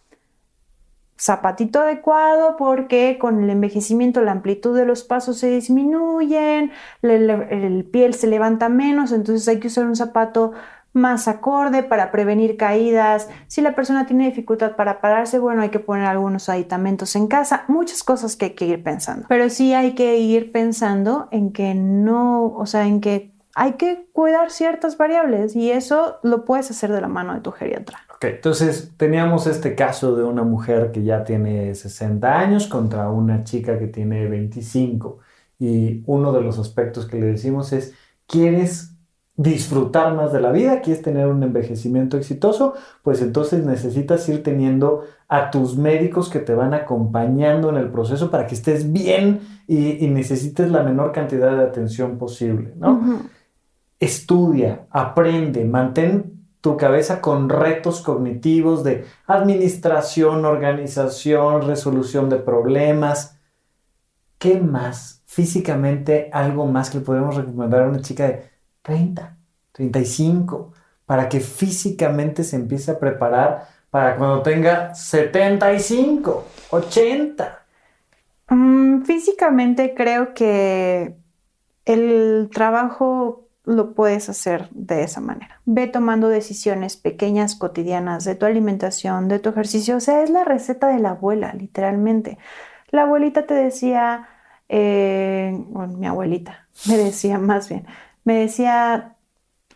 zapatito 1.24 1.80
adecuado 1.80 2.56
porque 2.58 3.16
con 3.18 3.42
el 3.42 3.48
envejecimiento 3.48 4.20
la 4.20 4.32
amplitud 4.32 4.76
de 4.76 4.84
los 4.84 5.04
pasos 5.04 5.38
se 5.38 5.48
disminuyen, 5.48 6.70
el, 7.00 7.88
piel 7.90 8.12
se 8.12 8.26
levanta 8.26 8.68
menos, 8.68 9.10
entonces 9.10 9.48
hay 9.48 9.58
que 9.58 9.68
usar 9.68 9.86
un 9.86 9.96
zapato 9.96 10.52
más 10.92 11.26
acorde 11.26 11.82
para 11.82 12.12
prevenir 12.12 12.58
caídas. 12.58 13.28
Si 13.48 13.62
la 13.62 13.74
persona 13.74 14.06
tiene 14.06 14.26
dificultad 14.26 14.76
para 14.76 15.00
pararse, 15.00 15.38
bueno, 15.38 15.62
hay 15.62 15.70
que 15.70 15.80
poner 15.80 16.04
algunos 16.04 16.50
aditamentos 16.50 17.16
en 17.16 17.26
casa, 17.26 17.64
muchas 17.68 18.02
cosas 18.02 18.36
que 18.36 18.44
hay 18.44 18.54
que 18.54 18.66
ir 18.66 18.82
pensando. 18.84 19.24
Pero 19.28 19.48
sí 19.48 19.72
hay 19.72 19.94
que 19.94 20.18
ir 20.18 20.52
pensando 20.52 21.28
en 21.30 21.52
que 21.52 21.74
no, 21.74 22.44
o 22.44 22.66
sea, 22.66 22.86
en 22.86 23.00
que 23.00 23.32
hay 23.54 23.72
que 23.72 24.08
cuidar 24.12 24.50
ciertas 24.50 24.98
variables 24.98 25.56
y 25.56 25.70
eso 25.70 26.18
lo 26.22 26.44
puedes 26.44 26.70
hacer 26.70 26.92
de 26.92 27.00
la 27.00 27.08
mano 27.08 27.34
de 27.34 27.40
tu 27.40 27.50
geriatra. 27.50 28.00
Entonces 28.28 28.92
teníamos 28.96 29.46
este 29.46 29.74
caso 29.74 30.16
de 30.16 30.24
una 30.24 30.42
mujer 30.42 30.92
que 30.92 31.02
ya 31.02 31.24
tiene 31.24 31.74
60 31.74 32.38
años 32.38 32.66
contra 32.66 33.10
una 33.10 33.44
chica 33.44 33.78
que 33.78 33.86
tiene 33.86 34.28
25 34.28 35.18
y 35.58 36.02
uno 36.06 36.32
de 36.32 36.40
los 36.42 36.58
aspectos 36.58 37.06
que 37.06 37.18
le 37.18 37.26
decimos 37.26 37.72
es, 37.72 37.94
¿quieres 38.26 38.94
disfrutar 39.36 40.14
más 40.14 40.32
de 40.32 40.40
la 40.40 40.52
vida, 40.52 40.80
quieres 40.80 41.02
tener 41.02 41.26
un 41.26 41.42
envejecimiento 41.42 42.16
exitoso, 42.16 42.74
pues 43.02 43.20
entonces 43.20 43.64
necesitas 43.64 44.28
ir 44.28 44.44
teniendo 44.44 45.02
a 45.28 45.50
tus 45.50 45.76
médicos 45.76 46.28
que 46.28 46.38
te 46.38 46.54
van 46.54 46.72
acompañando 46.72 47.68
en 47.70 47.76
el 47.76 47.90
proceso 47.90 48.30
para 48.30 48.46
que 48.46 48.54
estés 48.54 48.92
bien 48.92 49.40
y, 49.66 50.06
necesites 50.06 50.70
la 50.70 50.84
menor 50.84 51.10
cantidad 51.10 51.56
de 51.56 51.64
atención 51.64 52.16
posible, 52.16 52.74
¿no? 52.76 53.22
Estudia, 53.98 54.86
aprende, 54.90 55.64
mantén 55.64 56.33
tu 56.64 56.78
cabeza 56.78 57.20
con 57.20 57.50
retos 57.50 58.00
cognitivos 58.00 58.82
de 58.84 59.04
administración, 59.26 60.46
organización, 60.46 61.66
resolución 61.66 62.30
de 62.30 62.38
problemas. 62.38 63.38
¿Qué 64.38 64.58
más? 64.60 65.22
Físicamente, 65.26 66.30
algo 66.32 66.64
más 66.64 66.88
que 66.88 67.00
podemos 67.00 67.36
recomendar 67.36 67.82
a 67.82 67.88
una 67.88 68.00
chica 68.00 68.28
de 68.28 68.50
30, 68.80 69.36
35, 69.72 70.72
para 71.04 71.28
que 71.28 71.40
físicamente 71.40 72.42
se 72.44 72.56
empiece 72.56 72.92
a 72.92 72.98
preparar 72.98 73.68
para 73.90 74.16
cuando 74.16 74.40
tenga 74.40 74.94
75, 74.94 76.46
80. 76.70 77.66
Mm, 78.48 79.02
físicamente 79.02 79.92
creo 79.94 80.32
que 80.32 81.14
el 81.84 82.48
trabajo 82.54 83.43
lo 83.64 83.94
puedes 83.94 84.28
hacer 84.28 84.68
de 84.70 85.02
esa 85.02 85.20
manera. 85.20 85.60
Ve 85.64 85.86
tomando 85.86 86.28
decisiones 86.28 86.96
pequeñas, 86.96 87.56
cotidianas, 87.56 88.24
de 88.24 88.34
tu 88.34 88.46
alimentación, 88.46 89.28
de 89.28 89.38
tu 89.38 89.48
ejercicio. 89.50 89.96
O 89.96 90.00
sea, 90.00 90.22
es 90.22 90.30
la 90.30 90.44
receta 90.44 90.88
de 90.88 90.98
la 90.98 91.10
abuela, 91.10 91.52
literalmente. 91.54 92.38
La 92.90 93.02
abuelita 93.02 93.46
te 93.46 93.54
decía, 93.54 94.28
eh, 94.68 95.58
mi 95.96 96.06
abuelita 96.06 96.66
me 96.88 96.96
decía 96.96 97.38
más 97.38 97.68
bien, 97.68 97.86
me 98.24 98.36
decía, 98.36 99.16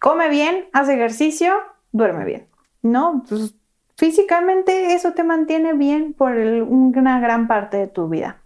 come 0.01 0.29
bien, 0.29 0.67
haz 0.73 0.89
ejercicio, 0.89 1.53
duerme 1.93 2.25
bien, 2.25 2.47
¿no? 2.83 3.13
Entonces, 3.15 3.55
físicamente 3.97 4.95
eso 4.95 5.13
te 5.13 5.25
mantiene 5.25 5.73
bien 5.73 6.13
por 6.13 6.33
una 6.33 7.21
gran 7.21 7.49
parte 7.49 7.77
de 7.77 7.87
tu 7.89 8.09
vida. 8.09 8.39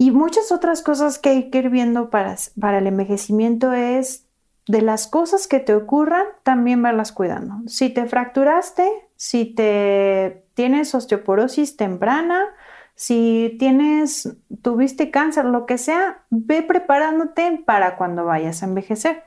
Y 0.00 0.12
muchas 0.12 0.50
otras 0.50 0.80
cosas 0.80 1.18
que 1.18 1.28
hay 1.28 1.50
que 1.50 1.58
ir 1.58 1.68
viendo 1.68 2.08
para, 2.08 2.34
para 2.58 2.78
el 2.78 2.86
envejecimiento 2.86 3.74
es 3.74 4.24
de 4.66 4.80
las 4.80 5.06
cosas 5.06 5.46
que 5.46 5.60
te 5.60 5.74
ocurran, 5.74 6.24
también 6.42 6.82
verlas 6.82 7.12
cuidando. 7.12 7.56
Si 7.66 7.90
te 7.90 8.06
fracturaste, 8.06 8.90
si 9.16 9.44
te 9.44 10.46
tienes 10.54 10.94
osteoporosis 10.94 11.76
temprana, 11.76 12.46
si 12.94 13.56
tienes, 13.58 14.38
tuviste 14.62 15.10
cáncer, 15.10 15.44
lo 15.44 15.66
que 15.66 15.76
sea, 15.76 16.24
ve 16.30 16.62
preparándote 16.62 17.62
para 17.66 17.98
cuando 17.98 18.24
vayas 18.24 18.62
a 18.62 18.66
envejecer. 18.68 19.24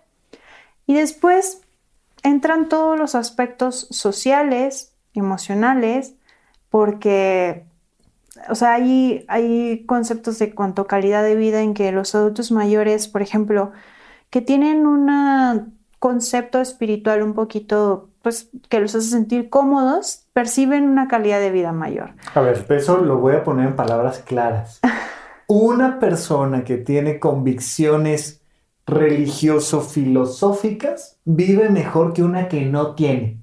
Y 0.88 0.96
después 0.96 1.62
entran 2.24 2.68
todos 2.68 2.98
los 2.98 3.14
aspectos 3.14 3.88
sociales, 3.92 4.96
emocionales, 5.14 6.16
porque, 6.72 7.68
o 8.50 8.56
sea, 8.56 8.74
hay, 8.74 9.26
hay 9.28 9.86
conceptos 9.86 10.40
de 10.40 10.54
cuanto 10.54 10.88
calidad 10.88 11.24
de 11.24 11.36
vida 11.36 11.62
en 11.62 11.74
que 11.74 11.92
los 11.92 12.16
adultos 12.16 12.52
mayores, 12.52 13.08
por 13.08 13.22
ejemplo, 13.22 13.72
que 14.30 14.42
tienen 14.42 14.88
un 14.88 15.78
concepto 16.00 16.60
espiritual 16.60 17.24
un 17.24 17.34
poquito 17.34 18.10
pues 18.22 18.50
que 18.70 18.80
los 18.80 18.96
hace 18.96 19.08
sentir 19.08 19.50
cómodos, 19.50 20.26
perciben 20.32 20.86
una 20.86 21.08
calidad 21.10 21.40
de 21.40 21.52
vida 21.52 21.74
mayor. 21.74 22.14
A 22.34 22.40
ver, 22.40 22.66
eso 22.70 22.98
lo 22.98 23.18
voy 23.18 23.36
a 23.36 23.44
poner 23.44 23.68
en 23.68 23.76
palabras 23.76 24.20
claras. 24.20 24.80
Una 25.48 26.00
persona 26.00 26.64
que 26.64 26.78
tiene 26.78 27.20
convicciones 27.20 28.43
religioso-filosóficas 28.86 31.18
vive 31.26 31.70
mejor 31.70 32.14
que 32.14 32.24
una 32.24 32.50
que 32.50 32.66
no 32.66 32.96
tiene. 32.96 33.40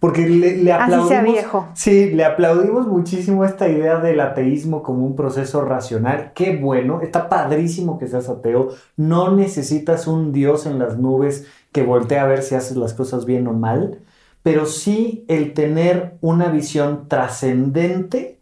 Porque 0.00 0.28
le, 0.28 0.72
aplaudimos. 0.72 1.04
Así 1.04 1.08
sea 1.08 1.22
viejo. 1.22 1.68
Sí, 1.74 2.10
le 2.10 2.24
aplaudimos 2.24 2.86
muchísimo 2.86 3.44
esta 3.44 3.68
idea 3.68 3.98
del 3.98 4.20
ateísmo 4.20 4.82
como 4.82 5.04
un 5.04 5.16
proceso 5.16 5.62
racional. 5.62 6.32
Qué 6.34 6.56
bueno, 6.56 7.00
está 7.00 7.28
padrísimo 7.28 7.98
que 7.98 8.06
seas 8.06 8.28
ateo. 8.28 8.68
No 8.96 9.34
necesitas 9.34 10.06
un 10.06 10.32
Dios 10.32 10.66
en 10.66 10.78
las 10.78 10.98
nubes 10.98 11.46
que 11.72 11.82
voltee 11.82 12.18
a 12.18 12.26
ver 12.26 12.42
si 12.42 12.54
haces 12.54 12.76
las 12.76 12.94
cosas 12.94 13.24
bien 13.24 13.48
o 13.48 13.52
mal 13.52 13.98
pero 14.46 14.64
sí 14.64 15.24
el 15.26 15.54
tener 15.54 16.18
una 16.20 16.50
visión 16.50 17.08
trascendente 17.08 18.38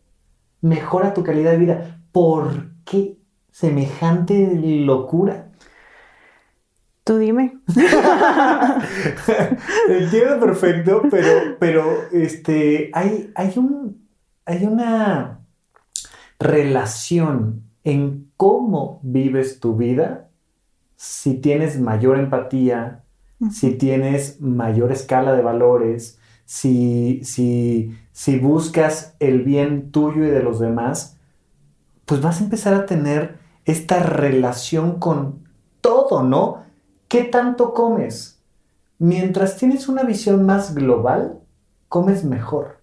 mejora 0.61 1.15
tu 1.15 1.25
calidad 1.25 1.53
de 1.53 1.57
vida. 1.57 1.99
¿Por 2.13 2.73
qué 2.85 3.17
semejante 3.51 4.61
locura? 4.61 5.44
Tú 7.05 7.19
dime. 7.19 7.59
Entiendo 9.89 10.41
perfecto, 10.41 11.03
pero, 11.11 11.57
pero 11.61 11.85
este, 12.13 12.91
hay, 12.95 13.31
hay, 13.35 13.53
un, 13.57 14.09
hay 14.47 14.65
una 14.65 15.41
relación 16.39 17.63
en 17.85 18.31
cómo 18.37 19.01
vives 19.03 19.61
tu 19.61 19.77
vida 19.77 20.31
si 20.97 21.35
tienes 21.35 21.79
mayor 21.79 22.19
empatía, 22.19 23.05
si 23.51 23.73
tienes 23.73 24.41
mayor 24.41 24.91
escala 24.91 25.35
de 25.35 25.43
valores, 25.43 26.19
si, 26.47 27.21
si, 27.25 27.95
si 28.13 28.39
buscas 28.39 29.15
el 29.21 29.43
bien 29.43 29.91
tuyo 29.91 30.25
y 30.25 30.31
de 30.31 30.43
los 30.43 30.61
demás, 30.61 31.19
pues 32.07 32.23
vas 32.23 32.41
a 32.41 32.45
empezar 32.45 32.73
a 32.73 32.87
tener 32.87 33.37
esta 33.67 34.03
relación 34.03 34.99
con 34.99 35.41
todo, 35.83 36.23
¿no? 36.23 36.63
¿Qué 37.15 37.23
tanto 37.23 37.75
comes? 37.75 38.43
Mientras 38.99 39.57
tienes 39.57 39.87
una 39.87 40.03
visión 40.03 40.45
más 40.45 40.75
global, 40.75 41.39
comes 41.89 42.25
mejor. 42.25 42.81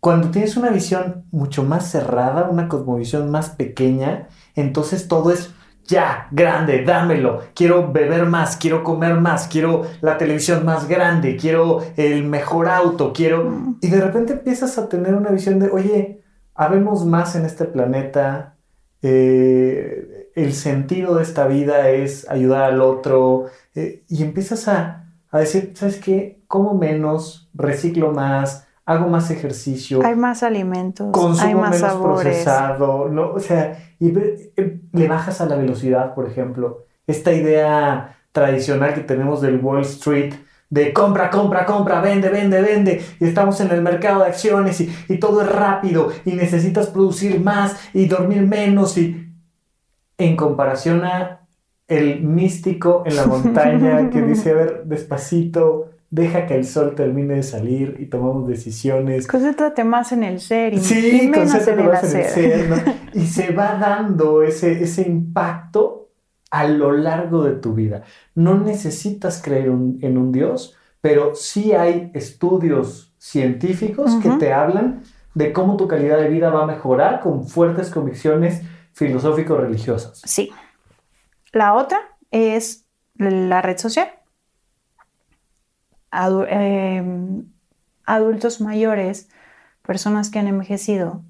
Cuando 0.00 0.30
tienes 0.30 0.56
una 0.56 0.70
visión 0.70 1.26
mucho 1.30 1.62
más 1.62 1.90
cerrada, 1.90 2.48
una 2.48 2.66
cosmovisión 2.66 3.30
más 3.30 3.50
pequeña, 3.50 4.28
entonces 4.54 5.06
todo 5.06 5.32
es 5.32 5.52
ya, 5.84 6.28
grande, 6.30 6.82
dámelo, 6.82 7.42
quiero 7.54 7.92
beber 7.92 8.24
más, 8.24 8.56
quiero 8.56 8.82
comer 8.82 9.16
más, 9.20 9.48
quiero 9.48 9.82
la 10.00 10.16
televisión 10.16 10.64
más 10.64 10.88
grande, 10.88 11.36
quiero 11.36 11.80
el 11.98 12.24
mejor 12.24 12.70
auto, 12.70 13.12
quiero... 13.12 13.76
Y 13.82 13.88
de 13.88 14.00
repente 14.00 14.32
empiezas 14.32 14.78
a 14.78 14.88
tener 14.88 15.14
una 15.14 15.28
visión 15.28 15.58
de, 15.58 15.68
oye, 15.68 16.22
habemos 16.54 17.04
más 17.04 17.36
en 17.36 17.44
este 17.44 17.66
planeta, 17.66 18.56
eh, 19.02 20.09
el 20.34 20.52
sentido 20.52 21.16
de 21.16 21.22
esta 21.22 21.46
vida 21.46 21.90
es 21.90 22.28
ayudar 22.28 22.64
al 22.64 22.80
otro, 22.80 23.46
eh, 23.74 24.04
y 24.08 24.22
empiezas 24.22 24.68
a, 24.68 25.06
a 25.30 25.38
decir, 25.38 25.72
¿sabes 25.74 25.96
qué? 25.96 26.42
Como 26.46 26.74
menos, 26.74 27.50
reciclo 27.54 28.12
más, 28.12 28.66
hago 28.84 29.08
más 29.08 29.30
ejercicio. 29.30 30.04
Hay 30.04 30.16
más 30.16 30.42
alimentos, 30.42 31.08
consumo 31.12 31.48
hay 31.48 31.54
más 31.54 31.80
menos 31.80 31.96
procesado, 31.96 33.08
¿no? 33.08 33.32
O 33.32 33.40
sea, 33.40 33.78
y 33.98 34.08
eh, 34.56 34.80
le 34.92 35.08
bajas 35.08 35.40
a 35.40 35.46
la 35.46 35.56
velocidad, 35.56 36.14
por 36.14 36.26
ejemplo. 36.26 36.86
Esta 37.06 37.32
idea 37.32 38.16
tradicional 38.32 38.94
que 38.94 39.00
tenemos 39.00 39.40
del 39.40 39.60
Wall 39.60 39.82
Street 39.82 40.34
de 40.70 40.92
compra, 40.92 41.30
compra, 41.30 41.66
compra, 41.66 42.00
vende, 42.00 42.28
vende, 42.28 42.62
vende, 42.62 43.02
y 43.18 43.26
estamos 43.26 43.60
en 43.60 43.72
el 43.72 43.82
mercado 43.82 44.20
de 44.20 44.26
acciones 44.26 44.80
y, 44.80 44.94
y 45.08 45.18
todo 45.18 45.42
es 45.42 45.48
rápido 45.48 46.10
y 46.24 46.32
necesitas 46.32 46.86
producir 46.86 47.40
más 47.40 47.76
y 47.92 48.06
dormir 48.06 48.42
menos 48.42 48.96
y 48.96 49.29
en 50.20 50.36
comparación 50.36 51.04
a 51.04 51.40
el 51.88 52.22
místico 52.22 53.02
en 53.04 53.16
la 53.16 53.26
montaña 53.26 54.10
que 54.10 54.22
dice, 54.26 54.50
a 54.50 54.54
ver, 54.54 54.82
despacito, 54.84 55.90
deja 56.10 56.46
que 56.46 56.54
el 56.54 56.64
sol 56.64 56.94
termine 56.94 57.34
de 57.34 57.42
salir 57.42 57.96
y 57.98 58.06
tomamos 58.06 58.46
decisiones. 58.46 59.26
Concéntrate 59.26 59.82
más 59.82 60.12
en 60.12 60.22
el 60.22 60.40
ser 60.40 60.74
y, 60.74 60.78
sí, 60.78 61.28
menos 61.30 61.66
en 61.66 61.80
el 61.80 61.86
más 61.86 62.14
En 62.14 62.20
el 62.20 62.26
ser 62.26 62.96
Y 63.14 63.26
se 63.26 63.52
va 63.52 63.76
dando 63.76 64.42
ese, 64.42 64.82
ese 64.82 65.02
impacto 65.02 66.10
a 66.50 66.66
lo 66.68 66.92
largo 66.92 67.42
de 67.44 67.52
tu 67.52 67.74
vida. 67.74 68.02
No 68.34 68.58
necesitas 68.58 69.40
creer 69.42 69.66
en 69.66 70.18
un 70.18 70.32
Dios, 70.32 70.76
pero 71.00 71.34
sí 71.34 71.72
hay 71.72 72.10
estudios 72.14 73.14
científicos 73.18 74.16
que 74.16 74.30
te 74.30 74.52
hablan 74.52 75.02
de 75.34 75.52
cómo 75.52 75.76
tu 75.76 75.86
calidad 75.88 76.18
de 76.18 76.28
vida 76.28 76.50
va 76.50 76.64
a 76.64 76.66
mejorar 76.66 77.20
con 77.20 77.46
fuertes 77.46 77.90
convicciones 77.90 78.62
filosófico-religiosas. 78.94 80.22
Sí. 80.24 80.50
La 81.52 81.74
otra 81.74 82.00
es 82.30 82.86
la 83.14 83.62
red 83.62 83.78
social. 83.78 84.10
Em, 86.12 87.44
adultos 88.04 88.60
mayores, 88.60 89.28
personas 89.82 90.30
que 90.30 90.38
han 90.38 90.48
envejecido 90.48 91.22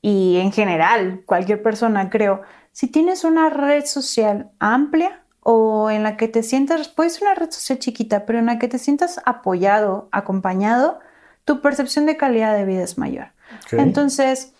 y 0.00 0.38
en 0.38 0.52
general 0.52 1.22
cualquier 1.26 1.62
persona, 1.62 2.08
creo, 2.08 2.42
si 2.72 2.86
tienes 2.86 3.24
una 3.24 3.50
red 3.50 3.84
social 3.84 4.50
amplia 4.60 5.24
o 5.40 5.90
en 5.90 6.02
la 6.02 6.16
que 6.16 6.28
te 6.28 6.42
sientas, 6.42 6.88
puede 6.88 7.10
ser 7.10 7.24
una 7.24 7.34
red 7.34 7.50
social 7.50 7.78
chiquita, 7.78 8.26
pero 8.26 8.38
en 8.38 8.46
la 8.46 8.58
que 8.58 8.68
te 8.68 8.78
sientas 8.78 9.20
apoyado, 9.24 10.08
acompañado, 10.12 11.00
tu 11.44 11.60
percepción 11.60 12.06
de 12.06 12.16
calidad 12.16 12.54
de 12.56 12.64
vida 12.64 12.84
es 12.84 12.98
mayor. 12.98 13.32
Entonces, 13.72 14.54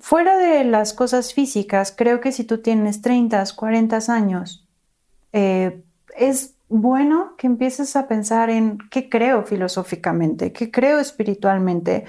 fuera 0.00 0.36
de 0.36 0.64
las 0.64 0.92
cosas 0.92 1.34
físicas, 1.34 1.94
creo 1.96 2.20
que 2.20 2.32
si 2.32 2.44
tú 2.44 2.58
tienes 2.58 3.02
30, 3.02 3.44
40 3.54 3.98
años, 4.08 4.66
eh, 5.32 5.82
es 6.16 6.54
bueno 6.68 7.34
que 7.36 7.46
empieces 7.46 7.94
a 7.96 8.08
pensar 8.08 8.50
en 8.50 8.78
qué 8.90 9.08
creo 9.08 9.44
filosóficamente, 9.44 10.52
qué 10.52 10.70
creo 10.70 10.98
espiritualmente, 10.98 12.04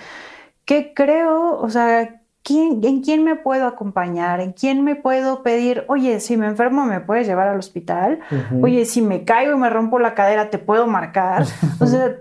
qué 0.66 0.94
creo, 0.94 1.60
o 1.60 1.70
sea, 1.70 2.22
¿en 2.50 3.02
quién 3.02 3.24
me 3.24 3.36
puedo 3.36 3.68
acompañar? 3.68 4.40
¿En 4.40 4.54
quién 4.54 4.84
me 4.84 4.96
puedo 4.96 5.44
pedir, 5.44 5.86
oye, 5.88 6.20
si 6.20 6.38
me 6.38 6.48
enfermo 6.48 6.86
me 6.86 7.02
puedes 7.02 7.28
llevar 7.28 7.50
al 7.50 7.60
hospital? 7.60 8.20
Oye, 8.62 8.86
si 8.86 9.02
me 9.02 9.24
caigo 9.26 9.54
y 9.54 9.60
me 9.60 9.70
rompo 9.70 10.00
la 10.00 10.16
cadera, 10.16 10.50
te 10.50 10.58
puedo 10.58 10.88
marcar. 10.88 11.46
o 11.80 11.86
sea, 11.86 12.16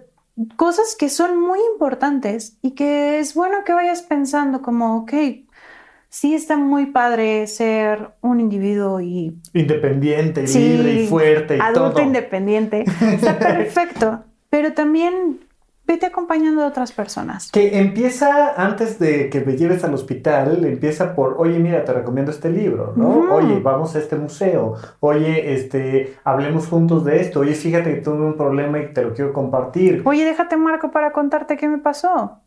cosas 0.56 0.96
que 0.98 1.08
son 1.08 1.40
muy 1.40 1.58
importantes 1.72 2.58
y 2.62 2.72
que 2.72 3.18
es 3.18 3.34
bueno 3.34 3.58
que 3.64 3.72
vayas 3.72 4.02
pensando 4.02 4.62
como, 4.62 4.98
ok, 4.98 5.12
sí 6.08 6.34
está 6.34 6.56
muy 6.56 6.86
padre 6.86 7.46
ser 7.46 8.10
un 8.20 8.40
individuo 8.40 9.00
y... 9.00 9.38
Independiente, 9.52 10.42
libre 10.46 10.92
y 11.02 11.06
fuerte 11.06 11.56
y 11.56 11.60
adulto 11.60 12.02
independiente. 12.02 12.84
Está 13.00 13.38
perfecto, 13.38 14.24
pero 14.50 14.72
también 14.72 15.40
vete 15.86 16.06
acompañando 16.06 16.62
a 16.62 16.66
otras 16.66 16.92
personas. 16.92 17.50
Que 17.52 17.78
empieza 17.78 18.54
antes 18.60 18.98
de 18.98 19.30
que 19.30 19.40
me 19.42 19.56
lleves 19.56 19.84
al 19.84 19.94
hospital, 19.94 20.64
empieza 20.64 21.14
por, 21.14 21.36
oye, 21.38 21.58
mira, 21.58 21.84
te 21.84 21.92
recomiendo 21.92 22.32
este 22.32 22.50
libro, 22.50 22.92
¿no? 22.96 23.32
Oye, 23.32 23.60
vamos 23.60 23.94
a 23.94 24.00
este 24.00 24.16
museo. 24.16 24.74
Oye, 25.00 25.54
este, 25.54 26.16
hablemos 26.24 26.66
juntos 26.66 27.04
de 27.04 27.20
esto. 27.20 27.40
Oye, 27.40 27.54
fíjate 27.54 27.94
que 27.94 28.00
tuve 28.00 28.24
un 28.24 28.36
problema 28.36 28.80
y 28.80 28.92
te 28.92 29.02
lo 29.02 29.14
quiero 29.14 29.32
compartir. 29.32 30.02
Oye, 30.04 30.24
déjate 30.24 30.56
marco 30.56 30.90
para 30.90 31.12
contarte 31.12 31.56
qué 31.56 31.68
me 31.68 31.78
pasó. 31.78 32.40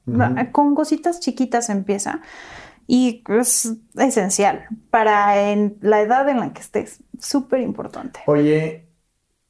Con 0.52 0.76
cositas 0.76 1.20
chiquitas 1.20 1.70
empieza. 1.70 2.22
Y 2.92 3.24
es 3.28 3.72
esencial 3.96 4.66
para 4.90 5.52
en 5.52 5.78
la 5.80 6.02
edad 6.02 6.28
en 6.28 6.40
la 6.40 6.54
que 6.54 6.62
estés. 6.62 7.04
Súper 7.20 7.60
importante. 7.60 8.22
Oye, 8.26 8.88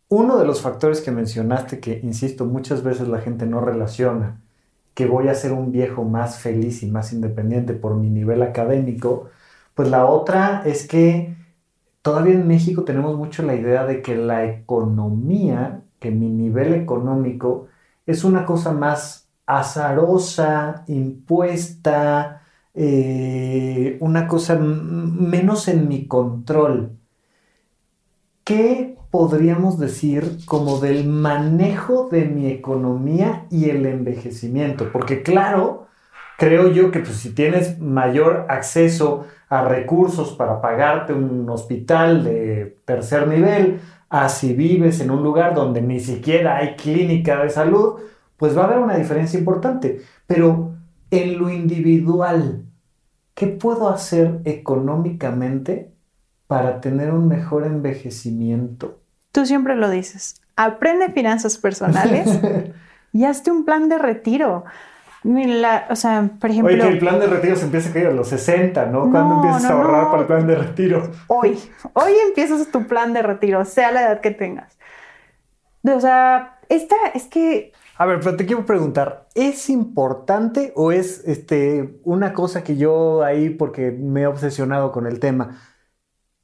uno 0.09 0.37
de 0.37 0.45
los 0.45 0.61
factores 0.61 0.99
que 0.99 1.11
mencionaste, 1.11 1.79
que 1.79 2.01
insisto, 2.03 2.43
muchas 2.43 2.83
veces 2.83 3.07
la 3.07 3.21
gente 3.21 3.45
no 3.45 3.61
relaciona, 3.61 4.41
que 4.93 5.05
voy 5.05 5.29
a 5.29 5.35
ser 5.35 5.53
un 5.53 5.71
viejo 5.71 6.03
más 6.03 6.39
feliz 6.39 6.83
y 6.83 6.87
más 6.91 7.13
independiente 7.13 7.73
por 7.73 7.95
mi 7.95 8.09
nivel 8.09 8.43
académico, 8.43 9.29
pues 9.73 9.89
la 9.89 10.05
otra 10.05 10.63
es 10.65 10.85
que 10.85 11.37
todavía 12.01 12.33
en 12.33 12.45
México 12.45 12.83
tenemos 12.83 13.17
mucho 13.17 13.41
la 13.43 13.55
idea 13.55 13.85
de 13.85 14.01
que 14.01 14.17
la 14.17 14.43
economía, 14.47 15.83
que 15.99 16.11
mi 16.11 16.27
nivel 16.27 16.73
económico 16.73 17.67
es 18.05 18.25
una 18.25 18.45
cosa 18.45 18.73
más 18.73 19.29
azarosa, 19.45 20.83
impuesta, 20.87 22.38
eh, 22.81 23.97
una 23.99 24.25
cosa 24.25 24.55
menos 24.55 25.67
en 25.67 25.89
mi 25.89 26.07
control. 26.07 26.91
¿Qué 28.45 28.95
podríamos 29.11 29.77
decir 29.77 30.37
como 30.45 30.79
del 30.79 31.05
manejo 31.05 32.07
de 32.09 32.23
mi 32.23 32.47
economía 32.47 33.47
y 33.51 33.69
el 33.69 33.85
envejecimiento? 33.85 34.93
Porque 34.93 35.23
claro, 35.23 35.87
creo 36.37 36.71
yo 36.71 36.89
que 36.89 37.01
pues, 37.01 37.17
si 37.17 37.31
tienes 37.35 37.79
mayor 37.79 38.45
acceso 38.47 39.25
a 39.49 39.65
recursos 39.65 40.31
para 40.31 40.61
pagarte 40.61 41.11
un 41.11 41.49
hospital 41.49 42.23
de 42.23 42.77
tercer 42.85 43.27
nivel, 43.27 43.81
a 44.09 44.29
si 44.29 44.53
vives 44.53 45.01
en 45.01 45.11
un 45.11 45.21
lugar 45.21 45.53
donde 45.53 45.81
ni 45.81 45.99
siquiera 45.99 46.55
hay 46.55 46.77
clínica 46.77 47.43
de 47.43 47.49
salud, 47.49 47.95
pues 48.37 48.57
va 48.57 48.61
a 48.61 48.65
haber 48.67 48.79
una 48.79 48.95
diferencia 48.95 49.37
importante. 49.37 49.99
Pero 50.27 50.75
en 51.11 51.37
lo 51.37 51.49
individual, 51.49 52.68
¿qué 53.39 53.47
puedo 53.47 53.87
hacer 53.89 54.41
económicamente 54.43 55.93
para 56.47 56.81
tener 56.81 57.13
un 57.13 57.29
mejor 57.29 57.65
envejecimiento? 57.65 58.99
Tú 59.31 59.45
siempre 59.45 59.77
lo 59.77 59.89
dices. 59.89 60.41
Aprende 60.57 61.09
finanzas 61.09 61.57
personales 61.57 62.27
y 63.13 63.23
hazte 63.23 63.49
un 63.49 63.63
plan 63.63 63.87
de 63.87 63.97
retiro. 63.97 64.65
o 65.23 65.95
sea, 65.95 66.29
por 66.37 66.49
ejemplo. 66.49 66.73
Oye, 66.73 66.83
que 66.83 66.89
el 66.89 66.99
plan 66.99 67.17
de 67.17 67.27
retiro 67.27 67.55
se 67.55 67.63
empieza 67.63 67.89
a 67.89 67.93
caer 67.93 68.07
a 68.07 68.11
los 68.11 68.27
60, 68.27 68.87
¿no? 68.87 69.09
¿Cuándo 69.09 69.35
empiezas 69.35 69.71
a 69.71 69.73
ahorrar 69.73 70.09
para 70.09 70.21
el 70.23 70.27
plan 70.27 70.45
de 70.45 70.55
retiro? 70.55 71.09
Hoy. 71.27 71.57
Hoy 71.93 72.11
empiezas 72.27 72.67
tu 72.67 72.87
plan 72.87 73.13
de 73.13 73.21
retiro, 73.21 73.63
sea 73.63 73.93
la 73.93 74.01
edad 74.01 74.19
que 74.19 74.31
tengas. 74.31 74.77
O 75.83 76.01
sea, 76.01 76.59
esta 76.67 76.97
es 77.13 77.27
que. 77.27 77.71
A 78.01 78.05
ver, 78.05 78.21
pero 78.21 78.37
te 78.37 78.45
quiero 78.45 78.65
preguntar, 78.65 79.27
¿es 79.35 79.69
importante 79.69 80.71
o 80.77 80.93
es 80.93 81.21
este, 81.27 81.99
una 82.05 82.31
cosa 82.31 82.63
que 82.63 82.77
yo 82.77 83.23
ahí, 83.23 83.49
porque 83.49 83.91
me 83.91 84.21
he 84.21 84.25
obsesionado 84.27 84.93
con 84.93 85.05
el 85.05 85.19
tema, 85.19 85.59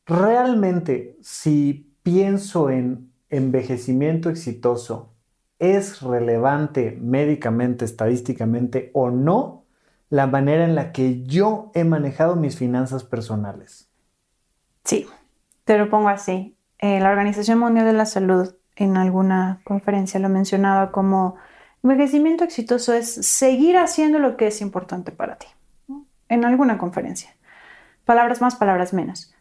realmente 0.06 1.18
si 1.22 1.96
pienso 2.04 2.70
en 2.70 3.14
envejecimiento 3.30 4.30
exitoso, 4.30 5.16
¿es 5.58 6.02
relevante 6.02 7.00
médicamente, 7.02 7.86
estadísticamente 7.86 8.92
o 8.94 9.10
no 9.10 9.64
la 10.10 10.28
manera 10.28 10.66
en 10.66 10.76
la 10.76 10.92
que 10.92 11.24
yo 11.24 11.72
he 11.74 11.86
manejado 11.86 12.36
mis 12.36 12.58
finanzas 12.58 13.06
personales? 13.06 13.90
Sí, 14.84 15.08
te 15.64 15.78
lo 15.78 15.90
pongo 15.90 16.10
así. 16.10 16.58
Eh, 16.80 17.00
la 17.00 17.12
Organización 17.12 17.60
Mundial 17.60 17.86
de 17.86 17.94
la 17.94 18.06
Salud 18.06 18.56
en 18.76 18.98
alguna 18.98 19.62
conferencia 19.64 20.20
lo 20.20 20.30
mencionaba 20.30 20.92
como 20.92 21.36
envejecimiento 21.84 22.44
exitoso 22.44 22.94
es 22.94 23.14
seguir 23.14 23.78
haciendo 23.78 24.20
lo 24.20 24.38
que 24.38 24.48
es 24.48 24.62
importante 24.62 25.12
para 25.12 25.38
ti. 25.38 25.48
En 26.28 26.44
alguna 26.44 26.78
conferencia. 26.78 27.30
Palabras 28.06 28.42
más, 28.42 28.56
palabras 28.56 28.94
menos. 28.94 29.34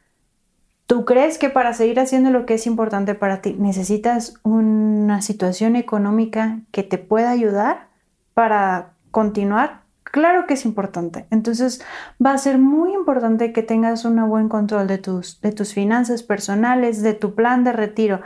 ¿Tú 0.87 1.07
crees 1.07 1.39
que 1.39 1.49
para 1.49 1.73
seguir 1.73 1.99
haciendo 1.99 2.31
lo 2.31 2.45
que 2.45 2.55
es 2.55 2.67
importante 2.67 3.15
para 3.15 3.41
ti 3.41 3.57
necesitas 3.59 4.35
una 4.43 5.23
situación 5.23 5.77
económica 5.77 6.61
que 6.73 6.83
te 6.83 6.99
pueda 6.99 7.31
ayudar 7.31 7.89
para 8.35 8.93
continuar? 9.11 9.81
Claro 10.03 10.47
que 10.47 10.55
es 10.55 10.67
importante. 10.67 11.27
Entonces 11.31 11.83
va 12.25 12.33
a 12.33 12.39
ser 12.39 12.59
muy 12.59 12.93
importante 12.93 13.53
que 13.53 13.63
tengas 13.63 14.05
un 14.05 14.29
buen 14.29 14.51
control 14.51 14.87
de 14.87 14.99
tus, 14.99 15.41
de 15.41 15.53
tus 15.53 15.73
finanzas 15.73 16.23
personales, 16.23 17.03
de 17.03 17.15
tu 17.15 17.35
plan 17.35 17.65
de 17.65 17.73
retiro. 17.73 18.21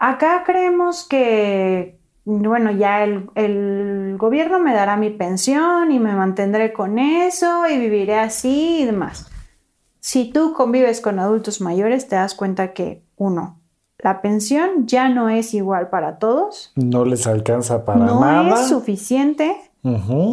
Acá 0.00 0.44
creemos 0.44 1.06
que, 1.06 2.00
bueno, 2.24 2.72
ya 2.72 3.04
el, 3.04 3.30
el 3.34 4.16
gobierno 4.18 4.58
me 4.58 4.74
dará 4.74 4.96
mi 4.96 5.10
pensión 5.10 5.92
y 5.92 6.00
me 6.00 6.14
mantendré 6.14 6.72
con 6.72 6.98
eso 6.98 7.68
y 7.68 7.78
viviré 7.78 8.18
así 8.18 8.80
y 8.80 8.86
demás. 8.86 9.30
Si 10.00 10.32
tú 10.32 10.54
convives 10.54 11.02
con 11.02 11.18
adultos 11.18 11.60
mayores, 11.60 12.08
te 12.08 12.16
das 12.16 12.34
cuenta 12.34 12.72
que, 12.72 13.04
uno, 13.16 13.60
la 13.98 14.22
pensión 14.22 14.86
ya 14.86 15.10
no 15.10 15.28
es 15.28 15.52
igual 15.52 15.90
para 15.90 16.18
todos. 16.18 16.72
No 16.76 17.04
les 17.04 17.26
alcanza 17.26 17.84
para 17.84 18.06
nada. 18.06 18.42
No 18.42 18.54
es 18.54 18.68
suficiente. 18.68 19.54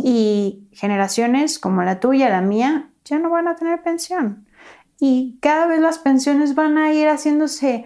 Y 0.03 0.69
generaciones 0.71 1.59
como 1.59 1.83
la 1.83 1.99
tuya, 1.99 2.29
la 2.29 2.41
mía, 2.41 2.89
ya 3.03 3.19
no 3.19 3.29
van 3.29 3.49
a 3.49 3.55
tener 3.55 3.83
pensión. 3.83 4.45
Y 4.99 5.37
cada 5.41 5.67
vez 5.67 5.81
las 5.81 5.99
pensiones 5.99 6.55
van 6.55 6.77
a 6.77 6.93
ir 6.93 7.09
haciéndose 7.09 7.85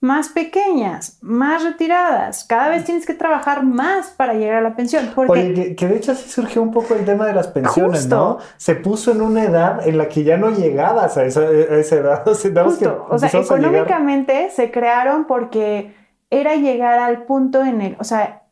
más 0.00 0.28
pequeñas, 0.28 1.18
más 1.20 1.64
retiradas. 1.64 2.44
Cada 2.44 2.68
vez 2.68 2.84
tienes 2.84 3.04
que 3.04 3.14
trabajar 3.14 3.64
más 3.64 4.08
para 4.10 4.34
llegar 4.34 4.58
a 4.58 4.60
la 4.60 4.76
pensión. 4.76 5.10
Oye, 5.16 5.74
que, 5.74 5.88
de 5.88 5.96
hecho 5.96 6.12
así 6.12 6.28
surgió 6.28 6.62
un 6.62 6.70
poco 6.70 6.94
el 6.94 7.04
tema 7.04 7.26
de 7.26 7.32
las 7.32 7.48
pensiones, 7.48 8.06
¿no? 8.06 8.38
Se 8.56 8.76
puso 8.76 9.10
en 9.10 9.20
una 9.22 9.44
edad 9.44 9.86
en 9.86 9.98
la 9.98 10.08
que 10.08 10.22
ya 10.22 10.36
no 10.36 10.50
llegabas 10.50 11.16
a 11.16 11.24
esa, 11.24 11.44
edad. 11.44 12.22
Justo. 12.64 13.06
o 13.10 13.18
sea, 13.18 13.40
económicamente 13.40 14.50
se 14.50 14.70
crearon 14.70 15.26
porque 15.26 15.94
era 16.30 16.54
llegar 16.54 16.98
al 16.98 17.24
punto 17.24 17.64
en 17.64 17.80
el, 17.80 17.96
o 17.98 18.04
sea, 18.04 18.42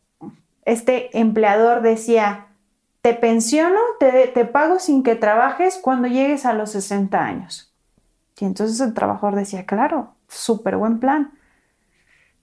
este 0.64 1.16
empleador 1.18 1.82
decía, 1.82 2.46
te 3.02 3.14
pensiono, 3.14 3.78
te, 4.00 4.26
te 4.28 4.44
pago 4.46 4.80
sin 4.80 5.04
que 5.04 5.14
trabajes 5.14 5.78
cuando 5.80 6.08
llegues 6.08 6.44
a 6.44 6.54
los 6.54 6.70
60 6.70 7.22
años. 7.22 7.72
Y 8.38 8.44
entonces 8.44 8.80
el 8.80 8.94
trabajador 8.94 9.36
decía, 9.36 9.64
claro, 9.64 10.16
súper 10.28 10.76
buen 10.76 10.98
plan. 10.98 11.32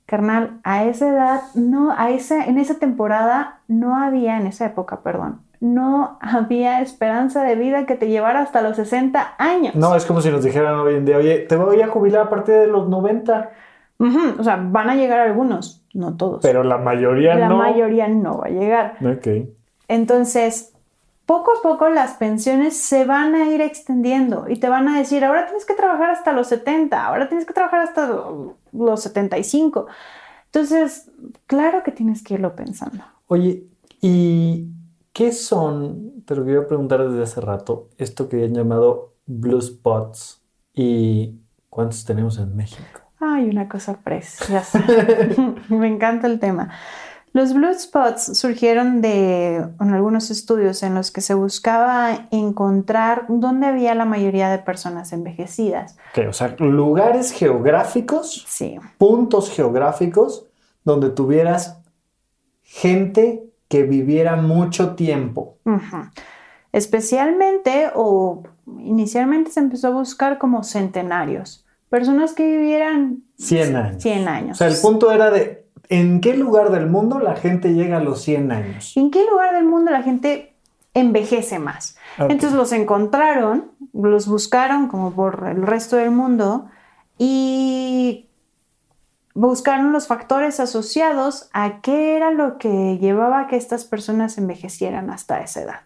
Carnal, 0.06 0.60
a 0.64 0.84
esa 0.84 1.10
edad, 1.10 1.41
no, 1.56 1.93
a 1.97 2.12
esa, 2.12 2.45
en 2.45 2.58
esa 2.58 2.78
temporada 2.78 3.60
no 3.68 3.95
había, 3.95 4.38
en 4.38 4.47
esa 4.47 4.66
época, 4.66 5.01
perdón, 5.01 5.39
no 5.64 6.18
había 6.20 6.82
esperanza 6.82 7.43
de 7.43 7.56
vida 7.56 7.86
que 7.86 7.95
te 7.95 8.10
llevara 8.10 8.41
hasta 8.41 8.62
los 8.62 8.76
60 8.76 9.36
años. 9.38 9.76
No, 9.76 9.95
es 9.95 10.06
como 10.06 10.22
si 10.22 10.30
nos 10.30 10.43
dijeran 10.43 10.76
hoy 10.76 10.95
en 10.95 11.06
día, 11.06 11.18
oye, 11.18 11.39
te 11.39 11.56
voy 11.56 11.82
a 11.82 11.88
jubilar 11.88 12.28
a 12.28 12.30
partir 12.30 12.56
de 12.56 12.68
los 12.68 12.89
90. 12.89 13.51
O 14.38 14.43
sea, 14.43 14.60
van 14.62 14.89
a 14.89 14.95
llegar 14.95 15.20
algunos, 15.20 15.86
no 15.93 16.18
todos. 16.18 16.41
Pero 16.41 16.64
la 16.64 16.78
mayoría 16.78 17.36
no. 17.36 17.39
La 17.39 17.56
mayoría 17.56 18.10
no 18.10 18.39
va 18.39 18.47
a 18.47 18.49
llegar. 18.49 18.97
Ok. 19.01 19.47
Entonces, 19.88 20.74
poco 21.26 21.51
a 21.58 21.62
poco 21.62 21.88
las 21.88 22.16
pensiones 22.16 22.78
se 22.78 23.06
van 23.06 23.34
a 23.34 23.47
ir 23.49 23.62
extendiendo 23.62 24.45
y 24.49 24.58
te 24.58 24.68
van 24.68 24.89
a 24.89 24.97
decir, 24.97 25.24
ahora 25.24 25.45
tienes 25.45 25.66
que 25.66 25.74
trabajar 25.74 26.10
hasta 26.10 26.34
los 26.34 26.47
70, 26.47 27.06
ahora 27.06 27.30
tienes 27.30 27.45
que 27.45 27.54
trabajar 27.54 27.80
hasta 27.80 28.10
los 28.74 29.01
75. 29.01 29.88
Entonces, 30.45 31.11
claro 31.47 31.84
que 31.84 31.91
tienes 31.91 32.24
que 32.24 32.36
irlo 32.36 32.55
pensando. 32.55 33.03
Oye, 33.28 33.65
¿y 34.01 34.67
qué 35.13 35.32
son, 35.32 36.24
te 36.26 36.36
lo 36.36 36.43
quiero 36.43 36.67
preguntar 36.67 37.07
desde 37.07 37.24
hace 37.24 37.41
rato, 37.41 37.89
esto 37.97 38.30
que 38.30 38.43
han 38.43 38.53
llamado 38.53 39.13
blue 39.26 39.61
spots 39.61 40.43
y 40.74 41.39
cuántos 41.69 42.05
tenemos 42.05 42.38
en 42.38 42.55
México? 42.55 43.01
Ay, 43.19 43.49
una 43.49 43.69
cosa 43.69 44.01
preciosa. 44.01 44.84
Me 45.69 45.88
encanta 45.88 46.28
el 46.28 46.39
tema. 46.39 46.71
Los 47.34 47.56
blue 47.56 47.74
spots 47.74 48.38
surgieron 48.38 49.02
de 49.02 49.56
en 49.56 49.94
algunos 49.94 50.30
estudios 50.30 50.84
en 50.84 50.94
los 50.94 51.10
que 51.10 51.22
se 51.22 51.34
buscaba 51.34 52.28
encontrar 52.30 53.26
dónde 53.28 53.66
había 53.66 53.96
la 53.96 54.06
mayoría 54.06 54.50
de 54.50 54.60
personas 54.60 55.12
envejecidas. 55.14 55.98
o 56.30 56.32
sea, 56.34 56.56
lugares 56.60 57.32
geográficos, 57.32 58.46
sí. 58.48 58.78
puntos 59.00 59.50
geográficos 59.50 60.46
donde 60.84 61.10
tuvieras 61.10 61.80
gente 62.62 63.44
que 63.68 63.82
viviera 63.82 64.36
mucho 64.36 64.94
tiempo. 64.94 65.58
Especialmente 66.72 67.90
o 67.96 68.44
inicialmente 68.78 69.50
se 69.50 69.60
empezó 69.60 69.88
a 69.88 69.92
buscar 69.92 70.38
como 70.38 70.64
centenarios, 70.64 71.66
personas 71.90 72.34
que 72.34 72.46
vivieran 72.46 73.24
100 73.38 73.76
años. 73.76 74.04
100 74.04 74.28
años. 74.28 74.52
O 74.52 74.60
sea, 74.60 74.68
el 74.68 74.78
punto 74.80 75.12
era 75.12 75.32
de 75.32 75.62
¿en 75.90 76.22
qué 76.22 76.36
lugar 76.36 76.72
del 76.72 76.88
mundo 76.88 77.20
la 77.20 77.36
gente 77.36 77.74
llega 77.74 77.98
a 77.98 78.00
los 78.00 78.22
100 78.22 78.52
años? 78.52 78.98
¿En 78.98 79.12
qué 79.12 79.26
lugar 79.30 79.54
del 79.54 79.66
mundo 79.66 79.92
la 79.92 80.04
gente 80.04 80.54
envejece 80.94 81.60
más? 81.60 81.98
Entonces 82.18 82.54
los 82.54 82.72
encontraron, 82.72 83.72
los 83.94 84.28
buscaron 84.28 84.88
como 84.88 85.14
por 85.14 85.48
el 85.48 85.62
resto 85.64 85.98
del 85.98 86.12
mundo 86.12 86.68
y 87.18 88.28
buscaron 89.34 89.92
los 89.92 90.08
factores 90.08 90.60
asociados 90.60 91.50
a 91.54 91.82
qué 91.82 92.16
era 92.16 92.32
lo 92.32 92.58
que 92.58 92.98
llevaba 93.00 93.42
a 93.42 93.48
que 93.48 93.56
estas 93.56 93.86
personas 93.86 94.38
envejecieran 94.38 95.10
hasta 95.10 95.42
esa 95.42 95.62
edad. 95.62 95.82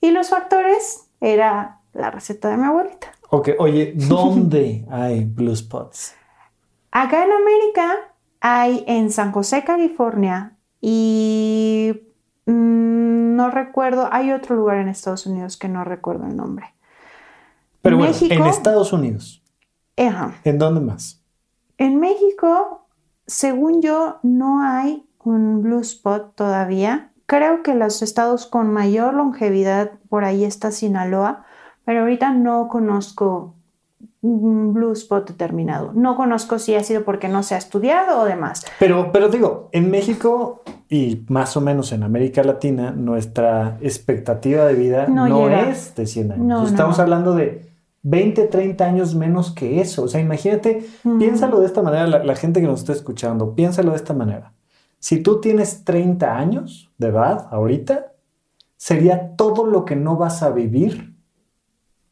Y 0.00 0.10
los 0.10 0.30
factores 0.30 1.08
era 1.20 1.80
la 1.92 2.10
receta 2.10 2.50
de 2.50 2.56
mi 2.56 2.64
abuelita. 2.64 3.12
Ok, 3.30 3.50
oye, 3.58 3.94
¿dónde 3.96 4.84
hay 4.90 5.24
blue 5.24 5.54
spots? 5.56 6.14
Acá 6.90 7.24
en 7.24 7.32
América 7.32 8.13
hay 8.46 8.84
en 8.86 9.10
San 9.10 9.32
José, 9.32 9.64
California 9.64 10.58
y 10.78 11.98
mm, 12.44 13.36
no 13.36 13.50
recuerdo, 13.50 14.06
hay 14.12 14.32
otro 14.32 14.54
lugar 14.54 14.76
en 14.76 14.88
Estados 14.88 15.24
Unidos 15.24 15.56
que 15.56 15.70
no 15.70 15.82
recuerdo 15.82 16.26
el 16.26 16.36
nombre. 16.36 16.74
Pero 17.80 17.96
bueno, 17.96 18.14
en 18.20 18.42
Estados 18.42 18.92
Unidos. 18.92 19.42
Ajá. 19.96 20.34
¿En 20.44 20.58
dónde 20.58 20.82
más? 20.82 21.22
En 21.78 21.98
México, 22.00 22.86
según 23.26 23.80
yo, 23.80 24.18
no 24.22 24.60
hay 24.60 25.08
un 25.20 25.62
blue 25.62 25.80
spot 25.80 26.34
todavía. 26.34 27.12
Creo 27.24 27.62
que 27.62 27.74
los 27.74 28.02
estados 28.02 28.44
con 28.44 28.70
mayor 28.70 29.14
longevidad 29.14 29.92
por 30.10 30.24
ahí 30.24 30.44
está 30.44 30.70
Sinaloa, 30.70 31.46
pero 31.86 32.02
ahorita 32.02 32.34
no 32.34 32.68
conozco 32.68 33.54
un 34.24 34.72
blue 34.72 34.92
spot 34.92 35.28
determinado. 35.28 35.92
No 35.94 36.16
conozco 36.16 36.58
si 36.58 36.74
ha 36.74 36.82
sido 36.82 37.04
porque 37.04 37.28
no 37.28 37.42
se 37.42 37.54
ha 37.54 37.58
estudiado 37.58 38.22
o 38.22 38.24
demás. 38.24 38.64
Pero, 38.78 39.12
pero 39.12 39.28
digo, 39.28 39.68
en 39.72 39.90
México 39.90 40.62
y 40.88 41.26
más 41.28 41.56
o 41.58 41.60
menos 41.60 41.92
en 41.92 42.02
América 42.02 42.42
Latina, 42.42 42.90
nuestra 42.90 43.76
expectativa 43.82 44.64
de 44.64 44.74
vida 44.74 45.06
no, 45.08 45.50
es 45.50 45.94
de 45.94 46.06
100 46.06 46.32
años. 46.32 46.70
Estamos 46.70 46.98
hablando 46.98 47.34
de 47.34 47.70
20, 48.02 48.46
30 48.46 48.84
años 48.84 49.14
menos 49.14 49.50
que 49.50 49.82
eso. 49.82 50.04
O 50.04 50.08
sea, 50.08 50.20
imagínate, 50.20 50.86
piénsalo 51.18 51.60
de 51.60 51.66
esta 51.66 51.82
manera, 51.82 52.06
la, 52.06 52.36
gente 52.36 52.62
que 52.62 52.66
nos 52.66 52.80
está 52.80 52.92
escuchando, 52.92 53.54
piénsalo 53.54 53.90
de 53.90 53.96
esta 53.96 54.14
manera. 54.14 54.52
Si 55.00 55.22
tú 55.22 55.38
tienes 55.40 55.84
30 55.84 56.34
años 56.34 56.90
de 56.96 57.08
edad 57.08 57.46
ahorita, 57.50 58.12
sería 58.78 59.36
todo 59.36 59.66
lo 59.66 59.84
que 59.84 59.96
no 59.96 60.16
vas 60.16 60.42
a 60.42 60.48
vivir 60.48 61.14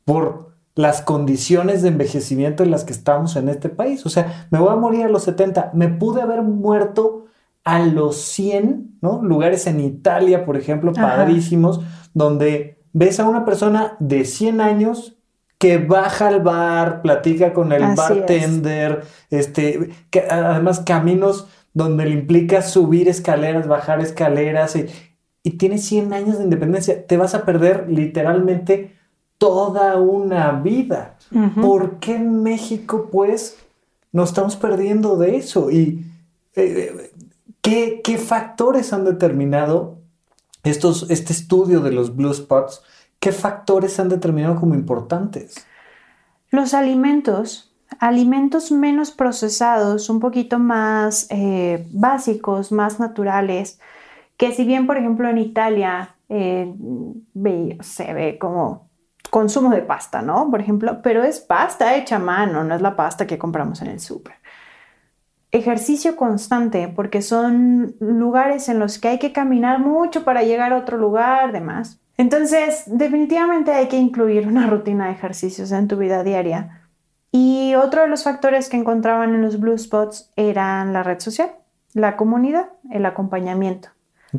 por 0.04 0.51
las 0.74 1.02
condiciones 1.02 1.82
de 1.82 1.88
envejecimiento 1.88 2.62
en 2.62 2.70
las 2.70 2.84
que 2.84 2.92
estamos 2.92 3.36
en 3.36 3.48
este 3.48 3.68
país. 3.68 4.06
O 4.06 4.08
sea, 4.08 4.46
me 4.50 4.58
voy 4.58 4.70
a 4.70 4.76
morir 4.76 5.04
a 5.04 5.08
los 5.08 5.24
70, 5.24 5.72
me 5.74 5.88
pude 5.88 6.22
haber 6.22 6.42
muerto 6.42 7.26
a 7.64 7.80
los 7.80 8.16
100, 8.16 8.98
¿no? 9.00 9.22
Lugares 9.22 9.66
en 9.66 9.80
Italia, 9.80 10.44
por 10.44 10.56
ejemplo, 10.56 10.92
padrísimos, 10.92 11.80
donde 12.14 12.78
ves 12.92 13.20
a 13.20 13.28
una 13.28 13.44
persona 13.44 13.96
de 14.00 14.24
100 14.24 14.60
años 14.60 15.16
que 15.58 15.78
baja 15.78 16.28
al 16.28 16.40
bar, 16.40 17.02
platica 17.02 17.52
con 17.52 17.72
el 17.72 17.94
bartender, 17.94 19.04
este, 19.30 19.90
que 20.10 20.26
además 20.28 20.80
caminos 20.80 21.46
donde 21.72 22.06
le 22.06 22.12
implica 22.12 22.62
subir 22.62 23.08
escaleras, 23.08 23.68
bajar 23.68 24.00
escaleras 24.00 24.74
y, 24.74 24.86
y 25.44 25.52
tiene 25.52 25.78
100 25.78 26.12
años 26.12 26.38
de 26.38 26.44
independencia, 26.44 27.06
te 27.06 27.16
vas 27.16 27.34
a 27.34 27.44
perder 27.44 27.86
literalmente 27.88 28.96
toda 29.42 29.96
una 29.96 30.52
vida. 30.52 31.16
¿Por 31.60 31.98
qué 31.98 32.14
en 32.14 32.44
México 32.44 33.08
pues 33.10 33.58
nos 34.12 34.28
estamos 34.28 34.54
perdiendo 34.54 35.16
de 35.16 35.34
eso? 35.34 35.68
¿Y 35.68 36.06
eh, 36.54 37.10
¿qué, 37.60 38.02
¿qué, 38.04 38.18
factores 38.18 38.92
han 38.92 39.04
determinado 39.04 39.98
estos, 40.62 41.10
este 41.10 41.32
estudio 41.32 41.80
de 41.80 41.90
los 41.90 42.14
blue 42.14 42.32
spots? 42.32 42.84
¿Qué 43.18 43.32
factores 43.32 43.98
han 43.98 44.08
determinado 44.08 44.60
como 44.60 44.76
importantes? 44.76 45.66
Los 46.50 46.72
alimentos, 46.72 47.74
alimentos 47.98 48.70
menos 48.70 49.10
procesados, 49.10 50.08
un 50.08 50.20
poquito 50.20 50.60
más 50.60 51.26
eh, 51.30 51.88
básicos, 51.90 52.70
más 52.70 53.00
naturales, 53.00 53.80
que 54.36 54.52
si 54.52 54.64
bien, 54.64 54.86
por 54.86 54.98
ejemplo, 54.98 55.28
en 55.28 55.38
Italia 55.38 56.14
eh, 56.28 56.72
se 57.80 58.14
ve 58.14 58.38
como 58.38 58.91
consumo 59.32 59.70
de 59.70 59.80
pasta, 59.80 60.20
¿no? 60.20 60.50
Por 60.50 60.60
ejemplo, 60.60 61.00
pero 61.02 61.24
es 61.24 61.40
pasta 61.40 61.96
hecha 61.96 62.16
a 62.16 62.18
mano, 62.18 62.64
no 62.64 62.74
es 62.74 62.82
la 62.82 62.96
pasta 62.96 63.26
que 63.26 63.38
compramos 63.38 63.80
en 63.80 63.88
el 63.88 63.98
súper. 63.98 64.34
Ejercicio 65.50 66.16
constante, 66.16 66.92
porque 66.94 67.22
son 67.22 67.96
lugares 67.98 68.68
en 68.68 68.78
los 68.78 68.98
que 68.98 69.08
hay 69.08 69.18
que 69.18 69.32
caminar 69.32 69.78
mucho 69.78 70.22
para 70.22 70.42
llegar 70.42 70.74
a 70.74 70.76
otro 70.76 70.98
lugar, 70.98 71.50
demás. 71.50 71.98
Entonces, 72.18 72.82
definitivamente 72.86 73.72
hay 73.72 73.88
que 73.88 73.96
incluir 73.96 74.46
una 74.46 74.66
rutina 74.66 75.06
de 75.06 75.12
ejercicios 75.12 75.72
en 75.72 75.88
tu 75.88 75.96
vida 75.96 76.22
diaria. 76.24 76.82
Y 77.30 77.74
otro 77.74 78.02
de 78.02 78.08
los 78.08 78.24
factores 78.24 78.68
que 78.68 78.76
encontraban 78.76 79.34
en 79.34 79.40
los 79.40 79.58
blue 79.58 79.78
spots 79.78 80.30
eran 80.36 80.92
la 80.92 81.04
red 81.04 81.20
social, 81.20 81.52
la 81.94 82.18
comunidad, 82.18 82.66
el 82.90 83.06
acompañamiento. 83.06 83.88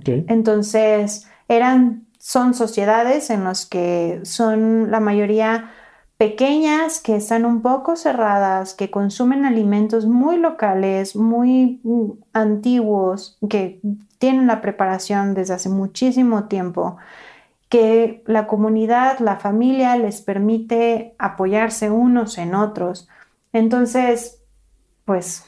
Entonces, 0.06 1.28
eran, 1.48 2.06
son 2.24 2.54
sociedades 2.54 3.30
en 3.30 3.44
las 3.44 3.66
que 3.66 4.22
son 4.24 4.90
la 4.92 5.02
mayoría 5.02 5.72
pequeñas, 6.16 7.02
que 7.02 7.18
están 7.18 7.44
un 7.44 7.62
poco 7.62 7.98
cerradas, 7.98 8.74
que 8.74 8.90
consumen 8.90 9.44
alimentos 9.44 10.06
muy 10.06 10.38
locales, 10.38 11.18
muy 11.18 11.82
mm, 11.84 12.12
antiguos, 12.32 13.38
que 13.50 13.82
tienen 14.20 14.48
la 14.48 14.62
preparación 14.62 15.34
desde 15.34 15.56
hace 15.56 15.68
muchísimo 15.68 16.46
tiempo 16.46 16.96
que 17.68 18.24
la 18.26 18.48
comunidad, 18.48 19.20
la 19.20 19.36
familia 19.36 19.98
les 19.98 20.22
permite 20.22 21.16
apoyarse 21.20 21.92
unos 21.92 22.38
en 22.38 22.56
otros. 22.56 23.10
Entonces, 23.52 24.42
pues... 25.04 25.44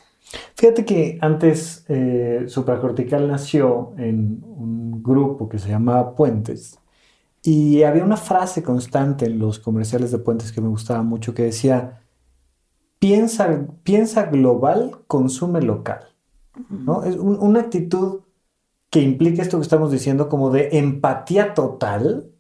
Fíjate 0.56 0.86
que 0.86 1.18
antes 1.22 1.86
eh, 1.88 2.46
Supracortical 2.48 3.28
nació 3.28 3.94
en 3.98 4.44
un 4.44 5.04
grupo 5.04 5.50
que 5.50 5.60
se 5.60 5.70
llamaba 5.70 6.16
Puentes 6.16 6.80
y 7.42 7.84
había 7.84 8.04
una 8.04 8.18
frase 8.18 8.64
constante 8.64 9.26
en 9.26 9.38
los 9.38 9.60
comerciales 9.60 10.12
de 10.12 10.18
Puentes 10.18 10.52
que 10.52 10.62
me 10.62 10.68
gustaba 10.68 11.04
mucho 11.04 11.34
que 11.34 11.44
decía, 11.44 12.02
piensa, 13.00 13.68
piensa 13.84 14.24
global, 14.24 15.04
consume 15.08 15.62
local. 15.62 16.16
¿no? 16.70 17.04
Es 17.04 17.18
una 17.18 17.60
actitud 17.60 18.22
que 18.90 19.02
implica 19.02 19.42
esto 19.42 19.58
que 19.58 19.64
estamos 19.64 19.92
diciendo 19.92 20.30
como 20.30 20.50
de 20.50 20.70
empatía 20.80 21.54
total, 21.54 22.32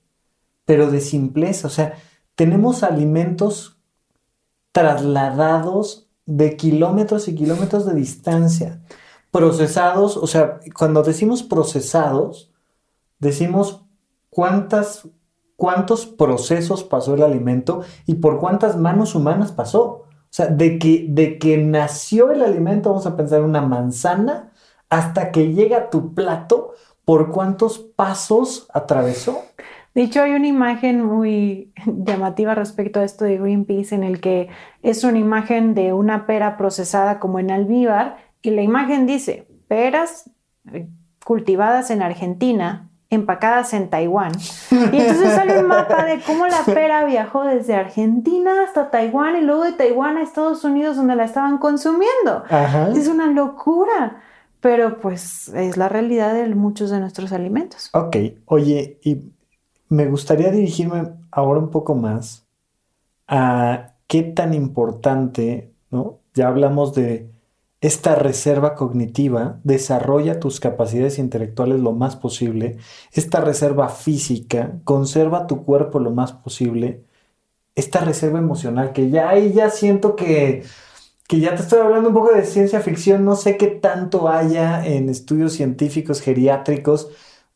pero 0.65 0.89
de 0.89 1.01
simpleza. 1.01 1.67
O 1.67 1.71
sea, 1.71 1.95
tenemos 2.33 2.81
alimentos 2.81 3.77
trasladados 4.71 6.04
de 6.25 6.55
kilómetros 6.55 7.27
y 7.27 7.35
kilómetros 7.35 7.85
de 7.85 7.93
distancia, 7.93 8.81
procesados, 9.31 10.17
o 10.17 10.27
sea, 10.27 10.59
cuando 10.73 11.03
decimos 11.03 11.43
procesados, 11.43 12.51
decimos 13.19 13.85
cuántas, 14.29 15.07
cuántos 15.55 16.05
procesos 16.05 16.83
pasó 16.83 17.15
el 17.15 17.23
alimento 17.23 17.81
y 18.05 18.15
por 18.15 18.39
cuántas 18.39 18.77
manos 18.77 19.15
humanas 19.15 19.51
pasó. 19.51 19.83
O 19.83 20.07
sea, 20.29 20.47
de 20.47 20.79
que, 20.79 21.05
de 21.09 21.39
que 21.39 21.57
nació 21.57 22.31
el 22.31 22.41
alimento, 22.41 22.89
vamos 22.89 23.05
a 23.05 23.15
pensar 23.15 23.41
una 23.41 23.61
manzana, 23.61 24.51
hasta 24.89 25.31
que 25.31 25.53
llega 25.53 25.77
a 25.77 25.89
tu 25.89 26.13
plato, 26.13 26.73
¿por 27.05 27.31
cuántos 27.31 27.79
pasos 27.79 28.67
atravesó? 28.73 29.43
De 29.95 30.03
hecho, 30.03 30.21
hay 30.21 30.33
una 30.33 30.47
imagen 30.47 31.01
muy 31.03 31.73
llamativa 31.85 32.53
respecto 32.53 32.99
a 32.99 33.05
esto 33.05 33.25
de 33.25 33.37
Greenpeace 33.37 33.95
en 33.95 34.03
el 34.03 34.19
que 34.19 34.49
es 34.83 35.03
una 35.03 35.17
imagen 35.17 35.73
de 35.73 35.93
una 35.93 36.27
pera 36.27 36.57
procesada 36.57 37.19
como 37.19 37.39
en 37.39 37.49
almíbar 37.49 38.17
y 38.41 38.51
la 38.51 38.61
imagen 38.61 39.07
dice 39.07 39.47
peras 39.67 40.29
eh, 40.71 40.87
cultivadas 41.23 41.89
en 41.89 42.03
Argentina 42.03 42.89
empacadas 43.09 43.73
en 43.73 43.89
Taiwán. 43.89 44.31
Y 44.71 44.97
entonces 44.97 45.33
sale 45.33 45.59
un 45.59 45.67
mapa 45.67 46.05
de 46.05 46.19
cómo 46.21 46.45
la 46.47 46.63
pera 46.65 47.05
viajó 47.05 47.43
desde 47.43 47.75
Argentina 47.75 48.63
hasta 48.63 48.91
Taiwán 48.91 49.37
y 49.37 49.41
luego 49.41 49.63
de 49.63 49.73
Taiwán 49.73 50.17
a 50.17 50.23
Estados 50.23 50.63
Unidos 50.63 50.97
donde 50.97 51.15
la 51.15 51.23
estaban 51.23 51.57
consumiendo. 51.57 52.43
Es 52.95 53.07
una 53.07 53.27
locura, 53.27 54.21
pero 54.59 54.99
pues 54.99 55.49
es 55.49 55.77
la 55.77 55.87
realidad 55.87 56.33
de 56.33 56.53
muchos 56.53 56.89
de 56.89 56.99
nuestros 56.99 57.31
alimentos. 57.31 57.89
Ok, 57.93 58.17
oye, 58.45 58.99
y 59.03 59.21
me 59.89 60.07
gustaría 60.07 60.51
dirigirme 60.51 61.13
ahora 61.31 61.59
un 61.59 61.69
poco 61.69 61.95
más 61.95 62.45
a 63.27 63.95
qué 64.07 64.23
tan 64.23 64.53
importante, 64.53 65.73
¿no? 65.91 66.19
Ya 66.33 66.47
hablamos 66.47 66.93
de 66.93 67.29
esta 67.81 68.15
reserva 68.15 68.75
cognitiva, 68.75 69.59
desarrolla 69.63 70.39
tus 70.39 70.59
capacidades 70.59 71.19
intelectuales 71.19 71.79
lo 71.81 71.91
más 71.91 72.15
posible, 72.15 72.77
esta 73.11 73.41
reserva 73.41 73.89
física, 73.89 74.79
conserva 74.83 75.47
tu 75.47 75.63
cuerpo 75.65 75.99
lo 75.99 76.11
más 76.11 76.33
posible, 76.33 77.03
esta 77.75 77.99
reserva 78.01 78.39
emocional, 78.39 78.93
que 78.93 79.09
ya 79.09 79.29
ahí 79.29 79.53
ya 79.53 79.69
siento 79.69 80.15
que, 80.15 80.63
que 81.27 81.39
ya 81.39 81.55
te 81.55 81.61
estoy 81.63 81.79
hablando 81.79 82.09
un 82.09 82.15
poco 82.15 82.33
de 82.33 82.45
ciencia 82.45 82.81
ficción, 82.81 83.25
no 83.25 83.35
sé 83.35 83.57
qué 83.57 83.67
tanto 83.67 84.29
haya 84.29 84.85
en 84.85 85.09
estudios 85.09 85.53
científicos 85.53 86.21
geriátricos 86.21 87.09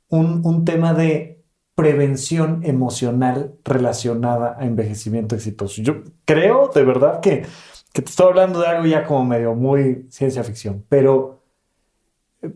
un, 0.10 0.42
un 0.46 0.66
tema 0.66 0.94
de 0.94 1.39
prevención 1.80 2.60
emocional 2.66 3.54
relacionada 3.64 4.58
a 4.60 4.66
envejecimiento 4.66 5.36
exitoso. 5.36 5.82
Yo 5.82 6.04
creo 6.26 6.70
de 6.76 6.84
verdad 6.84 7.22
que 7.22 7.46
que 7.94 8.02
te 8.02 8.10
estoy 8.10 8.28
hablando 8.28 8.60
de 8.60 8.68
algo 8.68 8.86
ya 8.86 9.06
como 9.06 9.24
medio 9.24 9.56
muy 9.56 10.06
ciencia 10.10 10.44
ficción, 10.44 10.86
pero 10.90 11.42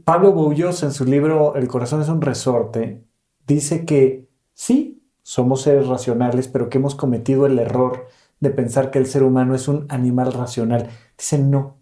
Pablo 0.03 0.33
Boullos 0.33 0.83
en 0.83 0.91
su 0.91 1.05
libro 1.05 1.55
El 1.55 1.69
corazón 1.69 2.01
es 2.01 2.09
un 2.09 2.21
resorte 2.21 3.05
dice 3.47 3.85
que 3.85 4.27
sí, 4.53 5.01
somos 5.21 5.61
seres 5.61 5.87
racionales, 5.87 6.49
pero 6.49 6.69
que 6.69 6.77
hemos 6.77 6.95
cometido 6.95 7.45
el 7.45 7.57
error 7.59 8.07
de 8.41 8.49
pensar 8.49 8.91
que 8.91 8.99
el 8.99 9.05
ser 9.05 9.23
humano 9.23 9.55
es 9.55 9.69
un 9.69 9.85
animal 9.89 10.33
racional. 10.33 10.89
Dice 11.17 11.37
no, 11.37 11.77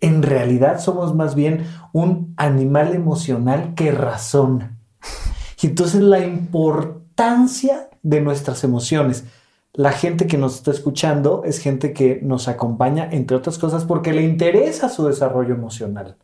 en 0.00 0.22
realidad 0.24 0.80
somos 0.80 1.14
más 1.14 1.36
bien 1.36 1.66
un 1.92 2.34
animal 2.36 2.94
emocional 2.94 3.74
que 3.76 3.92
razona. 3.92 4.79
Entonces 5.62 6.00
la 6.00 6.20
importancia 6.20 7.88
de 8.02 8.20
nuestras 8.20 8.64
emociones 8.64 9.24
la 9.72 9.92
gente 9.92 10.26
que 10.26 10.36
nos 10.36 10.56
está 10.56 10.72
escuchando 10.72 11.42
es 11.44 11.58
gente 11.60 11.92
que 11.92 12.20
nos 12.22 12.48
acompaña, 12.48 13.08
entre 13.12 13.36
otras 13.36 13.56
cosas, 13.56 13.84
porque 13.84 14.12
le 14.12 14.22
interesa 14.22 14.88
su 14.88 15.06
desarrollo 15.06 15.54
emocional. 15.54 16.16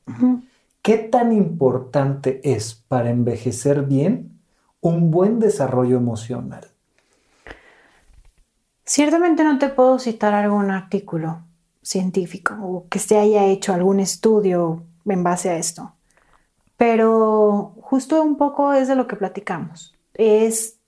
¿Qué 0.82 0.98
tan 0.98 1.32
importante 1.32 2.40
es 2.44 2.74
para 2.74 3.10
envejecer 3.10 3.82
bien 3.82 4.40
un 4.80 5.10
buen 5.10 5.38
desarrollo 5.38 5.96
emocional? 5.96 6.66
Ciertamente 8.84 9.44
no 9.44 9.58
te 9.58 9.68
puedo 9.68 9.98
citar 9.98 10.34
algún 10.34 10.70
artículo 10.70 11.40
científico 11.82 12.54
o 12.60 12.86
que 12.88 12.98
se 12.98 13.18
haya 13.18 13.46
hecho 13.46 13.72
algún 13.72 14.00
estudio 14.00 14.82
en 15.04 15.22
base 15.22 15.50
a 15.50 15.56
esto, 15.56 15.92
pero 16.76 17.74
justo 17.80 18.22
un 18.22 18.36
poco 18.36 18.72
es 18.72 18.88
de 18.88 18.96
lo 18.96 19.06
que 19.06 19.16
platicamos. 19.16 19.94
Es 20.14 20.78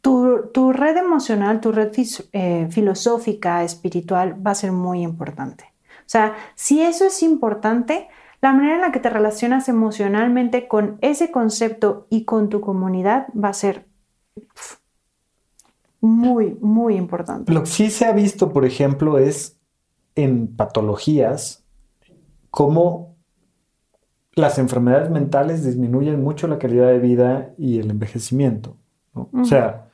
tu, 0.00 0.72
red 0.72 0.96
emocional, 0.96 1.60
tu 1.60 1.72
red 1.72 1.90
eh, 2.32 2.68
filosófica, 2.70 3.64
espiritual, 3.64 4.46
va 4.46 4.50
a 4.50 4.54
ser 4.54 4.72
muy 4.72 5.02
importante. 5.02 5.72
O 6.00 6.08
sea, 6.08 6.34
si 6.54 6.82
eso 6.82 7.06
es 7.06 7.22
importante, 7.22 8.08
la 8.42 8.52
manera 8.52 8.74
en 8.74 8.80
la 8.82 8.92
que 8.92 9.00
te 9.00 9.08
relacionas 9.08 9.70
emocionalmente 9.70 10.68
con 10.68 10.98
ese 11.00 11.30
concepto 11.30 12.06
y 12.10 12.24
con 12.24 12.50
tu 12.50 12.60
comunidad 12.60 13.28
va 13.32 13.48
a 13.48 13.54
ser 13.54 13.86
muy, 16.02 16.58
muy 16.60 16.96
importante. 16.96 17.50
Lo 17.50 17.60
que 17.60 17.70
sí 17.70 17.90
se 17.90 18.04
ha 18.04 18.12
visto, 18.12 18.52
por 18.52 18.66
ejemplo, 18.66 19.18
es 19.18 19.58
en 20.14 20.54
patologías 20.54 21.64
cómo 22.50 23.13
las 24.34 24.58
enfermedades 24.58 25.10
mentales 25.10 25.64
disminuyen 25.64 26.22
mucho 26.22 26.46
la 26.48 26.58
calidad 26.58 26.88
de 26.88 26.98
vida 26.98 27.54
y 27.56 27.78
el 27.78 27.90
envejecimiento. 27.90 28.76
O 29.12 29.44
sea, 29.44 29.88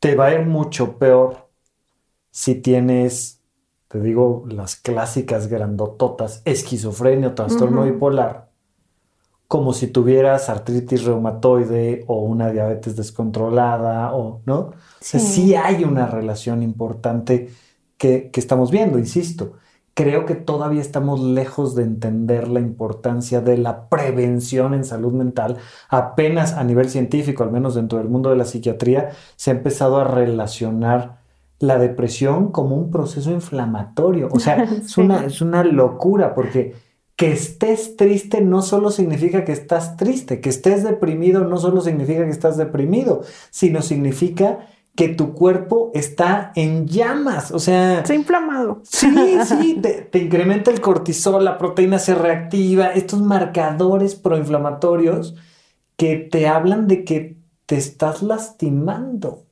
te 0.00 0.16
va 0.16 0.26
a 0.26 0.34
ir 0.34 0.46
mucho 0.46 0.98
peor 0.98 1.48
si 2.30 2.56
tienes, 2.56 3.42
te 3.88 4.00
digo, 4.00 4.44
las 4.48 4.74
clásicas 4.76 5.46
grandototas, 5.46 6.42
esquizofrenia 6.44 7.28
o 7.28 7.34
trastorno 7.34 7.84
bipolar, 7.84 8.50
como 9.46 9.72
si 9.72 9.86
tuvieras 9.86 10.48
artritis 10.48 11.04
reumatoide 11.04 12.04
o 12.08 12.22
una 12.22 12.50
diabetes 12.50 12.96
descontrolada, 12.96 14.14
o, 14.14 14.42
¿no? 14.46 14.72
Sí. 15.00 15.20
sí 15.20 15.54
hay 15.54 15.84
una 15.84 16.06
relación 16.06 16.62
importante 16.62 17.50
que, 17.96 18.30
que 18.30 18.40
estamos 18.40 18.70
viendo, 18.70 18.98
insisto 18.98 19.54
creo 19.94 20.26
que 20.26 20.34
todavía 20.34 20.80
estamos 20.80 21.20
lejos 21.20 21.74
de 21.74 21.82
entender 21.82 22.48
la 22.48 22.60
importancia 22.60 23.40
de 23.40 23.58
la 23.58 23.88
prevención 23.88 24.74
en 24.74 24.84
salud 24.84 25.12
mental. 25.12 25.56
Apenas 25.88 26.54
a 26.54 26.64
nivel 26.64 26.88
científico, 26.88 27.42
al 27.42 27.52
menos 27.52 27.74
dentro 27.74 27.98
del 27.98 28.08
mundo 28.08 28.30
de 28.30 28.36
la 28.36 28.44
psiquiatría, 28.44 29.10
se 29.36 29.50
ha 29.50 29.54
empezado 29.54 29.98
a 29.98 30.04
relacionar 30.04 31.20
la 31.58 31.78
depresión 31.78 32.50
como 32.50 32.76
un 32.76 32.90
proceso 32.90 33.30
inflamatorio. 33.30 34.28
O 34.32 34.40
sea, 34.40 34.62
es, 34.84 34.96
una, 34.96 35.24
es 35.24 35.40
una 35.40 35.62
locura 35.62 36.34
porque 36.34 36.74
que 37.20 37.32
estés 37.32 37.96
triste 37.96 38.40
no 38.40 38.62
solo 38.62 38.90
significa 38.90 39.44
que 39.44 39.52
estás 39.52 39.98
triste, 39.98 40.40
que 40.40 40.48
estés 40.48 40.82
deprimido 40.82 41.44
no 41.44 41.58
solo 41.58 41.82
significa 41.82 42.24
que 42.24 42.30
estás 42.30 42.56
deprimido, 42.56 43.20
sino 43.50 43.82
significa 43.82 44.60
que 44.94 45.08
tu 45.08 45.32
cuerpo 45.32 45.90
está 45.94 46.52
en 46.54 46.86
llamas, 46.86 47.52
o 47.52 47.58
sea... 47.58 48.00
Está 48.00 48.14
inflamado. 48.14 48.82
Sí, 48.84 49.38
sí, 49.46 49.80
te, 50.10 50.18
incrementa 50.18 50.70
el 50.70 50.80
cortisol, 50.80 51.44
la 51.44 51.58
proteína 51.58 51.98
se 51.98 52.14
reactiva, 52.14 52.88
estos 52.88 53.22
marcadores 53.22 54.14
proinflamatorios 54.14 55.36
que 55.96 56.16
te 56.16 56.48
hablan 56.48 56.86
de 56.86 57.04
que 57.04 57.36
te 57.66 57.76
estás 57.76 58.22
lastimando. 58.22 59.44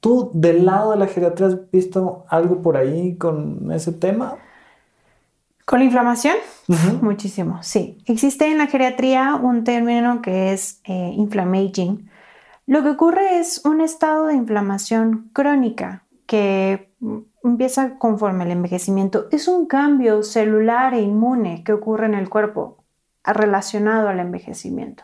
¿Tú 0.00 0.30
del 0.34 0.66
lado 0.66 0.92
de 0.92 0.98
la 0.98 1.06
geriatría 1.06 1.48
has 1.48 1.70
visto 1.70 2.24
algo 2.28 2.62
por 2.62 2.76
ahí 2.76 3.16
con 3.16 3.70
ese 3.72 3.92
tema? 3.92 4.36
¿Con 5.70 5.78
la 5.78 5.84
inflamación? 5.84 6.34
Muchísimo, 7.00 7.62
sí. 7.62 7.98
Existe 8.06 8.50
en 8.50 8.58
la 8.58 8.66
geriatría 8.66 9.36
un 9.36 9.62
término 9.62 10.20
que 10.20 10.52
es 10.52 10.80
eh, 10.84 11.12
inflammaging, 11.16 12.09
lo 12.70 12.84
que 12.84 12.90
ocurre 12.90 13.40
es 13.40 13.62
un 13.64 13.80
estado 13.80 14.26
de 14.26 14.34
inflamación 14.34 15.28
crónica 15.32 16.04
que 16.26 16.94
empieza 17.42 17.98
conforme 17.98 18.44
el 18.44 18.52
envejecimiento. 18.52 19.26
Es 19.32 19.48
un 19.48 19.66
cambio 19.66 20.22
celular 20.22 20.94
e 20.94 21.00
inmune 21.00 21.64
que 21.64 21.72
ocurre 21.72 22.06
en 22.06 22.14
el 22.14 22.28
cuerpo 22.28 22.84
relacionado 23.24 24.08
al 24.08 24.20
envejecimiento. 24.20 25.02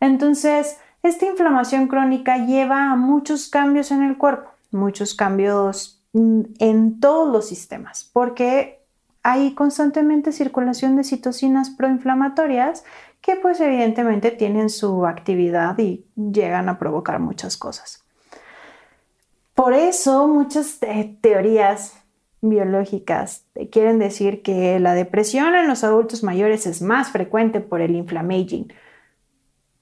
Entonces, 0.00 0.80
esta 1.02 1.24
inflamación 1.24 1.88
crónica 1.88 2.36
lleva 2.44 2.90
a 2.90 2.96
muchos 2.96 3.48
cambios 3.48 3.90
en 3.90 4.02
el 4.02 4.18
cuerpo, 4.18 4.50
muchos 4.70 5.14
cambios 5.14 6.04
mm, 6.12 6.42
en 6.58 7.00
todos 7.00 7.32
los 7.32 7.48
sistemas, 7.48 8.10
porque 8.12 8.84
hay 9.22 9.54
constantemente 9.54 10.30
circulación 10.30 10.96
de 10.96 11.04
citocinas 11.04 11.70
proinflamatorias 11.70 12.84
que 13.22 13.36
pues 13.36 13.60
evidentemente 13.60 14.32
tienen 14.32 14.68
su 14.68 15.06
actividad 15.06 15.78
y 15.78 16.04
llegan 16.16 16.68
a 16.68 16.78
provocar 16.78 17.20
muchas 17.20 17.56
cosas. 17.56 18.04
Por 19.54 19.72
eso 19.72 20.26
muchas 20.26 20.80
teorías 21.20 21.94
biológicas 22.40 23.44
quieren 23.70 24.00
decir 24.00 24.42
que 24.42 24.80
la 24.80 24.94
depresión 24.94 25.54
en 25.54 25.68
los 25.68 25.84
adultos 25.84 26.24
mayores 26.24 26.66
es 26.66 26.82
más 26.82 27.10
frecuente 27.10 27.60
por 27.60 27.80
el 27.80 27.94
inflammaging. 27.94 28.72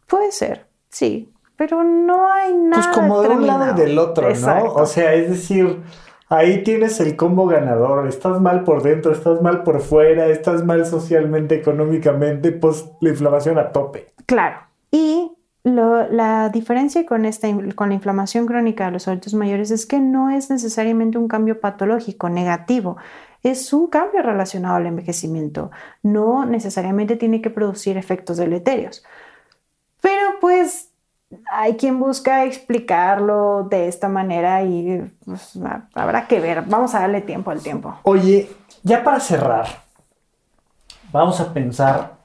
Puede 0.06 0.32
ser, 0.32 0.66
sí, 0.90 1.32
pero 1.56 1.82
no 1.82 2.30
hay 2.30 2.52
pues 2.52 2.62
nada. 2.62 2.82
Pues 2.82 2.94
como 2.94 3.22
de 3.22 3.28
un 3.30 3.46
lado 3.46 3.72
y 3.72 3.80
del 3.80 3.98
otro, 3.98 4.28
¿no? 4.34 4.64
O 4.74 4.84
sea, 4.84 5.14
es 5.14 5.30
decir, 5.30 5.80
Ahí 6.32 6.62
tienes 6.62 7.00
el 7.00 7.16
combo 7.16 7.46
ganador. 7.46 8.06
Estás 8.06 8.40
mal 8.40 8.62
por 8.62 8.84
dentro, 8.84 9.10
estás 9.10 9.42
mal 9.42 9.64
por 9.64 9.80
fuera, 9.80 10.28
estás 10.28 10.64
mal 10.64 10.86
socialmente, 10.86 11.56
económicamente, 11.56 12.52
pues 12.52 12.88
la 13.00 13.10
inflamación 13.10 13.58
a 13.58 13.72
tope. 13.72 14.06
Claro. 14.26 14.60
Y 14.92 15.32
la 15.64 16.48
diferencia 16.50 17.04
con, 17.04 17.24
esta, 17.24 17.48
con 17.74 17.88
la 17.88 17.96
inflamación 17.96 18.46
crónica 18.46 18.86
de 18.86 18.92
los 18.92 19.08
adultos 19.08 19.34
mayores 19.34 19.72
es 19.72 19.86
que 19.86 19.98
no 19.98 20.30
es 20.30 20.50
necesariamente 20.50 21.18
un 21.18 21.26
cambio 21.26 21.60
patológico 21.60 22.28
negativo. 22.28 22.96
Es 23.42 23.72
un 23.72 23.88
cambio 23.88 24.22
relacionado 24.22 24.76
al 24.76 24.86
envejecimiento. 24.86 25.72
No 26.04 26.46
necesariamente 26.46 27.16
tiene 27.16 27.42
que 27.42 27.50
producir 27.50 27.96
efectos 27.96 28.36
deleterios. 28.36 29.04
Pero 30.00 30.38
pues 30.40 30.89
hay 31.50 31.76
quien 31.76 31.98
busca 31.98 32.44
explicarlo 32.44 33.66
de 33.70 33.88
esta 33.88 34.08
manera 34.08 34.64
y 34.64 35.10
pues, 35.24 35.58
habrá 35.94 36.26
que 36.26 36.40
ver. 36.40 36.64
Vamos 36.66 36.94
a 36.94 37.00
darle 37.00 37.20
tiempo 37.20 37.50
al 37.50 37.60
tiempo. 37.60 37.94
Oye, 38.02 38.50
ya 38.82 39.04
para 39.04 39.20
cerrar, 39.20 39.66
vamos 41.12 41.40
a 41.40 41.52
pensar 41.52 42.20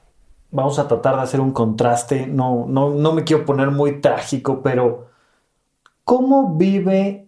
vamos 0.56 0.80
a 0.80 0.88
tratar 0.88 1.18
de 1.18 1.22
hacer 1.22 1.42
un 1.42 1.52
contraste, 1.52 2.28
no, 2.28 2.66
no, 2.66 2.92
no 2.92 3.12
me 3.12 3.26
quiero 3.26 3.46
poner 3.46 3.72
muy 3.72 4.00
trágico, 4.00 4.62
pero 4.64 5.08
¿cómo 6.06 6.56
vive 6.56 7.28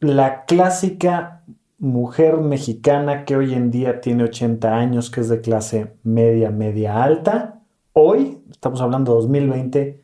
la 0.00 0.46
clásica 0.46 1.42
mujer 1.78 2.38
mexicana 2.38 3.26
que 3.26 3.36
hoy 3.36 3.52
en 3.52 3.70
día 3.70 4.00
tiene 4.00 4.24
80 4.24 4.74
años, 4.74 5.10
que 5.10 5.20
es 5.20 5.28
de 5.28 5.42
clase 5.42 5.96
media, 6.02 6.50
media 6.50 7.02
alta? 7.02 7.60
Hoy, 7.92 8.42
estamos 8.50 8.80
hablando 8.80 9.12
de 9.12 9.16
2020, 9.16 10.02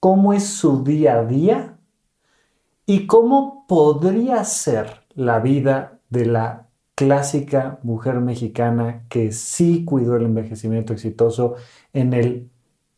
¿cómo 0.00 0.32
es 0.32 0.46
su 0.46 0.84
día 0.84 1.18
a 1.18 1.24
día? 1.24 1.78
¿Y 2.86 3.06
cómo 3.06 3.66
podría 3.66 4.44
ser 4.44 5.04
la 5.14 5.40
vida 5.40 6.00
de 6.08 6.26
la 6.26 6.68
clásica 6.94 7.78
mujer 7.82 8.20
mexicana 8.20 9.04
que 9.08 9.30
sí 9.32 9.84
cuidó 9.84 10.16
el 10.16 10.24
envejecimiento 10.24 10.92
exitoso 10.92 11.54
en 11.92 12.12
el 12.12 12.50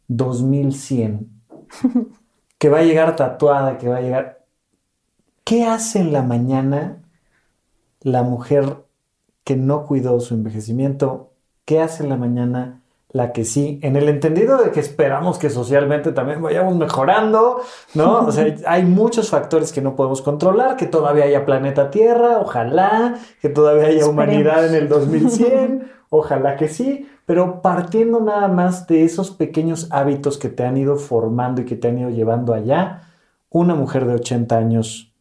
2100, 0.08 1.28
que 2.58 2.68
va 2.68 2.78
a 2.78 2.84
llegar 2.84 3.16
tatuada, 3.16 3.78
que 3.78 3.88
va 3.88 3.98
a 3.98 4.00
llegar... 4.00 4.46
¿Qué 5.44 5.64
hace 5.64 6.00
en 6.00 6.12
la 6.12 6.22
mañana 6.22 7.02
la 8.00 8.22
mujer 8.22 8.84
que 9.44 9.56
no 9.56 9.84
cuidó 9.84 10.20
su 10.20 10.34
envejecimiento? 10.34 11.32
¿Qué 11.64 11.80
hace 11.80 12.04
en 12.04 12.08
la 12.08 12.16
mañana 12.16 12.79
la 13.12 13.32
que 13.32 13.44
sí, 13.44 13.80
en 13.82 13.96
el 13.96 14.08
entendido 14.08 14.58
de 14.58 14.70
que 14.70 14.78
esperamos 14.78 15.38
que 15.38 15.50
socialmente 15.50 16.12
también 16.12 16.40
vayamos 16.40 16.76
mejorando, 16.76 17.60
¿no? 17.94 18.20
O 18.26 18.32
sea, 18.32 18.54
hay 18.66 18.84
muchos 18.84 19.30
factores 19.30 19.72
que 19.72 19.80
no 19.80 19.96
podemos 19.96 20.22
controlar, 20.22 20.76
que 20.76 20.86
todavía 20.86 21.24
haya 21.24 21.44
planeta 21.44 21.90
Tierra, 21.90 22.38
ojalá, 22.38 23.16
que 23.42 23.48
todavía 23.48 23.86
haya 23.86 24.06
humanidad 24.06 24.66
en 24.66 24.74
el 24.74 24.88
2100, 24.88 25.90
ojalá 26.10 26.56
que 26.56 26.68
sí, 26.68 27.08
pero 27.26 27.62
partiendo 27.62 28.20
nada 28.20 28.48
más 28.48 28.86
de 28.86 29.04
esos 29.04 29.30
pequeños 29.30 29.88
hábitos 29.90 30.38
que 30.38 30.48
te 30.48 30.64
han 30.64 30.76
ido 30.76 30.96
formando 30.96 31.62
y 31.62 31.64
que 31.64 31.76
te 31.76 31.88
han 31.88 31.98
ido 31.98 32.10
llevando 32.10 32.54
allá, 32.54 33.02
una 33.50 33.74
mujer 33.74 34.06
de 34.06 34.14
80 34.14 34.56
años, 34.56 35.12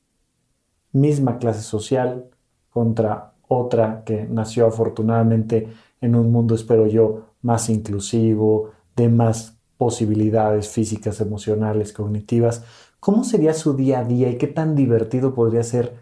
misma 0.91 1.39
clase 1.39 1.61
social, 1.61 2.25
contra 2.69 3.33
otra 3.47 4.03
que 4.05 4.27
nació 4.29 4.67
afortunadamente 4.67 5.67
en 6.01 6.15
un 6.15 6.31
mundo, 6.31 6.53
espero 6.53 6.85
yo, 6.85 7.28
más 7.41 7.69
inclusivo, 7.69 8.71
de 8.95 9.09
más 9.09 9.57
posibilidades 9.77 10.69
físicas, 10.69 11.21
emocionales, 11.21 11.93
cognitivas. 11.93 12.63
¿Cómo 12.99 13.23
sería 13.23 13.53
su 13.53 13.75
día 13.75 13.99
a 13.99 14.03
día 14.03 14.29
y 14.29 14.37
qué 14.37 14.47
tan 14.47 14.75
divertido 14.75 15.33
podría 15.33 15.63
ser 15.63 15.95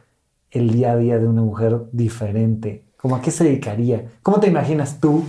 el 0.50 0.72
día 0.72 0.94
a 0.94 0.98
día 0.98 1.20
de 1.20 1.28
una 1.28 1.44
mujer 1.44 1.84
diferente? 1.92 2.86
¿Cómo 2.98 3.16
a 3.16 3.22
qué 3.22 3.30
se 3.30 3.44
dedicaría? 3.44 4.14
¿Cómo 4.24 4.40
te 4.40 4.48
imaginas 4.48 5.00
tú? 5.00 5.24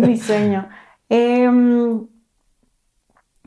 mi 0.00 0.16
sueño. 0.16 0.68
Em, 1.10 2.06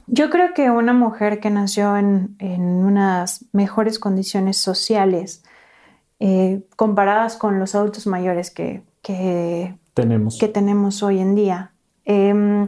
yo 0.06 0.30
creo 0.30 0.54
que 0.54 0.70
una 0.70 0.94
mujer 0.94 1.40
que 1.40 1.50
nació 1.50 1.98
en, 1.98 2.36
unas 2.40 3.46
mejores 3.52 3.98
condiciones 3.98 4.58
sociales, 4.58 5.44
eh, 6.20 6.62
comparadas 6.76 7.36
con 7.36 7.58
los 7.58 7.74
adultos 7.74 8.06
mayores 8.06 8.52
que 8.52 8.84
tenemos. 9.94 10.38
que 10.40 10.48
tenemos 10.48 11.04
hoy 11.04 11.20
en 11.20 11.36
día. 11.36 11.72
Em, 12.06 12.68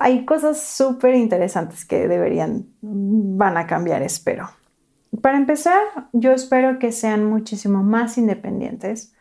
hay 0.00 0.24
cosas 0.24 0.60
súper 0.60 1.14
interesantes 1.14 1.84
que 1.84 2.08
deberían, 2.08 2.66
van 2.80 3.56
a 3.56 3.66
cambiar, 3.66 4.02
espero. 4.02 4.48
Para 5.22 5.38
empezar, 5.38 5.80
yo 6.12 6.32
espero 6.32 6.78
que 6.78 6.92
sean 6.92 7.24
muchísimo 7.24 7.82
más 7.82 8.18
independientes, 8.18 9.14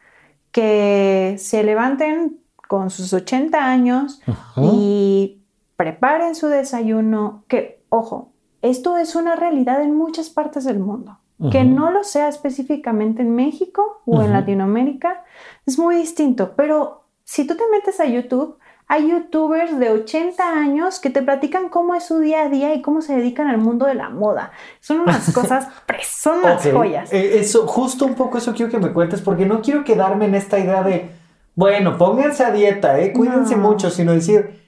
que 0.52 1.36
se 1.40 1.64
levanten 1.64 2.40
con 2.68 2.90
sus 2.90 3.14
80 3.14 3.66
años 3.66 4.22
y 4.58 5.42
preparen 5.76 6.36
su 6.36 6.48
desayuno, 6.48 7.46
que, 7.48 7.84
ojo, 7.90 8.34
esto 8.62 8.98
es 8.98 9.16
una 9.16 9.36
realidad 9.36 9.82
en 9.82 9.96
muchas 9.96 10.30
partes 10.30 10.66
del 10.66 10.80
mundo. 10.80 11.20
Que 11.52 11.64
no 11.64 11.92
lo 11.92 12.04
sea 12.04 12.30
específicamente 12.30 13.22
en 13.22 13.36
México 13.36 14.02
o 14.08 14.24
en 14.24 14.34
Latinoamérica 14.34 15.24
es 15.68 15.78
muy 15.78 15.98
distinto, 15.98 16.54
pero 16.56 17.04
si 17.24 17.46
tú 17.46 17.56
te 17.56 17.64
metes 17.70 18.00
a 18.00 18.06
YouTube, 18.06 18.58
hay 18.88 19.10
youtubers 19.10 19.78
de 19.78 19.90
80 19.90 20.50
años 20.50 21.00
que 21.00 21.10
te 21.10 21.22
platican 21.22 21.68
cómo 21.68 21.94
es 21.94 22.06
su 22.06 22.20
día 22.20 22.44
a 22.44 22.50
día 22.50 22.74
y 22.74 22.82
cómo 22.82 23.02
se 23.02 23.18
dedican 23.18 23.48
al 23.48 23.58
mundo 23.58 23.86
de 23.86 23.96
la 23.96 24.10
moda. 24.10 24.52
Son 24.80 25.02
unas 25.02 25.32
cosas, 25.34 25.68
son 26.04 26.40
unas 26.40 26.66
joyas. 26.72 27.12
Eh, 27.12 27.40
eso, 27.40 27.68
justo 27.68 28.06
un 28.06 28.16
poco 28.16 28.38
eso 28.38 28.54
quiero 28.54 28.72
que 28.72 28.80
me 28.80 28.94
cuentes, 28.94 29.22
porque 29.22 29.46
no 29.46 29.62
quiero 29.62 29.84
quedarme 29.84 30.26
en 30.26 30.36
esta 30.36 30.58
idea 30.58 30.84
de, 30.84 31.10
bueno, 31.54 31.98
pónganse 31.98 32.46
a 32.46 32.52
dieta, 32.52 32.98
eh, 33.02 33.12
cuídense 33.12 33.58
mucho, 33.58 33.90
sino 33.90 34.14
decir, 34.14 34.62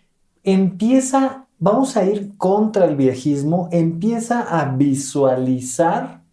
empieza, 0.43 1.45
vamos 1.57 1.95
a 1.95 2.03
ir 2.03 2.35
contra 2.37 2.85
el 2.85 2.97
viejismo, 2.97 3.69
empieza 3.71 4.41
a 4.41 4.65
visualizar 4.65 6.23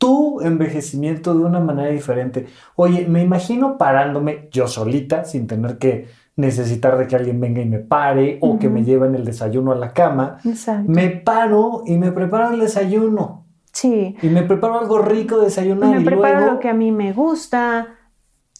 tu 0.00 0.40
envejecimiento 0.40 1.34
de 1.34 1.44
una 1.44 1.60
manera 1.60 1.90
diferente. 1.90 2.46
Oye, 2.74 3.06
me 3.06 3.22
imagino 3.22 3.76
parándome 3.76 4.48
yo 4.50 4.66
solita, 4.66 5.24
sin 5.24 5.46
tener 5.46 5.76
que 5.76 6.08
necesitar 6.36 6.96
de 6.96 7.06
que 7.06 7.16
alguien 7.16 7.38
venga 7.38 7.60
y 7.60 7.66
me 7.66 7.80
pare 7.80 8.38
o 8.40 8.58
que 8.58 8.70
me 8.70 8.82
lleven 8.82 9.14
el 9.14 9.26
desayuno 9.26 9.72
a 9.72 9.74
la 9.74 9.92
cama. 9.92 10.38
Exacto. 10.42 10.90
Me 10.90 11.10
paro 11.10 11.82
y 11.84 11.98
me 11.98 12.12
preparo 12.12 12.54
el 12.54 12.60
desayuno. 12.60 13.44
Sí. 13.72 14.16
Y 14.22 14.28
me 14.30 14.42
preparo 14.42 14.78
algo 14.78 15.00
rico 15.00 15.38
de 15.38 15.44
desayunar. 15.44 15.94
Me 15.94 16.00
preparo 16.00 16.46
lo 16.46 16.60
que 16.60 16.70
a 16.70 16.74
mí 16.74 16.92
me 16.92 17.12
gusta. 17.12 17.88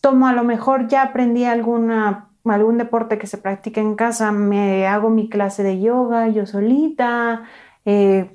Tomo 0.03 0.29
a 0.29 0.35
lo 0.35 0.45
mejor 0.45 0.89
ya 0.89 1.05
aprendí 1.05 1.45
alguna 1.45 2.27
algún 2.45 2.77
deporte 2.77 3.17
que 3.17 3.27
se 3.27 3.39
practica 3.39 3.81
en 3.81 3.95
casa, 3.95 4.33
me 4.33 4.87
hago 4.87 5.09
mi 5.09 5.29
clase 5.29 5.63
de 5.63 5.81
yoga 5.81 6.29
yo 6.29 6.47
solita, 6.47 7.45
eh, 7.85 8.31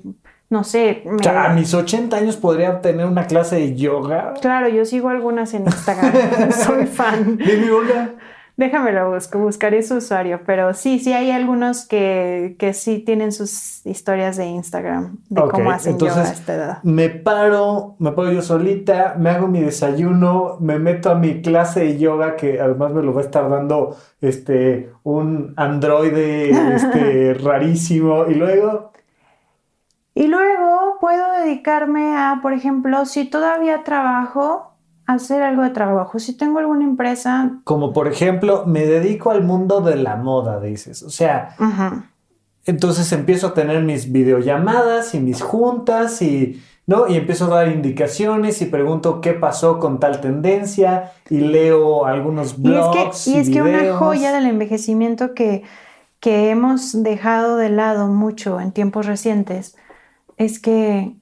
no 0.48 0.64
sé. 0.64 1.04
a 1.28 1.48
mis 1.50 1.74
80 1.74 2.16
años 2.16 2.36
podría 2.36 2.80
tener 2.80 3.06
una 3.06 3.26
clase 3.26 3.56
de 3.56 3.74
yoga. 3.74 4.34
Claro, 4.40 4.68
yo 4.68 4.84
sigo 4.84 5.08
algunas 5.08 5.54
en 5.54 5.64
Instagram. 5.64 6.52
Soy 6.52 6.86
fan. 6.86 7.36
Dime 7.38 7.72
una. 7.72 8.10
Déjamelo 8.56 9.12
busco, 9.12 9.38
buscaré 9.38 9.82
su 9.82 9.96
usuario, 9.96 10.40
pero 10.46 10.72
sí, 10.72 10.98
sí 10.98 11.12
hay 11.12 11.30
algunos 11.30 11.86
que, 11.86 12.56
que 12.58 12.72
sí 12.72 13.00
tienen 13.00 13.30
sus 13.30 13.84
historias 13.84 14.38
de 14.38 14.46
Instagram 14.46 15.18
de 15.28 15.42
cómo 15.42 15.70
hacen 15.70 15.98
yoga 15.98 16.22
a 16.22 16.32
esta 16.32 16.54
edad. 16.54 16.78
Me 16.82 17.10
paro, 17.10 17.96
me 17.98 18.12
paro 18.12 18.32
yo 18.32 18.40
solita, 18.40 19.14
me 19.18 19.28
hago 19.28 19.46
mi 19.46 19.60
desayuno, 19.60 20.56
me 20.60 20.78
meto 20.78 21.10
a 21.10 21.16
mi 21.16 21.42
clase 21.42 21.80
de 21.80 21.98
yoga 21.98 22.36
que 22.36 22.58
además 22.58 22.94
me 22.94 23.02
lo 23.02 23.12
va 23.12 23.20
a 23.20 23.24
estar 23.24 23.50
dando 23.50 23.94
este 24.22 24.90
un 25.02 25.52
androide 25.56 26.48
este, 26.74 27.34
rarísimo 27.44 28.24
y 28.26 28.36
luego 28.36 28.90
y 30.16 30.28
luego 30.28 30.96
puedo 30.98 31.30
dedicarme 31.44 32.16
a, 32.16 32.38
por 32.40 32.54
ejemplo, 32.54 33.04
si 33.04 33.26
todavía 33.26 33.84
trabajo, 33.84 34.72
hacer 35.04 35.42
algo 35.42 35.62
de 35.62 35.68
trabajo. 35.68 36.18
Si 36.18 36.34
tengo 36.34 36.58
alguna 36.58 36.84
empresa. 36.84 37.58
Como 37.64 37.92
por 37.92 38.08
ejemplo, 38.08 38.64
me 38.64 38.86
dedico 38.86 39.30
al 39.30 39.44
mundo 39.44 39.82
de 39.82 39.96
la 39.96 40.16
moda, 40.16 40.58
dices. 40.58 41.02
O 41.02 41.10
sea, 41.10 41.54
entonces 42.64 43.12
empiezo 43.12 43.48
a 43.48 43.54
tener 43.54 43.82
mis 43.82 44.10
videollamadas 44.10 45.14
y 45.14 45.20
mis 45.20 45.42
juntas 45.42 46.22
y. 46.22 46.62
¿no? 46.86 47.08
Y 47.08 47.16
empiezo 47.16 47.44
a 47.52 47.56
dar 47.56 47.68
indicaciones 47.68 48.62
y 48.62 48.66
pregunto 48.66 49.20
qué 49.20 49.34
pasó 49.34 49.78
con 49.78 50.00
tal 50.00 50.22
tendencia 50.22 51.12
y 51.28 51.40
leo 51.40 52.06
algunos 52.06 52.62
blogs. 52.62 53.26
Y 53.26 53.36
es 53.36 53.50
que, 53.50 53.50
y 53.50 53.50
es 53.50 53.50
que 53.50 53.60
una 53.60 53.98
joya 53.98 54.32
del 54.32 54.46
envejecimiento 54.46 55.34
que, 55.34 55.62
que 56.20 56.48
hemos 56.48 57.02
dejado 57.02 57.58
de 57.58 57.68
lado 57.68 58.06
mucho 58.06 58.60
en 58.60 58.72
tiempos 58.72 59.04
recientes 59.04 59.76
es 60.36 60.58
que 60.58 61.16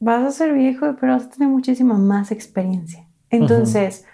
vas 0.00 0.24
a 0.24 0.30
ser 0.30 0.52
viejo, 0.52 0.96
pero 1.00 1.12
vas 1.12 1.26
a 1.26 1.30
tener 1.30 1.48
muchísima 1.48 1.94
más 1.94 2.30
experiencia. 2.30 3.06
Entonces, 3.30 4.04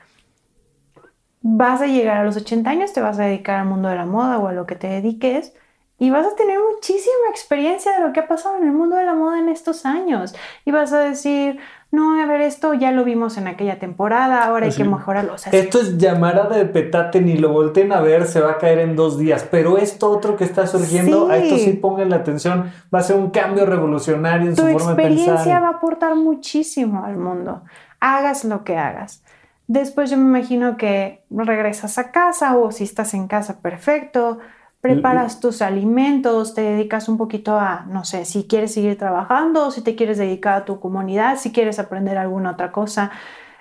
vas 1.41 1.81
a 1.83 1.87
llegar 1.87 2.19
a 2.19 2.25
los 2.25 2.37
80 2.37 2.69
años, 2.71 2.93
te 2.93 3.01
vas 3.01 3.19
a 3.19 3.25
dedicar 3.25 3.61
al 3.61 3.69
mundo 3.69 3.89
de 3.89 3.97
la 3.97 4.07
moda 4.07 4.39
o 4.39 4.49
a 4.49 4.53
lo 4.53 4.67
que 4.67 4.77
te 4.77 4.89
dediques 4.89 5.53
y 5.99 6.11
vas 6.11 6.27
a 6.27 6.35
tener 6.35 6.59
muchísima 6.59 7.31
experiencia 7.31 7.93
de 7.93 8.05
lo 8.05 8.13
que 8.13 8.21
ha 8.21 8.27
pasado 8.27 8.57
en 8.57 8.65
el 8.65 8.73
mundo 8.73 8.97
de 8.97 9.05
la 9.05 9.15
moda 9.15 9.39
en 9.39 9.49
estos 9.49 9.87
años. 9.87 10.35
Y 10.65 10.73
vas 10.73 10.93
a 10.93 10.99
decir, 10.99 11.61
no, 11.93 12.21
a 12.21 12.27
ver, 12.27 12.41
esto 12.41 12.75
ya 12.75 12.91
lo 12.91 13.05
vimos 13.05 13.39
en 13.39 13.47
aquella 13.47 13.79
temporada, 13.79 14.45
ahora 14.45 14.67
hay 14.67 14.73
que 14.73 14.83
mejorarlo. 14.83 15.37
esto 15.53 15.81
es 15.81 15.97
llamarada 15.97 16.57
de 16.57 16.65
petate, 16.65 17.21
ni 17.21 17.37
lo 17.37 17.53
volteen 17.53 17.93
a 17.93 18.01
ver, 18.01 18.27
se 18.27 18.41
va 18.41 18.53
a 18.53 18.59
caer 18.59 18.81
en 18.81 18.97
dos 18.97 19.19
días. 19.19 19.47
Pero 19.49 19.79
esto 19.79 20.11
otro 20.11 20.37
que 20.37 20.43
está 20.43 20.67
surgiendo, 20.67 21.29
a 21.29 21.37
esto 21.37 21.57
sí 21.59 21.75
pongan 21.75 22.11
la 22.11 22.17
atención, 22.17 22.73
va 22.93 22.99
a 22.99 23.03
ser 23.03 23.15
un 23.15 23.31
cambio 23.31 23.65
revolucionario 23.65 24.49
en 24.49 24.57
su 24.57 24.63
forma 24.63 24.73
de 24.73 24.81
pensar. 24.81 24.97
Tu 24.97 25.13
experiencia 25.13 25.61
va 25.61 25.69
a 25.69 25.73
aportar 25.77 26.17
muchísimo 26.17 27.05
al 27.05 27.17
mundo. 27.17 27.63
Hagas 28.01 28.45
lo 28.45 28.65
que 28.65 28.77
hagas. 28.77 29.23
Después 29.69 30.11
yo 30.11 30.17
me 30.17 30.25
imagino 30.25 30.77
que 30.77 31.23
regresas 31.31 31.99
a 31.99 32.11
casa 32.11 32.57
o 32.57 32.73
si 32.73 32.83
estás 32.83 33.15
en 33.15 33.29
casa, 33.29 33.61
perfecto 33.63 34.41
preparas 34.85 35.41
tus 35.41 35.63
alimentos, 35.63 36.53
te 36.53 36.61
dedicas 36.61 37.09
un 37.09 37.17
poquito 37.17 37.59
a, 37.59 37.87
no 37.89 38.05
sé, 38.05 38.27
si 38.27 38.45
quieres 38.45 38.75
seguir 38.75 38.99
trabajando, 38.99 39.71
si 39.71 39.81
te 39.81 39.95
quieres 39.95 40.19
dedicar 40.19 40.53
a 40.57 40.65
tu 40.67 40.79
comunidad, 40.79 41.39
si 41.39 41.53
quieres 41.53 41.79
aprender 41.79 42.19
alguna 42.19 42.51
otra 42.51 42.71
cosa. 42.71 43.11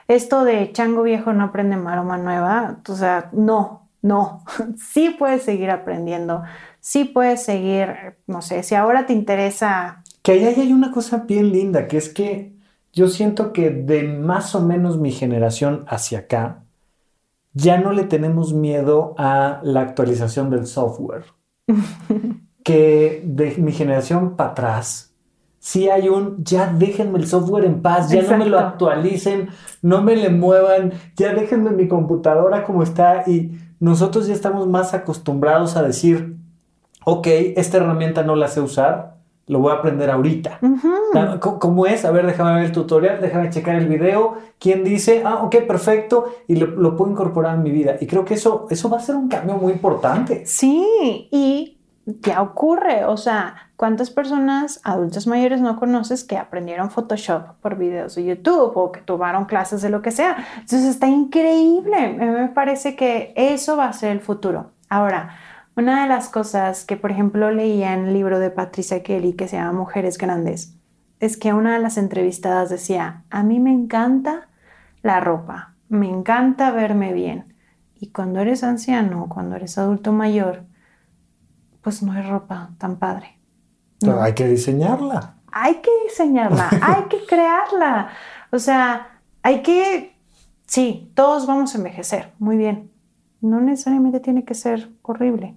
Esto 0.09 0.43
de 0.43 0.73
chango 0.73 1.01
viejo 1.01 1.31
no 1.31 1.45
aprende 1.45 1.77
maroma 1.77 2.17
nueva, 2.17 2.79
o 2.85 2.95
sea, 2.95 3.29
no, 3.31 3.87
No, 4.01 4.43
sí 4.77 5.15
puedes 5.17 5.43
seguir 5.43 5.71
aprendiendo, 5.71 6.43
sí 6.81 7.05
puedes 7.05 7.41
seguir, 7.41 8.17
no 8.27 8.41
sé, 8.41 8.61
si 8.61 8.75
ahora 8.75 9.05
te 9.05 9.13
interesa... 9.13 10.03
Que 10.23 10.33
ahí 10.33 10.43
hay 10.43 10.73
una 10.73 10.91
cosa 10.91 11.19
bien 11.19 11.53
linda, 11.53 11.87
que 11.87 11.95
es 11.95 12.09
que 12.09 12.51
yo 12.91 13.07
siento 13.07 13.53
que 13.53 13.69
de 13.69 14.03
más 14.03 14.55
o 14.55 14.61
menos 14.61 14.97
mi 14.97 15.13
generación 15.13 15.85
hacia 15.87 16.19
acá, 16.19 16.62
ya 17.53 17.77
no 17.77 17.91
le 17.91 18.03
tenemos 18.03 18.53
miedo 18.53 19.15
a 19.17 19.59
la 19.63 19.81
actualización 19.81 20.49
del 20.49 20.67
software. 20.67 21.25
que 22.63 23.21
de 23.25 23.55
mi 23.57 23.71
generación 23.71 24.35
para 24.35 24.51
atrás, 24.51 25.13
si 25.59 25.89
hay 25.89 26.09
un, 26.09 26.43
ya 26.43 26.67
déjenme 26.67 27.19
el 27.19 27.27
software 27.27 27.65
en 27.65 27.81
paz, 27.81 28.09
ya 28.09 28.21
no 28.21 28.37
me 28.37 28.45
lo 28.45 28.59
actualicen, 28.59 29.49
no 29.81 30.01
me 30.01 30.15
le 30.15 30.29
muevan, 30.29 30.93
ya 31.15 31.33
déjenme 31.33 31.71
mi 31.71 31.87
computadora 31.87 32.63
como 32.63 32.83
está 32.83 33.23
y 33.27 33.57
nosotros 33.79 34.27
ya 34.27 34.33
estamos 34.33 34.67
más 34.67 34.93
acostumbrados 34.93 35.75
a 35.75 35.83
decir, 35.83 36.37
ok, 37.05 37.27
esta 37.55 37.77
herramienta 37.77 38.23
no 38.23 38.35
la 38.35 38.47
sé 38.47 38.61
usar, 38.61 39.17
lo 39.53 39.59
voy 39.59 39.71
a 39.71 39.75
aprender 39.75 40.09
ahorita. 40.09 40.59
¿Cómo 41.39 41.85
es? 41.85 42.03
A 42.05 42.11
ver, 42.11 42.25
déjame 42.25 42.55
ver 42.55 42.65
el 42.65 42.71
tutorial, 42.71 43.21
déjame 43.21 43.51
checar 43.51 43.75
el 43.75 43.87
video. 43.87 44.37
¿Quién 44.59 44.83
dice? 44.83 45.21
Ah, 45.23 45.43
ok, 45.43 45.57
perfecto. 45.67 46.25
Y 46.47 46.55
lo, 46.55 46.97
puedo 46.97 47.11
incorporar 47.11 47.55
en 47.55 47.63
mi 47.63 47.69
vida. 47.69 47.95
Y 48.01 48.07
creo 48.07 48.25
que 48.25 48.33
eso, 48.33 48.65
eso 48.71 48.89
va 48.89 48.97
a 48.97 48.99
ser 48.99 49.15
un 49.15 49.29
cambio 49.29 49.55
muy 49.55 49.71
importante. 49.71 50.43
Sí, 50.47 51.27
y 51.29 51.77
ya 52.05 52.41
ocurre. 52.41 53.05
O 53.05 53.15
sea, 53.15 53.69
¿cuántas 53.75 54.09
personas 54.09 54.81
adultos 54.83 55.27
mayores 55.27 55.61
no 55.61 55.79
conoces 55.79 56.23
que 56.23 56.37
aprendieron 56.37 56.89
Photoshop 56.89 57.53
por 57.61 57.77
videos 57.77 58.15
de 58.15 58.25
YouTube 58.25 58.71
o 58.75 58.91
que 58.91 59.01
tomaron 59.01 59.45
clases 59.45 59.83
de 59.83 59.89
lo 59.91 60.01
que 60.01 60.09
sea? 60.09 60.35
Entonces 60.55 60.85
está 60.85 61.05
increíble. 61.05 62.09
Me 62.13 62.47
parece 62.47 62.95
que 62.95 63.33
eso 63.35 63.77
va 63.77 63.85
a 63.85 63.93
ser 63.93 64.13
el 64.13 64.19
futuro. 64.19 64.71
Ahora, 64.89 65.35
una 65.75 66.03
de 66.03 66.09
las 66.09 66.29
cosas 66.29 66.85
que, 66.85 66.97
por 66.97 67.09
ejemplo, 67.09 67.49
leía 67.51 67.93
en 67.93 68.05
el 68.07 68.13
libro 68.13 68.39
de 68.39 68.51
Patricia 68.51 69.01
Kelly 69.01 69.33
que 69.33 69.47
se 69.47 69.57
llama 69.57 69.79
Mujeres 69.79 70.19
Grandes, 70.19 70.75
es 71.19 71.35
que 71.35 71.53
una 71.53 71.73
de 71.73 71.79
las 71.79 71.97
entrevistadas 71.97 72.69
decía, 72.69 73.23
a 73.31 73.43
mí 73.43 73.59
me 73.59 73.71
encanta 73.71 74.49
la 75.01 75.19
ropa, 75.19 75.73
me 75.89 76.07
encanta 76.07 76.69
verme 76.71 77.13
bien. 77.13 77.55
Y 77.99 78.11
cuando 78.11 78.39
eres 78.39 78.63
anciano, 78.63 79.27
cuando 79.29 79.55
eres 79.55 79.77
adulto 79.77 80.11
mayor, 80.11 80.63
pues 81.81 82.03
no 82.03 82.11
hay 82.11 82.21
ropa 82.21 82.71
tan 82.77 82.97
padre. 82.97 83.39
Pero 83.99 84.21
hay 84.21 84.33
que 84.33 84.47
diseñarla. 84.47 85.37
Hay 85.51 85.75
que 85.75 85.91
diseñarla, 86.03 86.69
hay 86.81 87.03
que 87.09 87.25
crearla. 87.25 88.09
O 88.51 88.59
sea, 88.59 89.21
hay 89.41 89.63
que, 89.63 90.15
sí, 90.67 91.11
todos 91.15 91.47
vamos 91.47 91.73
a 91.73 91.77
envejecer, 91.79 92.31
muy 92.37 92.57
bien. 92.57 92.91
No 93.41 93.59
necesariamente 93.59 94.19
tiene 94.19 94.45
que 94.45 94.53
ser 94.53 94.91
horrible 95.01 95.55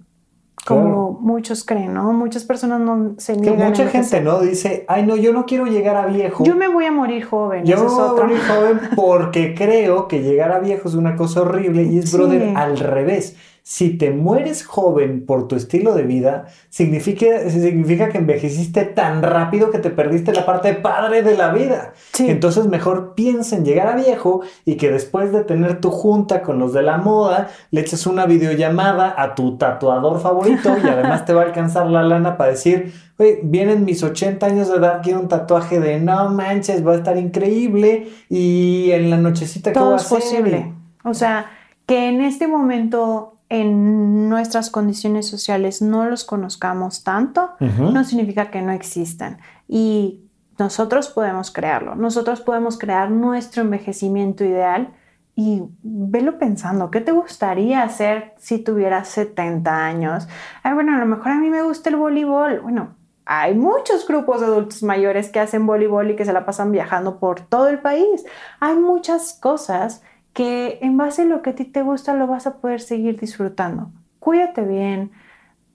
como 0.67 1.17
muchos 1.21 1.63
creen, 1.63 1.93
¿no? 1.93 2.11
Muchas 2.13 2.43
personas 2.43 2.79
no 2.79 3.15
se 3.17 3.35
niegan. 3.35 3.57
Que 3.57 3.63
mucha 3.65 3.87
gente, 3.87 4.21
¿no? 4.21 4.39
Dice, 4.41 4.85
ay, 4.87 5.05
no, 5.05 5.15
yo 5.15 5.31
no 5.33 5.45
quiero 5.45 5.65
llegar 5.65 5.95
a 5.95 6.07
viejo. 6.07 6.43
Yo 6.43 6.55
me 6.55 6.67
voy 6.67 6.85
a 6.85 6.91
morir 6.91 7.23
joven. 7.23 7.65
Yo 7.65 7.77
me 7.77 7.89
voy 7.89 8.07
a 8.07 8.13
morir 8.13 8.39
joven 8.47 8.79
porque 8.95 9.53
creo 9.57 10.07
que 10.07 10.21
llegar 10.21 10.51
a 10.51 10.59
viejo 10.59 10.89
es 10.89 10.95
una 10.95 11.15
cosa 11.15 11.41
horrible 11.41 11.83
y 11.83 11.99
es, 11.99 12.11
brother, 12.11 12.55
al 12.55 12.77
revés 12.77 13.35
si 13.69 13.97
te 13.97 14.11
mueres 14.11 14.65
joven 14.65 15.25
por 15.25 15.49
tu 15.49 15.57
estilo 15.57 15.93
de 15.93 16.03
vida, 16.03 16.45
significa, 16.69 17.49
significa 17.49 18.07
que 18.07 18.19
envejeciste 18.19 18.85
tan 18.85 19.21
rápido 19.21 19.71
que 19.71 19.79
te 19.79 19.89
perdiste 19.89 20.31
la 20.31 20.45
parte 20.45 20.73
padre 20.73 21.21
de 21.21 21.35
la 21.35 21.51
vida. 21.51 21.91
Entonces 22.17 22.67
mejor 22.67 23.13
piensa 23.13 23.57
en 23.57 23.65
llegar 23.65 23.87
a 23.87 23.97
viejo 23.97 24.39
y 24.63 24.75
que 24.77 24.89
después 24.89 25.33
de 25.33 25.43
tener 25.43 25.81
tu 25.81 25.91
junta 25.91 26.43
con 26.43 26.59
los 26.59 26.71
de 26.71 26.81
la 26.81 26.97
moda, 26.97 27.49
le 27.71 27.81
eches 27.81 28.07
una 28.07 28.25
videollamada 28.25 29.13
a 29.17 29.35
tu 29.35 29.57
tatuador 29.57 30.21
favorito 30.21 30.73
y 30.81 30.87
además 30.87 31.25
te 31.25 31.33
va 31.33 31.41
a 31.41 31.45
alcanzar 31.47 31.87
la 31.87 32.03
lana 32.03 32.37
para 32.37 32.51
decir, 32.51 32.93
oye, 33.17 33.41
vienen 33.43 33.83
mis 33.83 34.01
80 34.01 34.45
años 34.45 34.69
de 34.69 34.77
edad, 34.77 35.01
quiero 35.03 35.19
un 35.19 35.27
tatuaje 35.27 35.81
de 35.81 35.99
no 35.99 36.29
manches, 36.29 36.87
va 36.87 36.93
a 36.93 36.95
estar 36.95 37.17
increíble 37.17 38.07
y 38.29 38.91
en 38.91 39.09
la 39.09 39.17
nochecita 39.17 39.73
que 39.73 39.79
va 39.81 39.95
a 39.95 39.97
es 39.97 40.05
posible. 40.05 40.73
O 41.03 41.13
sea, 41.13 41.47
que 41.85 42.07
en 42.07 42.21
este 42.21 42.47
momento 42.47 43.36
en 43.49 44.29
nuestras 44.29 44.69
condiciones 44.69 45.27
sociales 45.27 45.81
no 45.81 46.05
los 46.05 46.25
conozcamos 46.25 47.03
tanto, 47.03 47.51
no 47.59 48.03
significa 48.03 48.51
que 48.51 48.61
no 48.61 48.71
existan. 48.71 49.39
Y 49.67 50.25
nosotros 50.57 51.09
podemos 51.09 51.51
crearlo, 51.51 51.95
nosotros 51.95 52.41
podemos 52.41 52.77
crear 52.77 53.09
nuestro 53.09 53.61
envejecimiento 53.61 54.43
ideal 54.43 54.93
y 55.35 55.61
velo 55.83 56.39
pensando, 56.39 56.89
¿qué 56.89 56.99
te 56.99 57.11
gustaría 57.11 57.83
hacer 57.83 58.33
si 58.37 58.57
tuvieras 58.57 59.07
70 59.09 59.85
años? 59.85 60.27
bueno, 60.63 60.95
a 60.95 60.99
lo 60.99 61.05
mejor 61.05 61.31
a 61.31 61.37
mí 61.37 61.49
me 61.49 61.61
gusta 61.61 61.89
el 61.89 61.95
voleibol. 61.95 62.59
Bueno, 62.61 62.95
hay 63.23 63.53
muchos 63.53 64.07
grupos 64.07 64.41
de 64.41 64.47
adultos 64.47 64.81
mayores 64.83 65.29
que 65.29 65.39
hacen 65.39 65.67
voleibol 65.67 66.09
y 66.09 66.15
que 66.15 66.25
se 66.25 66.33
la 66.33 66.45
pasan 66.45 66.71
viajando 66.71 67.19
por 67.19 67.41
todo 67.41 67.67
el 67.67 67.79
país. 67.79 68.25
Hay 68.59 68.77
muchas 68.77 69.37
cosas 69.39 70.01
que 70.37 70.77
en 70.83 70.97
base 70.97 71.23
a 71.23 71.25
lo 71.25 71.41
que 71.41 71.49
a 71.49 71.55
ti 71.55 71.65
te 71.65 71.81
gusta 71.81 72.13
lo 72.13 72.27
vas 72.27 72.45
a 72.45 72.57
poder 72.57 72.79
seguir 72.79 73.19
disfrutando. 73.19 73.89
Cuídate 74.19 74.61
bien 74.61 75.09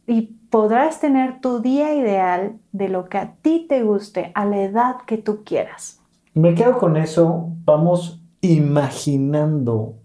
y 0.06 0.36
podrás 0.50 1.00
tener 1.00 1.40
tu 1.40 1.58
día 1.58 1.92
ideal 1.96 2.60
de 2.70 2.88
lo 2.88 3.08
que 3.08 3.18
a 3.18 3.32
ti 3.42 3.66
te 3.68 3.82
guste 3.82 4.30
a 4.36 4.44
la 4.44 4.62
edad 4.62 4.98
que 5.04 5.18
tú 5.18 5.42
quieras. 5.44 6.00
Me 6.34 6.54
quedo 6.54 6.78
con 6.78 6.96
eso, 6.96 7.48
vamos 7.64 8.22
imaginando 8.40 9.96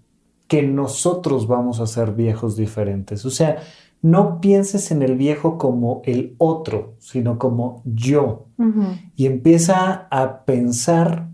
que 0.48 0.64
nosotros 0.64 1.46
vamos 1.46 1.80
a 1.80 1.86
ser 1.86 2.14
viejos 2.14 2.58
diferentes. 2.58 3.28
O 3.28 3.30
sea, 3.30 3.58
no 4.02 4.42
pienses 4.42 4.90
en 4.90 5.04
el 5.04 5.18
viejo 5.18 5.60
como 5.60 6.02
el 6.04 6.34
otro, 6.40 6.96
sino 6.98 7.38
como 7.38 7.84
yo. 7.86 8.48
Y 9.16 9.28
empieza 9.28 10.08
a 10.10 10.46
pensar 10.46 11.28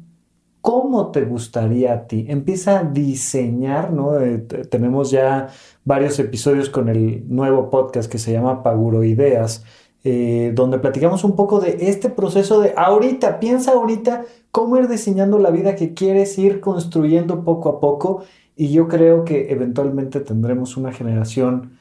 cómo 0.64 1.12
te 1.12 1.26
gustaría 1.26 1.92
a 1.94 2.08
ti. 2.08 2.26
Empieza 2.30 2.80
a 2.80 2.84
diseñar, 2.86 3.92
¿no? 3.92 4.18
Eh, 4.22 4.38
tenemos 4.70 5.12
ya 5.12 5.50
varios 5.84 6.18
episodios 6.20 6.70
con 6.70 6.88
el 6.88 7.26
nuevo 7.28 7.70
podcast 7.70 8.10
que 8.10 8.18
se 8.18 8.32
llama 8.32 8.64
Paguro 8.64 9.04
Ideas, 9.04 9.66
eh, 10.06 10.54
donde 10.56 10.80
platicamos 10.80 11.26
un 11.26 11.36
poco 11.36 11.60
de 11.60 11.90
este 11.90 12.10
proceso 12.10 12.62
de 12.62 12.74
ahorita, 12.78 13.42
piensa 13.42 13.74
ahorita 13.74 14.24
cómo 14.52 14.78
ir 14.78 14.88
diseñando 14.88 15.38
la 15.38 15.52
vida 15.52 15.76
que 15.76 15.94
quieres 15.94 16.40
ir 16.40 16.62
construyendo 16.62 17.44
poco 17.44 17.68
a 17.68 17.82
poco. 17.82 18.24
Y 18.56 18.72
yo 18.72 18.88
creo 18.88 19.26
que 19.26 19.52
eventualmente 19.52 20.22
tendremos 20.22 20.78
una 20.78 20.94
generación 20.94 21.78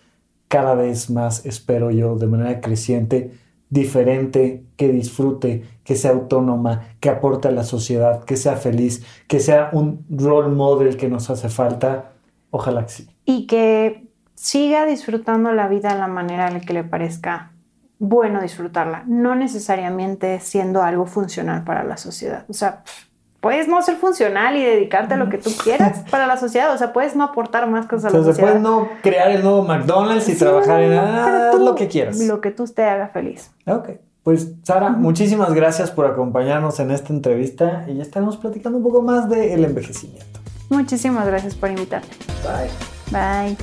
cada 0.49 0.74
vez 0.74 1.09
más, 1.09 1.47
espero 1.47 1.93
yo, 1.93 2.16
de 2.16 2.26
manera 2.26 2.61
creciente, 2.61 3.30
diferente, 3.70 4.64
que 4.76 4.89
disfrute, 4.91 5.62
que 5.85 5.97
sea 5.97 6.12
autónoma, 6.12 6.89
que 7.01 7.09
aporte 7.09 7.49
a 7.49 7.51
la 7.51 7.64
sociedad, 7.64 8.24
que 8.24 8.37
sea 8.37 8.57
feliz, 8.57 9.05
que 9.28 9.41
sea 9.41 9.70
un 9.72 10.05
role 10.11 10.49
model 10.49 10.97
que 10.97 11.09
nos 11.09 11.30
hace 11.30 11.49
falta. 11.49 12.12
Ojalá 12.51 12.83
que 12.85 12.93
sí. 12.93 13.09
Y 13.24 13.47
que 13.47 14.07
siga 14.35 14.87
disfrutando 14.87 15.53
la 15.53 15.68
vida 15.68 15.93
de 15.93 15.99
la 15.99 16.09
manera 16.09 16.49
en 16.49 16.55
la 16.55 16.61
que 16.61 16.72
le 16.72 16.85
parezca 16.85 17.53
bueno 17.99 18.43
disfrutarla, 18.43 19.05
no 19.07 19.37
necesariamente 19.37 20.41
siendo 20.41 20.83
algo 20.83 21.07
funcional 21.07 21.62
para 21.62 21.85
la 21.85 21.97
sociedad. 21.97 22.45
O 22.49 22.53
sea, 22.53 22.83
puedes 23.41 23.68
no 23.68 23.80
ser 23.83 23.97
funcional 23.97 24.57
y 24.57 24.64
dedicarte 24.64 25.14
a 25.14 25.16
lo 25.16 25.28
que 25.28 25.39
tú 25.39 25.51
quieras 25.62 26.05
para 26.11 26.26
la 26.26 26.37
sociedad. 26.37 26.72
O 26.74 26.78
sea, 26.78 26.93
puedes 26.93 27.14
no 27.14 27.22
aportar 27.22 27.68
más 27.68 27.87
cosas 27.87 28.12
a 28.12 28.18
la 28.18 28.24
sociedad. 28.24 28.49
Puedes 28.49 28.62
no 28.62 28.89
crear 29.03 29.30
el 29.30 29.43
nuevo 29.43 29.62
McDonald's 29.62 30.28
y 30.28 30.37
trabajar 30.37 30.83
en 30.83 30.97
nada, 30.97 31.53
lo 31.55 31.74
que 31.76 31.87
quieras. 31.87 32.18
Lo 32.18 32.41
que 32.41 32.51
tú 32.51 32.64
te 32.64 32.83
haga 32.83 33.09
feliz. 33.09 33.53
Ok. 33.66 33.91
Pues 34.23 34.53
Sara, 34.62 34.91
muchísimas 34.91 35.53
gracias 35.53 35.91
por 35.91 36.07
acompañarnos 36.07 36.79
en 36.79 36.93
esta 36.93 37.12
entrevista 37.12 37.85
y 37.89 37.95
ya 37.95 38.03
estamos 38.03 38.37
platicando 38.37 38.79
un 38.79 38.85
poco 38.85 39.03
más 39.03 39.29
del 39.29 39.64
envejecimiento. 39.64 40.41
Muchísimas 40.68 41.27
gracias 41.27 41.55
por 41.55 41.70
invitarme. 41.70 42.09
Bye. 42.43 42.70
Bye. 43.11 43.57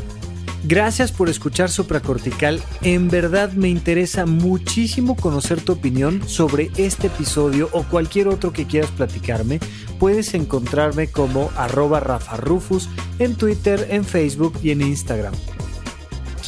Gracias 0.66 1.14
por 1.14 1.30
escuchar 1.30 1.70
Supracortical. 1.70 2.62
En 2.82 3.10
verdad 3.10 3.54
me 3.54 3.70
interesa 3.70 4.26
muchísimo 4.26 5.16
conocer 5.16 5.62
tu 5.62 5.72
opinión 5.72 6.28
sobre 6.28 6.70
este 6.76 7.08
episodio 7.08 7.70
o 7.72 7.84
cualquier 7.84 8.28
otro 8.28 8.52
que 8.52 8.68
quieras 8.68 8.92
platicarme. 8.92 9.60
Puedes 10.00 10.34
encontrarme 10.34 11.08
como 11.08 11.50
arroba 11.56 12.02
Rafa 12.02 12.36
Rufus 12.36 12.90
en 13.20 13.36
Twitter, 13.36 13.88
en 13.90 14.04
Facebook 14.04 14.54
y 14.62 14.72
en 14.72 14.82
Instagram. 14.82 15.34